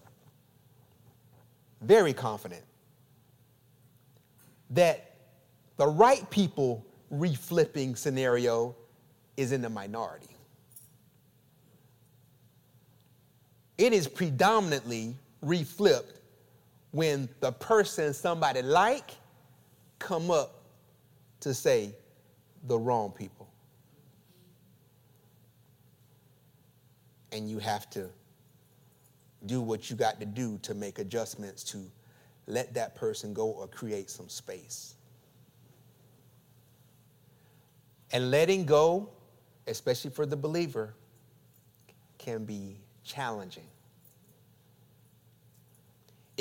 very 1.81 2.13
confident, 2.13 2.63
that 4.69 5.15
the 5.77 5.87
right 5.87 6.29
people 6.29 6.85
reflipping 7.13 7.97
scenario 7.97 8.75
is 9.35 9.51
in 9.51 9.61
the 9.61 9.69
minority. 9.69 10.37
It 13.81 13.93
is 13.93 14.07
predominantly 14.07 15.15
reflipped 15.43 16.19
when 16.91 17.27
the 17.39 17.51
person 17.51 18.13
somebody 18.13 18.61
like 18.61 19.09
come 19.97 20.29
up 20.29 20.61
to 21.39 21.51
say 21.51 21.95
the 22.67 22.77
wrong 22.77 23.09
people. 23.09 23.49
And 27.31 27.49
you 27.49 27.57
have 27.57 27.89
to 27.89 28.07
do 29.47 29.61
what 29.61 29.89
you 29.89 29.95
got 29.95 30.19
to 30.19 30.27
do 30.27 30.59
to 30.61 30.75
make 30.75 30.99
adjustments 30.99 31.63
to 31.63 31.79
let 32.45 32.75
that 32.75 32.93
person 32.93 33.33
go 33.33 33.47
or 33.47 33.65
create 33.65 34.11
some 34.11 34.29
space. 34.29 34.93
And 38.11 38.29
letting 38.29 38.63
go, 38.63 39.09
especially 39.65 40.11
for 40.11 40.27
the 40.27 40.37
believer, 40.37 40.93
can 42.19 42.45
be 42.45 42.77
challenging. 43.03 43.70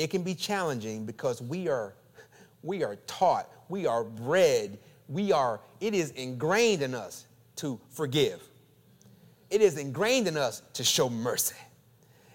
It 0.01 0.09
can 0.09 0.23
be 0.23 0.35
challenging 0.35 1.05
because 1.05 1.43
we 1.43 1.69
are 1.69 1.93
we 2.63 2.83
are 2.83 2.97
taught, 3.07 3.51
we 3.69 3.87
are 3.87 4.03
bred, 4.03 4.79
we 5.09 5.31
are 5.31 5.61
it 5.79 5.93
is 5.93 6.13
ingrained 6.13 6.81
in 6.81 6.95
us 6.95 7.27
to 7.57 7.79
forgive. 7.91 8.43
It 9.51 9.61
is 9.61 9.77
ingrained 9.77 10.27
in 10.27 10.39
us 10.39 10.63
to 10.73 10.85
show 10.85 11.11
mercy. 11.11 11.57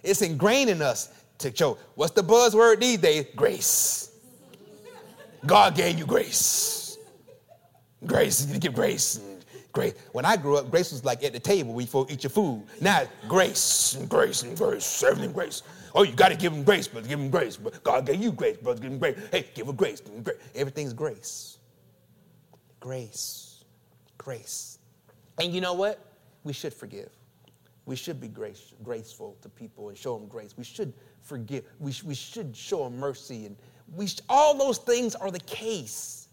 It's 0.04 0.22
ingrained 0.22 0.70
in 0.70 0.84
us 0.84 1.10
to 1.40 1.56
show 1.56 1.80
what's 1.96 2.14
the 2.14 2.22
buzzword 2.22 2.82
these 2.82 3.00
days? 3.00 3.26
Grace. 3.36 4.12
God 5.44 5.76
gave 5.76 5.98
you 5.98 6.06
grace. 6.06 7.00
Grace, 8.06 8.46
you 8.46 8.60
give 8.60 8.76
grace. 8.76 9.20
Grace. 9.72 9.96
When 10.12 10.24
I 10.24 10.38
grew 10.38 10.58
up, 10.58 10.70
grace 10.70 10.92
was 10.92 11.04
like 11.04 11.24
at 11.24 11.34
the 11.34 11.40
table 11.40 11.76
before 11.76 12.06
you 12.08 12.14
eat 12.14 12.24
your 12.24 12.30
food. 12.30 12.64
Now, 12.80 13.08
grace 13.28 13.96
and 13.96 14.08
grace 14.08 14.44
and 14.44 14.56
grace, 14.56 15.02
everything 15.02 15.32
grace. 15.32 15.64
Oh, 15.98 16.04
you 16.04 16.12
got 16.12 16.28
to 16.28 16.36
give 16.36 16.52
him 16.52 16.64
grace, 16.64 16.90
brother. 16.90 17.08
Give 17.08 17.18
him 17.18 17.30
grace. 17.30 17.58
God 17.84 18.06
gave 18.06 18.22
you 18.22 18.34
grace, 18.34 18.58
brother. 18.58 18.82
Give 18.82 18.92
him 18.92 19.00
grace. 19.00 19.18
Hey, 19.32 19.48
give 19.56 19.66
him 19.66 19.76
grace. 19.78 20.02
Give 20.02 20.24
grace. 20.26 20.38
Everything's 20.54 20.92
grace. 20.92 21.58
Grace. 22.82 23.64
Grace. 24.18 24.80
And 25.40 25.54
you 25.54 25.62
know 25.62 25.74
what? 25.74 26.00
We 26.44 26.52
should 26.52 26.74
forgive. 26.74 27.10
We 27.86 27.96
should 27.96 28.20
be 28.20 28.28
grace, 28.28 28.74
graceful 28.84 29.38
to 29.42 29.48
people 29.48 29.88
and 29.88 29.98
show 29.98 30.18
them 30.18 30.28
grace. 30.28 30.56
We 30.58 30.66
should 30.66 30.92
forgive. 31.22 31.64
We, 31.80 31.94
sh- 31.94 32.04
we 32.04 32.16
should 32.16 32.56
show 32.56 32.84
them 32.84 32.98
mercy. 32.98 33.46
And 33.46 33.56
we 33.96 34.08
sh- 34.08 34.20
all 34.28 34.58
those 34.58 34.80
things 34.80 35.16
are 35.16 35.32
the 35.32 35.40
case. 35.42 36.28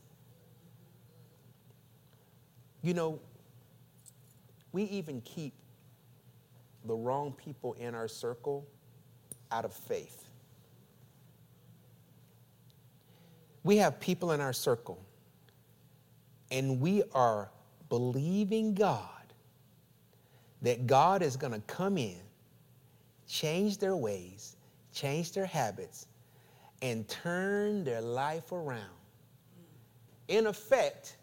You 2.82 2.94
know, 2.94 3.20
we 4.72 4.84
even 4.84 5.20
keep 5.20 5.52
the 6.86 6.94
wrong 6.94 7.32
people 7.32 7.74
in 7.74 7.94
our 7.94 8.08
circle 8.08 8.66
out 9.52 9.64
of 9.64 9.72
faith. 9.72 10.24
We 13.64 13.76
have 13.76 14.00
people 14.00 14.32
in 14.32 14.40
our 14.40 14.52
circle, 14.52 15.00
and 16.50 16.80
we 16.80 17.02
are 17.14 17.50
believing 17.88 18.74
God 18.74 19.08
that 20.62 20.86
God 20.86 21.22
is 21.22 21.36
going 21.36 21.52
to 21.52 21.60
come 21.60 21.98
in, 21.98 22.20
change 23.28 23.78
their 23.78 23.96
ways, 23.96 24.56
change 24.92 25.32
their 25.32 25.46
habits, 25.46 26.06
and 26.80 27.06
turn 27.08 27.84
their 27.84 28.00
life 28.00 28.50
around. 28.50 28.80
In 30.28 30.46
effect, 30.46 31.16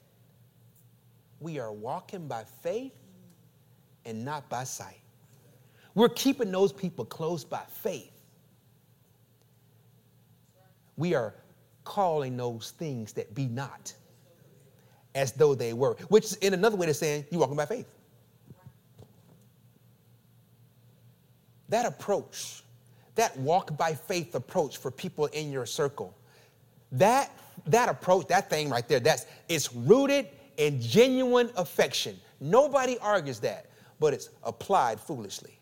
we 1.40 1.60
are 1.60 1.72
walking 1.72 2.28
by 2.28 2.44
faith 2.62 2.96
and 4.06 4.24
not 4.24 4.50
by 4.50 4.64
sight. 4.64 5.02
We're 5.96 6.10
keeping 6.10 6.52
those 6.52 6.72
people 6.72 7.06
close 7.06 7.44
by 7.44 7.64
faith. 7.68 8.19
We 11.00 11.16
are 11.16 11.34
calling 11.86 12.36
those 12.36 12.72
things 12.78 13.14
that 13.14 13.34
be 13.34 13.48
not 13.48 13.94
as 15.16 15.32
though 15.32 15.56
they 15.56 15.72
were, 15.72 15.96
which 16.10 16.26
is 16.26 16.36
in 16.36 16.54
another 16.54 16.76
way 16.76 16.90
of 16.90 16.96
saying 16.96 17.26
you're 17.32 17.40
walking 17.40 17.56
by 17.56 17.66
faith. 17.66 17.88
That 21.70 21.86
approach, 21.86 22.64
that 23.16 23.36
walk 23.38 23.78
by 23.78 23.94
faith 23.94 24.36
approach 24.36 24.76
for 24.76 24.92
people 24.92 25.28
in 25.28 25.54
your 25.54 25.66
circle, 25.66 26.14
that, 26.92 27.32
that 27.68 27.88
approach, 27.88 28.28
that 28.28 28.50
thing 28.50 28.70
right 28.70 28.88
there, 28.88 29.00
that's 29.00 29.26
it's 29.48 29.74
rooted 29.74 30.28
in 30.58 30.82
genuine 30.82 31.50
affection. 31.56 32.20
Nobody 32.42 32.98
argues 33.00 33.40
that, 33.40 33.68
but 34.02 34.14
it's 34.14 34.30
applied 34.44 35.00
foolishly. 35.00 35.59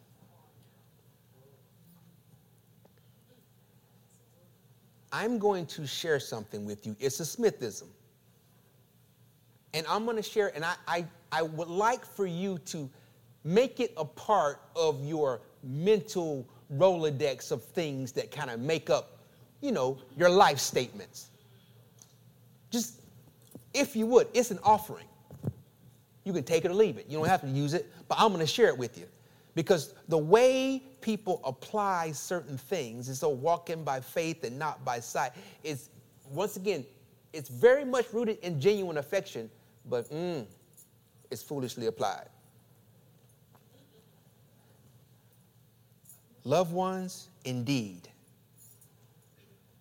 I'm 5.12 5.40
going 5.40 5.66
to 5.68 5.88
share 5.88 6.20
something 6.20 6.66
with 6.66 6.86
you. 6.86 6.96
It's 7.00 7.20
a 7.20 7.24
Smithism. 7.24 7.88
And 9.74 9.86
I'm 9.88 10.06
going 10.06 10.18
to 10.18 10.24
share, 10.24 10.52
and 10.56 10.66
I, 10.66 10.76
I, 10.88 11.06
I 11.32 11.42
would 11.44 11.68
like 11.68 12.06
for 12.06 12.26
you 12.26 12.58
to 12.66 12.90
make 13.44 13.80
it 13.80 13.94
a 13.98 14.06
part 14.06 14.62
of 14.76 15.06
your 15.06 15.42
mental 15.64 16.48
Rolodex 16.74 17.52
of 17.52 17.64
things 17.64 18.12
that 18.14 18.32
kind 18.32 18.50
of 18.50 18.60
make 18.60 18.90
up, 18.90 19.20
you 19.62 19.72
know, 19.72 19.98
your 20.18 20.30
life 20.30 20.60
statements. 20.60 21.28
Just, 22.70 23.02
if 23.74 23.96
you 23.96 24.06
would, 24.08 24.28
it's 24.34 24.52
an 24.52 24.60
offering. 24.64 25.06
You 26.24 26.34
can 26.34 26.44
take 26.44 26.66
it 26.66 26.72
or 26.72 26.74
leave 26.74 26.98
it. 26.98 27.06
You 27.08 27.18
don't 27.18 27.28
have 27.28 27.42
to 27.42 27.48
use 27.48 27.74
it, 27.74 27.90
but 28.10 28.20
I'm 28.20 28.34
going 28.34 28.42
to 28.42 28.52
share 28.52 28.68
it 28.68 28.78
with 28.78 28.98
you. 28.98 29.06
Because 29.58 29.96
the 30.08 30.20
way 30.20 30.84
people 31.02 31.42
apply 31.44 32.12
certain 32.12 32.60
things, 32.60 33.08
and 33.08 33.18
so 33.18 33.30
walking 33.30 33.84
by 33.84 34.00
faith 34.00 34.44
and 34.44 34.60
not 34.60 34.86
by 34.86 35.00
sight, 35.00 35.32
is 35.64 35.90
once 36.30 36.58
again, 36.58 36.86
it's 37.34 37.50
very 37.50 37.84
much 37.84 38.06
rooted 38.14 38.38
in 38.44 38.62
genuine 38.62 39.00
affection, 39.00 39.50
but 39.90 40.08
mm, 40.12 40.46
it's 41.32 41.42
foolishly 41.42 41.88
applied. 41.88 42.28
Loved 46.44 46.72
ones, 46.72 47.30
indeed, 47.44 48.08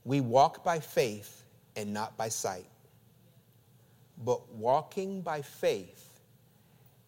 we 0.05 0.23
walk 0.23 0.65
by 0.65 0.81
faith 0.81 1.45
and 1.77 1.93
not 1.93 2.17
by 2.17 2.31
sight. 2.31 2.65
But 4.25 4.51
walking 4.55 5.21
by 5.21 5.43
faith 5.43 6.09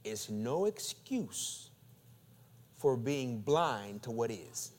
is 0.05 0.29
no 0.29 0.67
excuse 0.67 1.68
for 2.79 2.97
being 2.97 3.41
blind 3.41 4.03
to 4.05 4.11
what 4.11 4.31
is. 4.31 4.71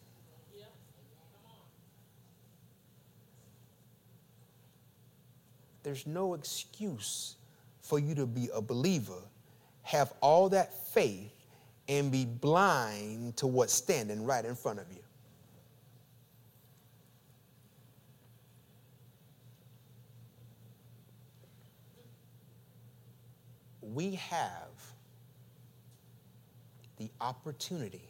There's 5.83 6.07
no 6.07 6.33
excuse 6.33 7.35
for 7.81 7.99
you 7.99 8.15
to 8.15 8.25
be 8.25 8.49
a 8.53 8.61
believer, 8.61 9.21
have 9.83 10.13
all 10.21 10.49
that 10.49 10.73
faith, 10.89 11.31
and 11.87 12.11
be 12.11 12.25
blind 12.25 13.35
to 13.37 13.47
what's 13.47 13.73
standing 13.73 14.23
right 14.23 14.45
in 14.45 14.55
front 14.55 14.79
of 14.79 14.85
you. 14.91 14.99
We 23.81 24.15
have 24.15 24.69
the 26.99 27.09
opportunity 27.19 28.03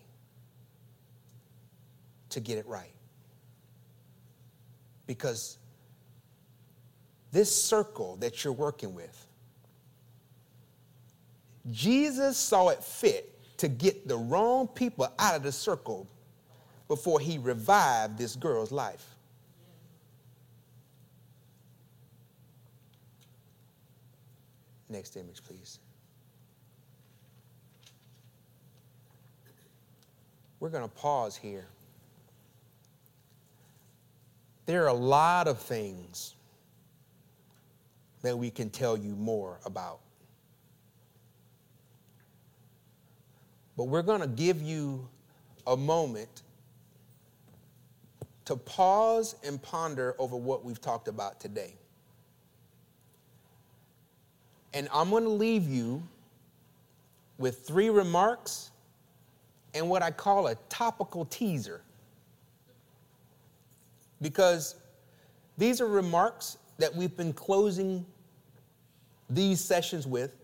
to 2.29 2.39
get 2.39 2.57
it 2.57 2.67
right. 2.67 2.91
Because 5.07 5.57
this 7.31 7.55
circle 7.55 8.17
that 8.17 8.43
you're 8.43 8.53
working 8.53 8.93
with, 8.93 9.25
Jesus 11.71 12.37
saw 12.37 12.69
it 12.69 12.83
fit 12.83 13.33
to 13.57 13.67
get 13.67 14.07
the 14.07 14.17
wrong 14.17 14.67
people 14.67 15.07
out 15.19 15.35
of 15.35 15.43
the 15.43 15.51
circle 15.51 16.07
before 16.87 17.19
he 17.19 17.37
revived 17.37 18.17
this 18.17 18.35
girl's 18.35 18.71
life. 18.71 19.05
Next 24.89 25.15
image, 25.15 25.43
please. 25.43 25.77
We're 30.59 30.69
going 30.69 30.83
to 30.83 30.95
pause 30.95 31.37
here. 31.37 31.67
There 34.65 34.83
are 34.83 34.89
a 34.89 34.93
lot 34.93 35.47
of 35.47 35.59
things 35.59 36.35
that 38.21 38.37
we 38.37 38.49
can 38.49 38.69
tell 38.69 38.97
you 38.97 39.15
more 39.15 39.59
about. 39.65 39.99
But 43.77 43.85
we're 43.85 44.01
going 44.01 44.21
to 44.21 44.27
give 44.27 44.61
you 44.61 45.07
a 45.65 45.77
moment 45.77 46.43
to 48.45 48.55
pause 48.57 49.35
and 49.43 49.61
ponder 49.61 50.15
over 50.19 50.35
what 50.35 50.65
we've 50.65 50.81
talked 50.81 51.07
about 51.07 51.39
today. 51.39 51.75
And 54.73 54.89
I'm 54.93 55.09
going 55.09 55.23
to 55.23 55.29
leave 55.29 55.67
you 55.69 56.03
with 57.37 57.65
three 57.65 57.89
remarks 57.89 58.71
and 59.73 59.89
what 59.89 60.01
I 60.01 60.11
call 60.11 60.47
a 60.47 60.55
topical 60.69 61.25
teaser. 61.25 61.81
Because 64.21 64.75
these 65.57 65.81
are 65.81 65.87
remarks 65.87 66.57
that 66.77 66.93
we've 66.93 67.15
been 67.15 67.33
closing 67.33 68.05
these 69.29 69.59
sessions 69.61 70.07
with 70.07 70.35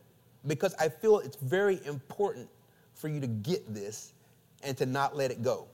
because 0.47 0.75
I 0.79 0.89
feel 0.89 1.19
it's 1.19 1.37
very 1.37 1.79
important 1.85 2.47
for 2.93 3.07
you 3.07 3.19
to 3.19 3.27
get 3.27 3.73
this 3.73 4.13
and 4.63 4.77
to 4.77 4.85
not 4.85 5.15
let 5.15 5.31
it 5.31 5.41
go. 5.41 5.67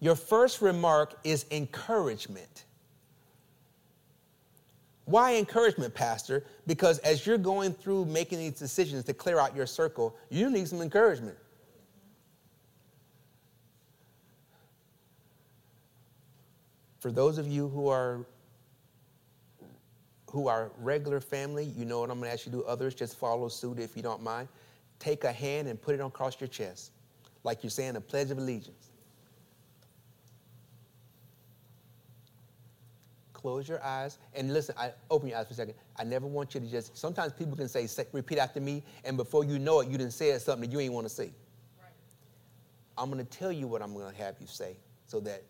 Your 0.00 0.14
first 0.14 0.62
remark 0.62 1.18
is 1.24 1.46
encouragement. 1.50 2.64
Why 5.08 5.36
encouragement, 5.36 5.94
Pastor? 5.94 6.44
Because 6.66 6.98
as 6.98 7.26
you're 7.26 7.38
going 7.38 7.72
through 7.72 8.04
making 8.04 8.40
these 8.40 8.58
decisions 8.58 9.04
to 9.04 9.14
clear 9.14 9.38
out 9.38 9.56
your 9.56 9.64
circle, 9.64 10.14
you 10.28 10.50
need 10.50 10.68
some 10.68 10.82
encouragement. 10.82 11.38
For 16.98 17.10
those 17.10 17.38
of 17.38 17.48
you 17.48 17.68
who 17.68 17.88
are 17.88 18.26
who 20.30 20.46
are 20.46 20.72
regular 20.78 21.22
family, 21.22 21.64
you 21.64 21.86
know 21.86 22.00
what 22.00 22.10
I'm 22.10 22.18
going 22.18 22.28
to 22.28 22.34
ask 22.34 22.44
you 22.44 22.52
to 22.52 22.58
do. 22.58 22.64
Others, 22.64 22.94
just 22.94 23.16
follow 23.16 23.48
suit 23.48 23.78
if 23.78 23.96
you 23.96 24.02
don't 24.02 24.22
mind. 24.22 24.46
Take 24.98 25.24
a 25.24 25.32
hand 25.32 25.68
and 25.68 25.80
put 25.80 25.94
it 25.94 26.02
across 26.02 26.38
your 26.38 26.48
chest, 26.48 26.90
like 27.44 27.62
you're 27.62 27.70
saying 27.70 27.96
a 27.96 28.00
pledge 28.02 28.30
of 28.30 28.36
allegiance. 28.36 28.90
Close 33.38 33.68
your 33.68 33.80
eyes 33.84 34.18
and 34.34 34.52
listen. 34.52 34.74
I 34.76 34.90
open 35.12 35.28
your 35.28 35.38
eyes 35.38 35.46
for 35.46 35.52
a 35.52 35.56
second. 35.56 35.74
I 35.96 36.02
never 36.02 36.26
want 36.26 36.54
you 36.54 36.60
to 36.60 36.66
just. 36.66 36.98
Sometimes 36.98 37.32
people 37.32 37.56
can 37.56 37.68
say, 37.68 37.86
say 37.86 38.04
"Repeat 38.10 38.38
after 38.38 38.60
me," 38.60 38.82
and 39.04 39.16
before 39.16 39.44
you 39.44 39.60
know 39.60 39.78
it, 39.78 39.88
you 39.88 39.96
didn't 39.96 40.12
say 40.12 40.36
something 40.38 40.68
that 40.68 40.72
you 40.72 40.80
ain't 40.80 40.92
want 40.92 41.06
to 41.06 41.14
say. 41.14 41.30
Right. 41.80 41.92
I'm 42.98 43.12
going 43.12 43.24
to 43.24 43.38
tell 43.38 43.52
you 43.52 43.68
what 43.68 43.80
I'm 43.80 43.94
going 43.94 44.12
to 44.12 44.18
have 44.20 44.34
you 44.40 44.48
say, 44.48 44.76
so 45.06 45.20
that 45.20 45.44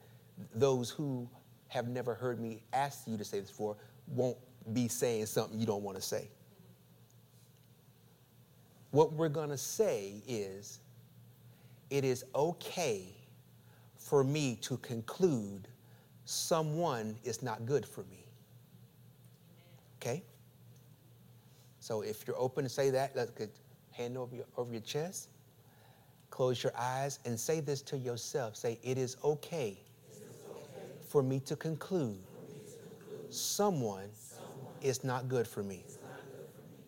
those 0.55 0.91
who 0.91 1.26
have 1.68 1.89
never 1.89 2.12
heard 2.12 2.39
me 2.39 2.62
ask 2.74 3.07
you 3.07 3.16
to 3.16 3.24
say 3.24 3.41
this 3.41 3.49
before 3.49 3.78
won't 4.07 4.36
be 4.74 4.86
saying 4.86 5.24
something 5.24 5.59
you 5.59 5.64
don't 5.64 5.82
want 5.82 5.97
to 5.97 6.03
say. 6.03 6.28
What 8.91 9.14
we're 9.14 9.30
going 9.30 9.49
to 9.49 9.57
say 9.57 10.22
is, 10.28 10.80
it 11.89 12.05
is 12.05 12.22
okay 12.34 13.14
for 13.97 14.22
me 14.22 14.57
to 14.57 14.76
conclude 14.76 15.68
someone 16.29 17.16
is 17.24 17.43
not 17.43 17.64
good 17.64 17.87
for 17.87 18.03
me. 18.11 18.22
Okay? 19.97 20.22
So 21.81 22.03
if 22.03 22.26
you're 22.26 22.39
open 22.39 22.64
to 22.64 22.68
say 22.68 22.91
that, 22.91 23.16
let's 23.16 23.31
get 23.31 23.49
hand 23.93 24.18
over 24.18 24.37
your, 24.37 24.45
over 24.59 24.70
your 24.70 24.83
chest. 24.83 25.31
Close 26.29 26.62
your 26.62 26.72
eyes 26.76 27.18
and 27.24 27.41
say 27.41 27.61
this 27.61 27.81
to 27.81 27.97
yourself. 27.97 28.57
Say, 28.57 28.79
it 28.83 28.99
is 28.99 29.16
okay, 29.24 29.79
for, 31.09 31.22
me 31.22 31.41
to 31.41 31.57
conclude, 31.57 32.18
someone, 33.31 34.11
is 34.83 35.03
not 35.03 35.29
good 35.29 35.49
for 35.49 35.62
me. 35.62 35.83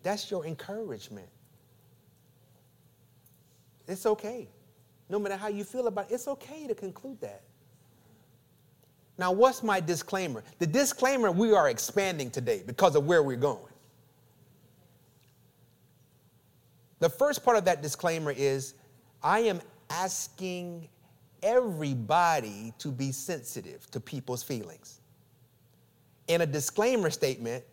That's 0.03 0.29
your 0.29 0.45
encouragement. 0.45 1.27
It's 3.87 4.05
okay. 4.05 4.47
No 5.09 5.17
matter 5.17 5.35
how 5.35 5.47
you 5.47 5.63
feel 5.63 5.87
about 5.87 6.11
it, 6.11 6.13
it's 6.13 6.27
okay 6.27 6.67
to 6.67 6.75
conclude 6.75 7.19
that. 7.21 7.41
Now, 9.21 9.31
what's 9.31 9.61
my 9.61 9.79
disclaimer? 9.79 10.43
The 10.57 10.65
disclaimer 10.65 11.31
we 11.31 11.53
are 11.53 11.69
expanding 11.69 12.31
today 12.31 12.63
because 12.65 12.95
of 12.95 13.05
where 13.05 13.21
we're 13.21 13.37
going. 13.37 13.71
The 16.97 17.09
first 17.09 17.45
part 17.45 17.55
of 17.55 17.65
that 17.65 17.83
disclaimer 17.83 18.31
is 18.31 18.73
I 19.21 19.41
am 19.41 19.61
asking 19.91 20.89
everybody 21.43 22.73
to 22.79 22.91
be 22.91 23.11
sensitive 23.11 23.85
to 23.91 23.99
people's 23.99 24.41
feelings. 24.41 25.01
In 26.27 26.41
a 26.41 26.47
disclaimer 26.47 27.11
statement, 27.11 27.63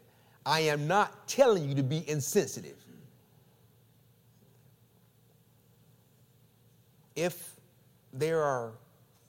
I 0.45 0.61
am 0.61 0.87
not 0.87 1.27
telling 1.27 1.67
you 1.67 1.75
to 1.77 1.83
be 1.83 2.07
insensitive. 2.11 2.77
If 7.17 7.55
there 8.13 8.43
are 8.43 8.73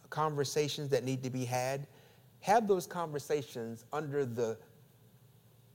conversations 0.09 0.89
that 0.89 1.05
need 1.05 1.23
to 1.23 1.29
be 1.29 1.45
had, 1.45 1.87
have 2.41 2.67
those 2.67 2.87
conversations 2.87 3.85
under 3.91 4.25
the, 4.25 4.57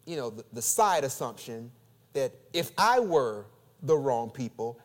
you 0.07 0.17
know, 0.17 0.31
the, 0.31 0.45
the 0.53 0.62
side 0.62 1.05
assumption 1.05 1.71
that 2.12 2.33
if 2.53 2.71
I 2.79 3.01
were 3.01 3.47
the 3.83 3.97
wrong 3.97 4.31
people, 4.31 4.79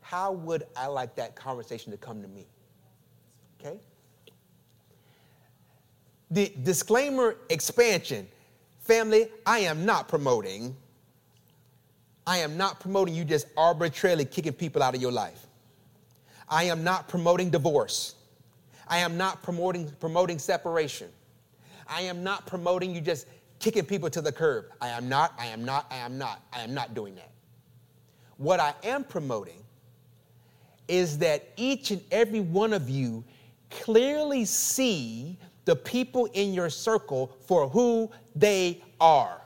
how 0.00 0.32
would 0.32 0.64
I 0.76 0.88
like 0.88 1.14
that 1.16 1.36
conversation 1.36 1.92
to 1.92 1.98
come 1.98 2.22
to 2.22 2.28
me? 2.28 2.46
Okay? 3.60 3.78
The 6.30 6.52
disclaimer 6.62 7.36
expansion 7.50 8.26
family, 8.80 9.28
I 9.46 9.60
am 9.60 9.84
not 9.84 10.08
promoting. 10.08 10.76
I 12.26 12.38
am 12.38 12.56
not 12.56 12.80
promoting 12.80 13.14
you 13.14 13.24
just 13.24 13.46
arbitrarily 13.56 14.24
kicking 14.24 14.52
people 14.52 14.82
out 14.82 14.94
of 14.94 15.00
your 15.00 15.12
life. 15.12 15.46
I 16.48 16.64
am 16.64 16.84
not 16.84 17.08
promoting 17.08 17.50
divorce. 17.50 18.14
I 18.88 18.98
am 18.98 19.16
not 19.16 19.42
promoting, 19.42 19.90
promoting 20.00 20.38
separation. 20.38 21.08
I 21.88 22.02
am 22.02 22.22
not 22.22 22.46
promoting 22.46 22.94
you 22.94 23.00
just 23.00 23.26
kicking 23.58 23.84
people 23.84 24.10
to 24.10 24.20
the 24.20 24.32
curb. 24.32 24.66
I 24.80 24.88
am 24.88 25.08
not, 25.08 25.34
I 25.38 25.46
am 25.46 25.64
not, 25.64 25.86
I 25.90 25.96
am 25.96 26.18
not, 26.18 26.42
I 26.52 26.62
am 26.62 26.74
not 26.74 26.94
doing 26.94 27.14
that. 27.14 27.30
What 28.36 28.60
I 28.60 28.74
am 28.82 29.04
promoting 29.04 29.62
is 30.88 31.18
that 31.18 31.48
each 31.56 31.90
and 31.90 32.02
every 32.10 32.40
one 32.40 32.72
of 32.72 32.90
you 32.90 33.24
clearly 33.70 34.44
see 34.44 35.38
the 35.64 35.76
people 35.76 36.26
in 36.32 36.52
your 36.52 36.68
circle 36.68 37.36
for 37.46 37.68
who 37.68 38.10
they 38.34 38.82
are. 39.00 39.40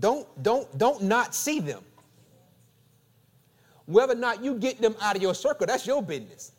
Don't, 0.00 0.26
don't, 0.42 0.78
don't 0.78 1.02
not 1.02 1.34
see 1.34 1.60
them. 1.60 1.84
Whether 3.86 4.12
or 4.12 4.16
not 4.16 4.44
you 4.44 4.54
get 4.54 4.80
them 4.80 4.94
out 5.00 5.16
of 5.16 5.22
your 5.22 5.34
circle, 5.34 5.66
that's 5.66 5.86
your 5.86 6.02
business. 6.02 6.52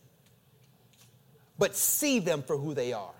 But 1.57 1.75
see 1.75 2.19
them 2.19 2.41
for 2.41 2.57
who 2.57 2.73
they 2.73 2.93
are. 2.93 3.13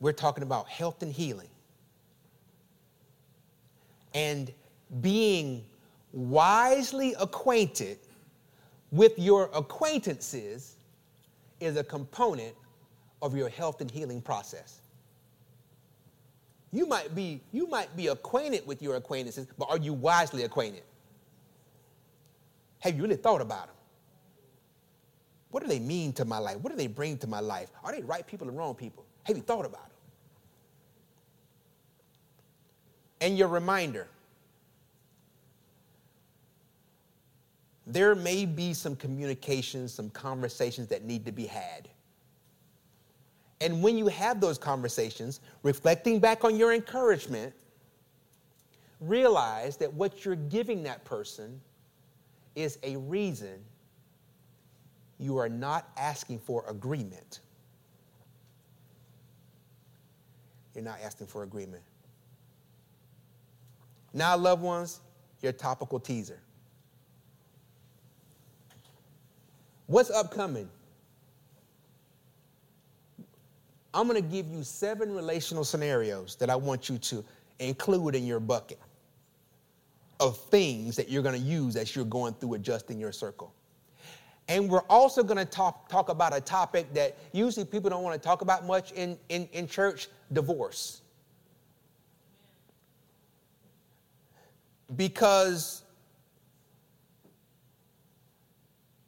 we're 0.00 0.12
talking 0.12 0.42
about 0.42 0.68
health 0.68 1.02
and 1.02 1.12
healing. 1.12 1.48
And 4.14 4.52
being 5.00 5.64
wisely 6.12 7.14
acquainted 7.20 7.98
with 8.90 9.18
your 9.18 9.50
acquaintances 9.54 10.76
is 11.60 11.76
a 11.76 11.84
component 11.84 12.54
of 13.20 13.36
your 13.36 13.48
health 13.48 13.80
and 13.80 13.90
healing 13.90 14.22
process. 14.22 14.77
You 16.72 16.86
might 16.86 17.14
be, 17.14 17.40
you 17.52 17.66
might 17.66 17.96
be 17.96 18.08
acquainted 18.08 18.66
with 18.66 18.82
your 18.82 18.96
acquaintances, 18.96 19.46
but 19.56 19.70
are 19.70 19.78
you 19.78 19.94
wisely 19.94 20.42
acquainted? 20.42 20.82
Have 22.80 22.94
you 22.96 23.02
really 23.02 23.16
thought 23.16 23.40
about 23.40 23.66
them? 23.66 23.74
What 25.50 25.62
do 25.62 25.68
they 25.68 25.78
mean 25.78 26.12
to 26.14 26.24
my 26.24 26.38
life? 26.38 26.58
What 26.58 26.70
do 26.70 26.76
they 26.76 26.86
bring 26.86 27.16
to 27.18 27.26
my 27.26 27.40
life? 27.40 27.70
Are 27.82 27.92
they 27.92 28.02
right 28.02 28.26
people 28.26 28.48
or 28.48 28.52
wrong 28.52 28.74
people? 28.74 29.04
Have 29.24 29.36
you 29.36 29.42
thought 29.42 29.64
about 29.64 29.88
them? 29.88 29.96
And 33.20 33.38
your 33.38 33.48
reminder 33.48 34.08
there 37.86 38.14
may 38.14 38.44
be 38.44 38.74
some 38.74 38.94
communications, 38.94 39.94
some 39.94 40.10
conversations 40.10 40.88
that 40.88 41.04
need 41.04 41.24
to 41.24 41.32
be 41.32 41.46
had. 41.46 41.88
And 43.60 43.82
when 43.82 43.98
you 43.98 44.06
have 44.08 44.40
those 44.40 44.56
conversations, 44.56 45.40
reflecting 45.62 46.20
back 46.20 46.44
on 46.44 46.56
your 46.56 46.72
encouragement, 46.72 47.52
realize 49.00 49.76
that 49.78 49.92
what 49.92 50.24
you're 50.24 50.36
giving 50.36 50.82
that 50.84 51.04
person 51.04 51.60
is 52.54 52.78
a 52.82 52.96
reason 52.96 53.58
you 55.18 55.36
are 55.38 55.48
not 55.48 55.90
asking 55.96 56.38
for 56.38 56.64
agreement. 56.68 57.40
You're 60.74 60.84
not 60.84 60.98
asking 61.02 61.26
for 61.26 61.42
agreement. 61.42 61.82
Now, 64.14 64.36
loved 64.36 64.62
ones, 64.62 65.00
your 65.42 65.52
topical 65.52 65.98
teaser. 65.98 66.40
What's 69.86 70.10
upcoming? 70.10 70.68
I'm 73.98 74.06
going 74.06 74.22
to 74.22 74.28
give 74.28 74.46
you 74.46 74.62
seven 74.62 75.12
relational 75.12 75.64
scenarios 75.64 76.36
that 76.36 76.50
I 76.50 76.54
want 76.54 76.88
you 76.88 76.98
to 76.98 77.24
include 77.58 78.14
in 78.14 78.24
your 78.24 78.38
bucket 78.38 78.78
of 80.20 80.38
things 80.38 80.94
that 80.94 81.08
you're 81.08 81.24
going 81.24 81.34
to 81.34 81.44
use 81.44 81.74
as 81.74 81.96
you're 81.96 82.04
going 82.04 82.34
through 82.34 82.54
adjusting 82.54 83.00
your 83.00 83.10
circle. 83.10 83.52
And 84.46 84.68
we're 84.68 84.84
also 84.88 85.24
going 85.24 85.38
to 85.38 85.44
talk, 85.44 85.88
talk 85.88 86.10
about 86.10 86.32
a 86.32 86.40
topic 86.40 86.94
that 86.94 87.18
usually 87.32 87.66
people 87.66 87.90
don't 87.90 88.04
want 88.04 88.14
to 88.14 88.24
talk 88.24 88.40
about 88.40 88.64
much 88.64 88.92
in, 88.92 89.18
in, 89.30 89.48
in 89.52 89.66
church 89.66 90.06
divorce. 90.32 91.02
Because 94.94 95.82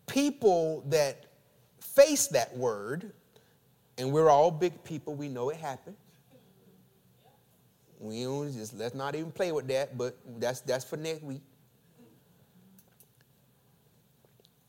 people 0.08 0.82
that 0.88 1.26
face 1.78 2.26
that 2.26 2.56
word, 2.56 3.12
and 4.00 4.10
we're 4.10 4.30
all 4.30 4.50
big 4.50 4.82
people, 4.82 5.14
we 5.14 5.28
know 5.28 5.50
it 5.50 5.56
happened. 5.56 5.96
We 7.98 8.24
don't 8.24 8.50
just 8.50 8.74
let's 8.78 8.94
not 8.94 9.14
even 9.14 9.30
play 9.30 9.52
with 9.52 9.68
that, 9.68 9.98
but 9.98 10.16
that's 10.38 10.62
that's 10.62 10.84
for 10.84 10.96
next 10.96 11.22
week. 11.22 11.42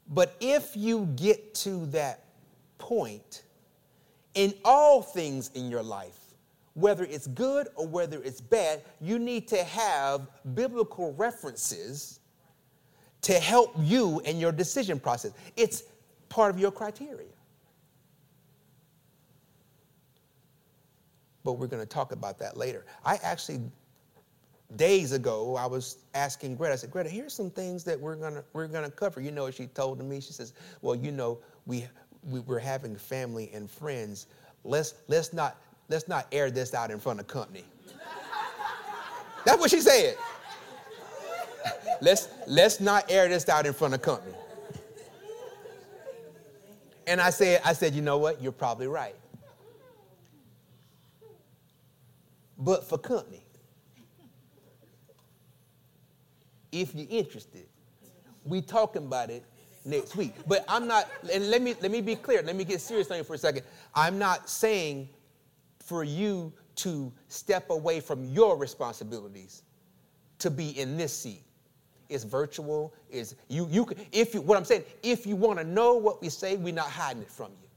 But 0.10 0.36
if 0.42 0.76
you 0.76 1.06
get 1.16 1.56
to 1.56 1.86
that 1.88 2.26
point 2.78 3.44
in 4.34 4.54
all 4.66 5.02
things 5.02 5.50
in 5.54 5.72
your 5.72 5.84
life, 5.84 6.20
whether 6.74 7.06
it's 7.06 7.28
good 7.28 7.70
or 7.76 7.88
whether 7.88 8.22
it's 8.22 8.42
bad, 8.42 8.82
you 9.00 9.18
need 9.18 9.48
to 9.48 9.64
have 9.64 10.28
biblical 10.54 11.14
references 11.14 12.20
to 13.22 13.34
help 13.34 13.74
you 13.80 14.20
in 14.26 14.40
your 14.40 14.52
decision 14.52 15.00
process. 15.00 15.32
It's 15.56 15.84
part 16.28 16.54
of 16.54 16.60
your 16.60 16.72
criteria. 16.72 17.28
But 21.44 21.54
we're 21.54 21.68
going 21.68 21.82
to 21.82 21.90
talk 21.90 22.12
about 22.12 22.38
that 22.40 22.58
later. 22.58 22.86
I 23.04 23.18
actually, 23.24 23.62
days 24.76 25.12
ago, 25.12 25.56
I 25.56 25.66
was 25.66 25.98
asking 26.14 26.56
Greta, 26.56 26.74
I 26.74 26.76
said, 26.76 26.92
Greta, 26.92 27.10
here's 27.10 27.34
some 27.34 27.50
things 27.50 27.84
that 27.86 28.00
we're 28.00 28.16
going 28.16 28.36
to, 28.36 28.44
we're 28.54 28.68
to 28.68 28.92
cover. 28.92 29.22
You 29.22 29.32
know 29.32 29.50
she 29.56 29.68
told 29.68 30.04
me? 30.04 30.22
She 30.22 30.34
says, 30.34 30.54
well, 30.82 30.96
you 30.96 31.12
know, 31.12 31.40
we, 31.66 31.88
we, 32.30 32.40
we're 32.42 32.60
having 32.60 32.96
family 32.96 33.50
and 33.54 33.70
friends. 33.70 34.28
Let's, 34.64 34.96
let's, 35.08 35.34
not, 35.34 35.58
let's 35.90 36.08
not 36.08 36.28
air 36.32 36.52
this 36.52 36.74
out 36.74 36.92
in 36.92 37.00
front 37.00 37.20
of 37.20 37.28
company. 37.28 37.66
That's 39.46 39.60
what 39.60 39.72
she 39.72 39.82
said 39.82 40.16
let's, 42.02 42.30
let's 42.48 42.80
not 42.80 43.06
air 43.10 43.28
this 43.28 43.48
out 43.50 43.66
in 43.66 43.74
front 43.74 43.94
of 43.94 44.02
company. 44.02 44.36
And 47.08 47.20
I 47.20 47.30
said, 47.30 47.62
I 47.66 47.74
said, 47.74 47.94
you 47.94 48.02
know 48.02 48.18
what? 48.18 48.42
You're 48.42 48.52
probably 48.52 48.88
right. 48.88 49.16
But 52.62 52.88
for 52.88 52.98
company, 52.98 53.44
if 56.72 56.96
you're 56.96 57.08
interested, 57.10 57.66
we 58.46 58.62
talking 58.62 59.06
about 59.06 59.30
it 59.30 59.44
next 59.84 60.16
week. 60.16 60.34
But 60.48 60.64
I'm 60.68 60.88
not, 60.88 61.10
and 61.34 61.50
let 61.50 61.62
me 61.62 61.76
let 61.82 61.92
me 61.92 62.02
be 62.02 62.16
clear, 62.16 62.42
let 62.44 62.56
me 62.56 62.64
get 62.64 62.80
serious 62.80 63.12
on 63.12 63.18
you 63.18 63.24
for 63.24 63.34
a 63.34 63.38
second. 63.38 63.64
I'm 63.94 64.18
not 64.18 64.50
saying 64.50 65.10
for 65.80 66.04
you 66.04 66.54
to 66.76 67.12
step 67.28 67.70
away 67.70 68.00
from 68.00 68.24
your 68.26 68.56
responsibilities 68.56 69.64
to 70.40 70.50
be 70.50 70.80
in 70.80 70.98
this 70.98 71.14
seat 71.14 71.44
it's 72.12 72.26
virtual. 72.26 72.94
Is 73.10 73.36
you 73.48 73.68
you 73.72 73.88
if 74.12 74.34
you 74.34 74.42
what 74.42 74.58
I'm 74.58 74.66
saying, 74.66 74.84
if 75.02 75.26
you 75.26 75.36
want 75.36 75.60
to 75.60 75.66
know 75.66 75.94
what 75.96 76.22
we 76.22 76.30
say, 76.30 76.58
we're 76.58 76.74
not 76.74 76.90
hiding 76.90 77.22
it 77.22 77.32
from 77.32 77.52
you. 77.52 77.70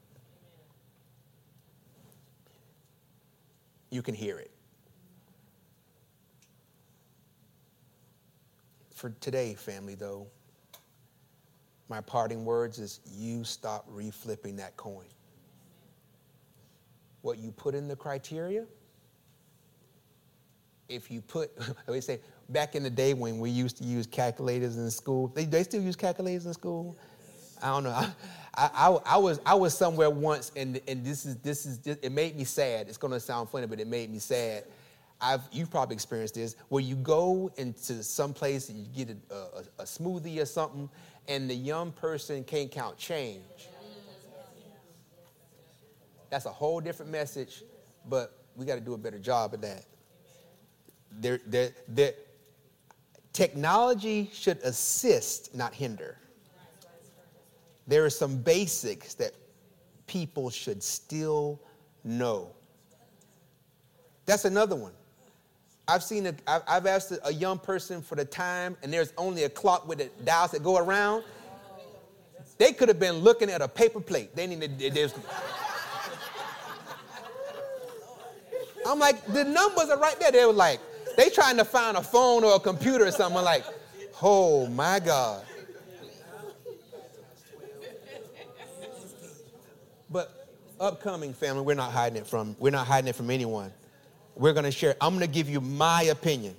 You 3.91 4.03
can 4.03 4.15
hear 4.15 4.39
it. 4.39 4.51
For 8.95 9.11
today, 9.21 9.55
family, 9.55 9.97
though, 9.97 10.29
my 11.89 12.01
parting 12.01 12.45
words 12.45 12.79
is 12.79 13.01
you 13.13 13.45
stop 13.45 13.91
reflipping 13.91 14.57
that 14.57 14.77
coin. 14.77 15.07
What 17.23 17.39
you 17.39 17.51
put 17.51 17.75
in 17.75 17.89
the 17.89 17.97
criteria, 17.97 18.65
if 20.89 21.11
you 21.11 21.21
put, 21.21 21.51
we 21.89 22.01
say, 22.01 22.21
back 22.49 22.77
in 22.77 22.85
the 22.85 22.91
day 22.91 23.15
when 23.15 23.39
we 23.41 23.51
used 23.51 23.77
to 23.79 23.85
use 23.85 24.07
calculators 24.07 24.77
in 24.77 24.91
school. 24.91 25.29
They, 25.29 25.45
they 25.45 25.65
still 25.65 25.83
use 25.83 25.97
calculators 25.97 26.47
in 26.47 26.55
school? 26.55 26.97
I 27.63 27.69
don't 27.69 27.85
know. 27.85 27.91
I, 28.57 28.71
I, 28.73 28.99
I, 29.15 29.17
was, 29.17 29.41
I 29.45 29.55
was 29.55 29.77
somewhere 29.77 30.11
once, 30.11 30.53
and, 30.55 30.81
and 30.87 31.05
this 31.05 31.27
is, 31.27 31.37
this 31.39 31.67
is, 31.67 31.85
it 31.85 32.13
made 32.13 32.37
me 32.37 32.45
sad. 32.45 32.89
It's 32.89 32.99
going 32.99 33.13
to 33.13 33.19
sound 33.19 33.49
funny, 33.49 33.67
but 33.67 33.81
it 33.81 33.89
made 33.89 34.11
me 34.11 34.21
sad. 34.21 34.65
I've, 35.25 35.49
you've 35.51 35.71
probably 35.71 35.95
experienced 35.95 36.35
this, 36.35 36.55
where 36.69 36.83
you 36.83 36.97
go 36.97 37.51
into 37.57 38.03
some 38.03 38.35
place 38.35 38.69
and 38.69 38.79
you 38.79 38.87
get 39.05 39.17
a, 39.31 39.35
a, 39.35 39.63
a 39.79 39.85
smoothie 39.85 40.41
or 40.41 40.45
something, 40.45 40.91
and 41.29 41.49
the 41.49 41.55
young 41.55 41.93
person 41.93 42.45
can't 42.45 42.71
count 42.71 42.99
change. 42.99 43.41
That's 46.29 46.45
a 46.45 46.51
whole 46.51 46.81
different 46.81 47.11
message, 47.11 47.63
but 48.09 48.39
we 48.55 48.67
got 48.67 48.75
to 48.75 48.81
do 48.81 48.93
a 48.93 48.99
better 48.99 49.19
job 49.19 49.55
of 49.55 49.63
that. 49.63 49.85
There, 51.11 51.41
there, 51.47 51.71
there, 51.89 52.13
Technology 53.33 54.31
should 54.33 54.59
assist, 54.59 55.55
not 55.57 55.75
hinder. 55.75 56.19
There 57.89 58.05
are 58.05 58.11
some 58.11 58.37
basics 58.37 59.15
that 59.15 59.33
people 60.07 60.51
should 60.51 60.83
still 60.83 61.61
know. 62.05 62.53
That's 64.25 64.45
another 64.45 64.77
one. 64.77 64.93
I've 65.87 66.03
seen, 66.03 66.27
a, 66.27 66.35
I've 66.47 66.87
asked 66.87 67.13
a 67.25 67.33
young 67.33 67.59
person 67.59 68.01
for 68.01 68.15
the 68.15 68.25
time, 68.25 68.77
and 68.83 68.93
there's 68.93 69.13
only 69.19 69.45
a 69.45 69.51
clock 69.51 69.87
with 69.87 69.99
the 69.99 70.09
dials 70.25 70.53
that 70.53 70.63
go 70.63 70.79
around. 70.79 71.25
They 72.57 72.73
could 72.73 72.89
have 72.89 72.99
been 72.99 73.17
looking 73.17 73.51
at 73.51 73.61
a 73.61 73.69
paper 73.69 74.01
plate. 74.01 74.35
They 74.35 74.47
need 74.47 74.79
to, 74.79 75.13
I'm 78.87 78.99
like, 78.99 79.27
the 79.27 79.45
numbers 79.45 79.91
are 79.91 79.99
right 79.99 80.19
there. 80.21 80.33
They 80.33 80.45
were 80.47 80.53
like, 80.53 80.81
they 81.17 81.31
trying 81.31 81.57
to 81.59 81.65
find 81.65 81.97
a 81.97 82.03
phone 82.03 82.45
or 82.45 82.57
a 82.57 82.61
computer 82.61 83.07
or 83.07 83.11
something 83.11 83.43
like, 83.43 83.65
oh 84.23 84.67
my 84.69 85.01
God. 85.01 85.45
But 90.11 90.49
upcoming 90.81 91.35
family, 91.35 91.63
we're 91.63 91.75
not 91.75 91.93
hiding 91.93 92.19
it 92.19 92.27
from, 92.27 92.57
we're 92.59 92.71
not 92.71 92.87
hiding 92.87 93.09
it 93.09 93.17
from 93.17 93.31
anyone. 93.31 93.73
We're 94.37 94.53
gonna 94.53 94.71
share, 94.71 94.97
I'm 95.01 95.15
gonna 95.15 95.27
give 95.27 95.49
you 95.49 95.61
my 95.61 96.05
opinion, 96.05 96.57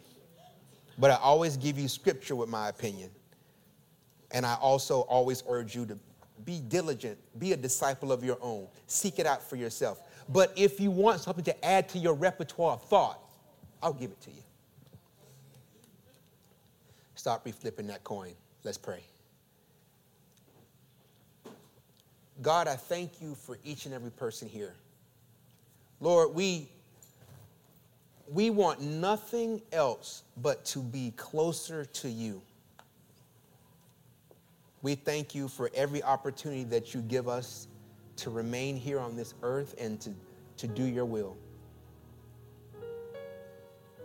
but 0.97 1.11
I 1.11 1.15
always 1.15 1.57
give 1.57 1.78
you 1.78 1.88
scripture 1.88 2.36
with 2.36 2.49
my 2.49 2.69
opinion. 2.69 3.09
And 4.32 4.45
I 4.45 4.55
also 4.55 5.01
always 5.01 5.43
urge 5.47 5.76
you 5.76 5.86
to 5.86 5.97
be 6.43 6.61
diligent, 6.67 7.17
be 7.39 7.53
a 7.53 7.57
disciple 7.57 8.11
of 8.11 8.23
your 8.23 8.38
own, 8.41 8.67
seek 8.88 9.19
it 9.19 9.26
out 9.26 9.41
for 9.41 9.55
yourself. 9.55 9.99
But 10.30 10.53
if 10.55 10.80
you 10.80 10.91
want 10.91 11.21
something 11.21 11.43
to 11.45 11.65
add 11.65 11.89
to 11.89 11.99
your 11.99 12.13
repertoire 12.13 12.73
of 12.73 12.84
thought, 12.84 13.19
I'll 13.82 13.93
give 13.93 14.11
it 14.11 14.21
to 14.21 14.32
you. 14.32 14.41
Stop 17.15 17.45
reflipping 17.45 17.88
that 17.88 18.03
coin. 18.03 18.34
Let's 18.63 18.78
pray. 18.78 19.03
God, 22.41 22.67
I 22.67 22.76
thank 22.76 23.21
you 23.21 23.36
for 23.36 23.57
each 23.63 23.86
and 23.86 23.93
every 23.93 24.11
person 24.11 24.49
here. 24.49 24.73
Lord, 26.01 26.36
we, 26.36 26.69
we 28.28 28.49
want 28.49 28.82
nothing 28.82 29.61
else 29.71 30.23
but 30.38 30.65
to 30.65 30.80
be 30.80 31.13
closer 31.15 31.86
to 31.86 32.09
you. 32.09 32.41
We 34.82 34.95
thank 34.95 35.34
you 35.34 35.47
for 35.47 35.71
every 35.73 36.03
opportunity 36.03 36.63
that 36.65 36.93
you 36.93 37.01
give 37.01 37.28
us 37.28 37.67
to 38.17 38.30
remain 38.30 38.78
here 38.78 38.99
on 38.99 39.15
this 39.15 39.34
earth 39.43 39.76
and 39.80 39.99
to, 40.01 40.11
to 40.57 40.67
do 40.67 40.84
your 40.84 41.05
will. 41.05 41.38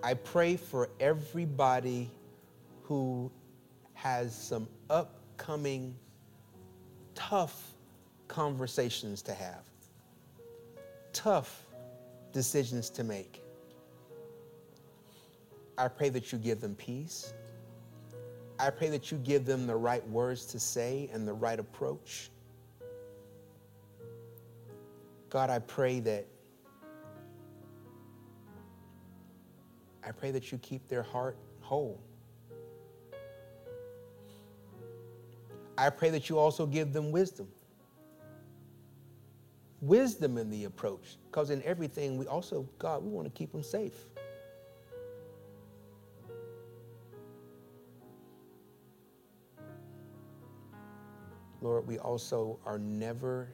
I 0.03 0.14
pray 0.14 0.57
for 0.57 0.89
everybody 0.99 2.11
who 2.83 3.31
has 3.95 4.35
some 4.35 4.66
upcoming 4.89 5.95
tough 7.14 7.75
conversations 8.29 9.21
to 9.23 9.35
have, 9.35 9.64
tough 11.12 11.66
decisions 12.33 12.89
to 12.91 13.05
make. 13.05 13.43
I 15.81 15.89
pray 15.89 16.11
that 16.11 16.31
you 16.31 16.37
give 16.37 16.61
them 16.61 16.74
peace. 16.74 17.33
I 18.59 18.68
pray 18.68 18.91
that 18.91 19.11
you 19.11 19.16
give 19.16 19.47
them 19.47 19.66
the 19.66 19.74
right 19.74 20.07
words 20.09 20.45
to 20.47 20.61
say 20.61 21.09
and 21.11 21.26
the 21.26 21.33
right 21.33 21.59
approach. 21.59 22.31
God, 25.31 25.49
I 25.49 25.59
pray 25.59 26.01
that 26.01 26.26
I 30.05 30.12
pray 30.12 30.31
that 30.33 30.53
you 30.53 30.59
keep 30.59 30.87
their 30.89 31.03
heart 31.03 31.39
whole. 31.62 31.99
I 35.78 35.89
pray 35.89 36.11
that 36.11 36.28
you 36.28 36.39
also 36.39 36.66
give 36.66 36.93
them 36.93 37.11
wisdom 37.11 37.49
wisdom 39.81 40.37
in 40.39 40.51
the 40.51 40.64
approach. 40.64 41.16
Because 41.31 41.51
in 41.51 41.62
everything, 41.62 42.18
we 42.18 42.26
also, 42.26 42.68
God, 42.78 43.03
we 43.03 43.11
want 43.11 43.26
to 43.26 43.31
keep 43.31 43.53
them 43.53 43.62
safe. 43.62 44.10
Lord, 51.61 51.87
we 51.87 51.99
also 51.99 52.59
are 52.65 52.79
never 52.79 53.53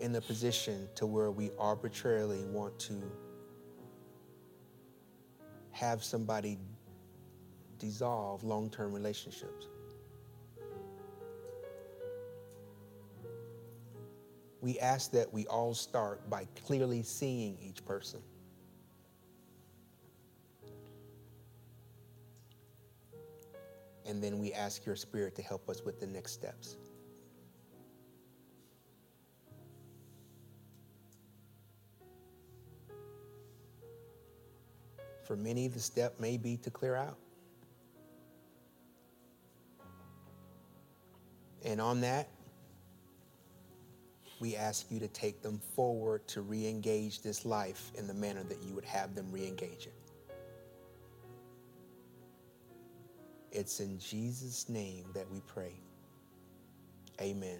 in 0.00 0.12
the 0.12 0.20
position 0.20 0.88
to 0.94 1.06
where 1.06 1.30
we 1.30 1.50
arbitrarily 1.58 2.44
want 2.44 2.78
to 2.78 3.02
have 5.72 6.02
somebody 6.02 6.58
dissolve 7.78 8.42
long 8.44 8.70
term 8.70 8.92
relationships. 8.92 9.68
we 14.60 14.78
ask 14.80 15.12
that 15.12 15.32
we 15.32 15.46
all 15.46 15.74
start 15.74 16.28
by 16.28 16.46
clearly 16.66 17.02
seeing 17.02 17.56
each 17.62 17.84
person. 17.84 18.20
And 24.08 24.22
then 24.22 24.38
we 24.38 24.52
ask 24.54 24.86
your 24.86 24.96
spirit 24.96 25.36
to 25.36 25.42
help 25.42 25.68
us 25.68 25.84
with 25.84 26.00
the 26.00 26.06
next 26.06 26.32
steps. 26.32 26.76
For 35.24 35.36
many, 35.36 35.68
the 35.68 35.78
step 35.78 36.18
may 36.18 36.38
be 36.38 36.56
to 36.56 36.70
clear 36.70 36.96
out. 36.96 37.18
And 41.62 41.82
on 41.82 42.00
that, 42.00 42.30
we 44.40 44.56
ask 44.56 44.90
you 44.90 44.98
to 45.00 45.08
take 45.08 45.42
them 45.42 45.60
forward 45.74 46.26
to 46.28 46.40
re 46.40 46.66
engage 46.66 47.20
this 47.20 47.44
life 47.44 47.92
in 47.94 48.06
the 48.06 48.14
manner 48.14 48.42
that 48.44 48.62
you 48.62 48.72
would 48.74 48.86
have 48.86 49.14
them 49.14 49.30
re 49.30 49.46
engage 49.46 49.86
it. 49.86 50.07
It's 53.58 53.80
in 53.80 53.98
Jesus' 53.98 54.68
name 54.68 55.06
that 55.14 55.28
we 55.32 55.40
pray. 55.40 55.72
Amen. 57.20 57.58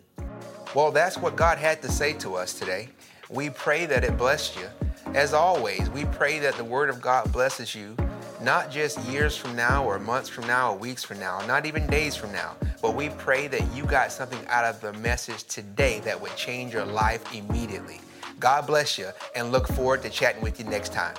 Well, 0.72 0.92
that's 0.92 1.18
what 1.18 1.34
God 1.34 1.58
had 1.58 1.82
to 1.82 1.90
say 1.90 2.12
to 2.18 2.36
us 2.36 2.56
today. 2.56 2.90
We 3.28 3.50
pray 3.50 3.84
that 3.86 4.04
it 4.04 4.16
blessed 4.16 4.56
you. 4.56 4.68
As 5.14 5.34
always, 5.34 5.90
we 5.90 6.04
pray 6.04 6.38
that 6.38 6.54
the 6.54 6.62
Word 6.62 6.88
of 6.88 7.00
God 7.00 7.32
blesses 7.32 7.74
you, 7.74 7.96
not 8.40 8.70
just 8.70 9.00
years 9.06 9.36
from 9.36 9.56
now 9.56 9.84
or 9.84 9.98
months 9.98 10.28
from 10.28 10.46
now 10.46 10.70
or 10.70 10.78
weeks 10.78 11.02
from 11.02 11.18
now, 11.18 11.44
not 11.48 11.66
even 11.66 11.84
days 11.88 12.14
from 12.14 12.30
now, 12.30 12.54
but 12.80 12.94
we 12.94 13.08
pray 13.08 13.48
that 13.48 13.66
you 13.74 13.84
got 13.84 14.12
something 14.12 14.46
out 14.46 14.64
of 14.64 14.80
the 14.80 14.92
message 15.00 15.42
today 15.44 15.98
that 16.04 16.20
would 16.20 16.36
change 16.36 16.72
your 16.72 16.86
life 16.86 17.34
immediately. 17.34 18.00
God 18.38 18.68
bless 18.68 18.98
you 18.98 19.08
and 19.34 19.50
look 19.50 19.66
forward 19.66 20.02
to 20.02 20.10
chatting 20.10 20.42
with 20.42 20.60
you 20.60 20.64
next 20.66 20.92
time. 20.92 21.16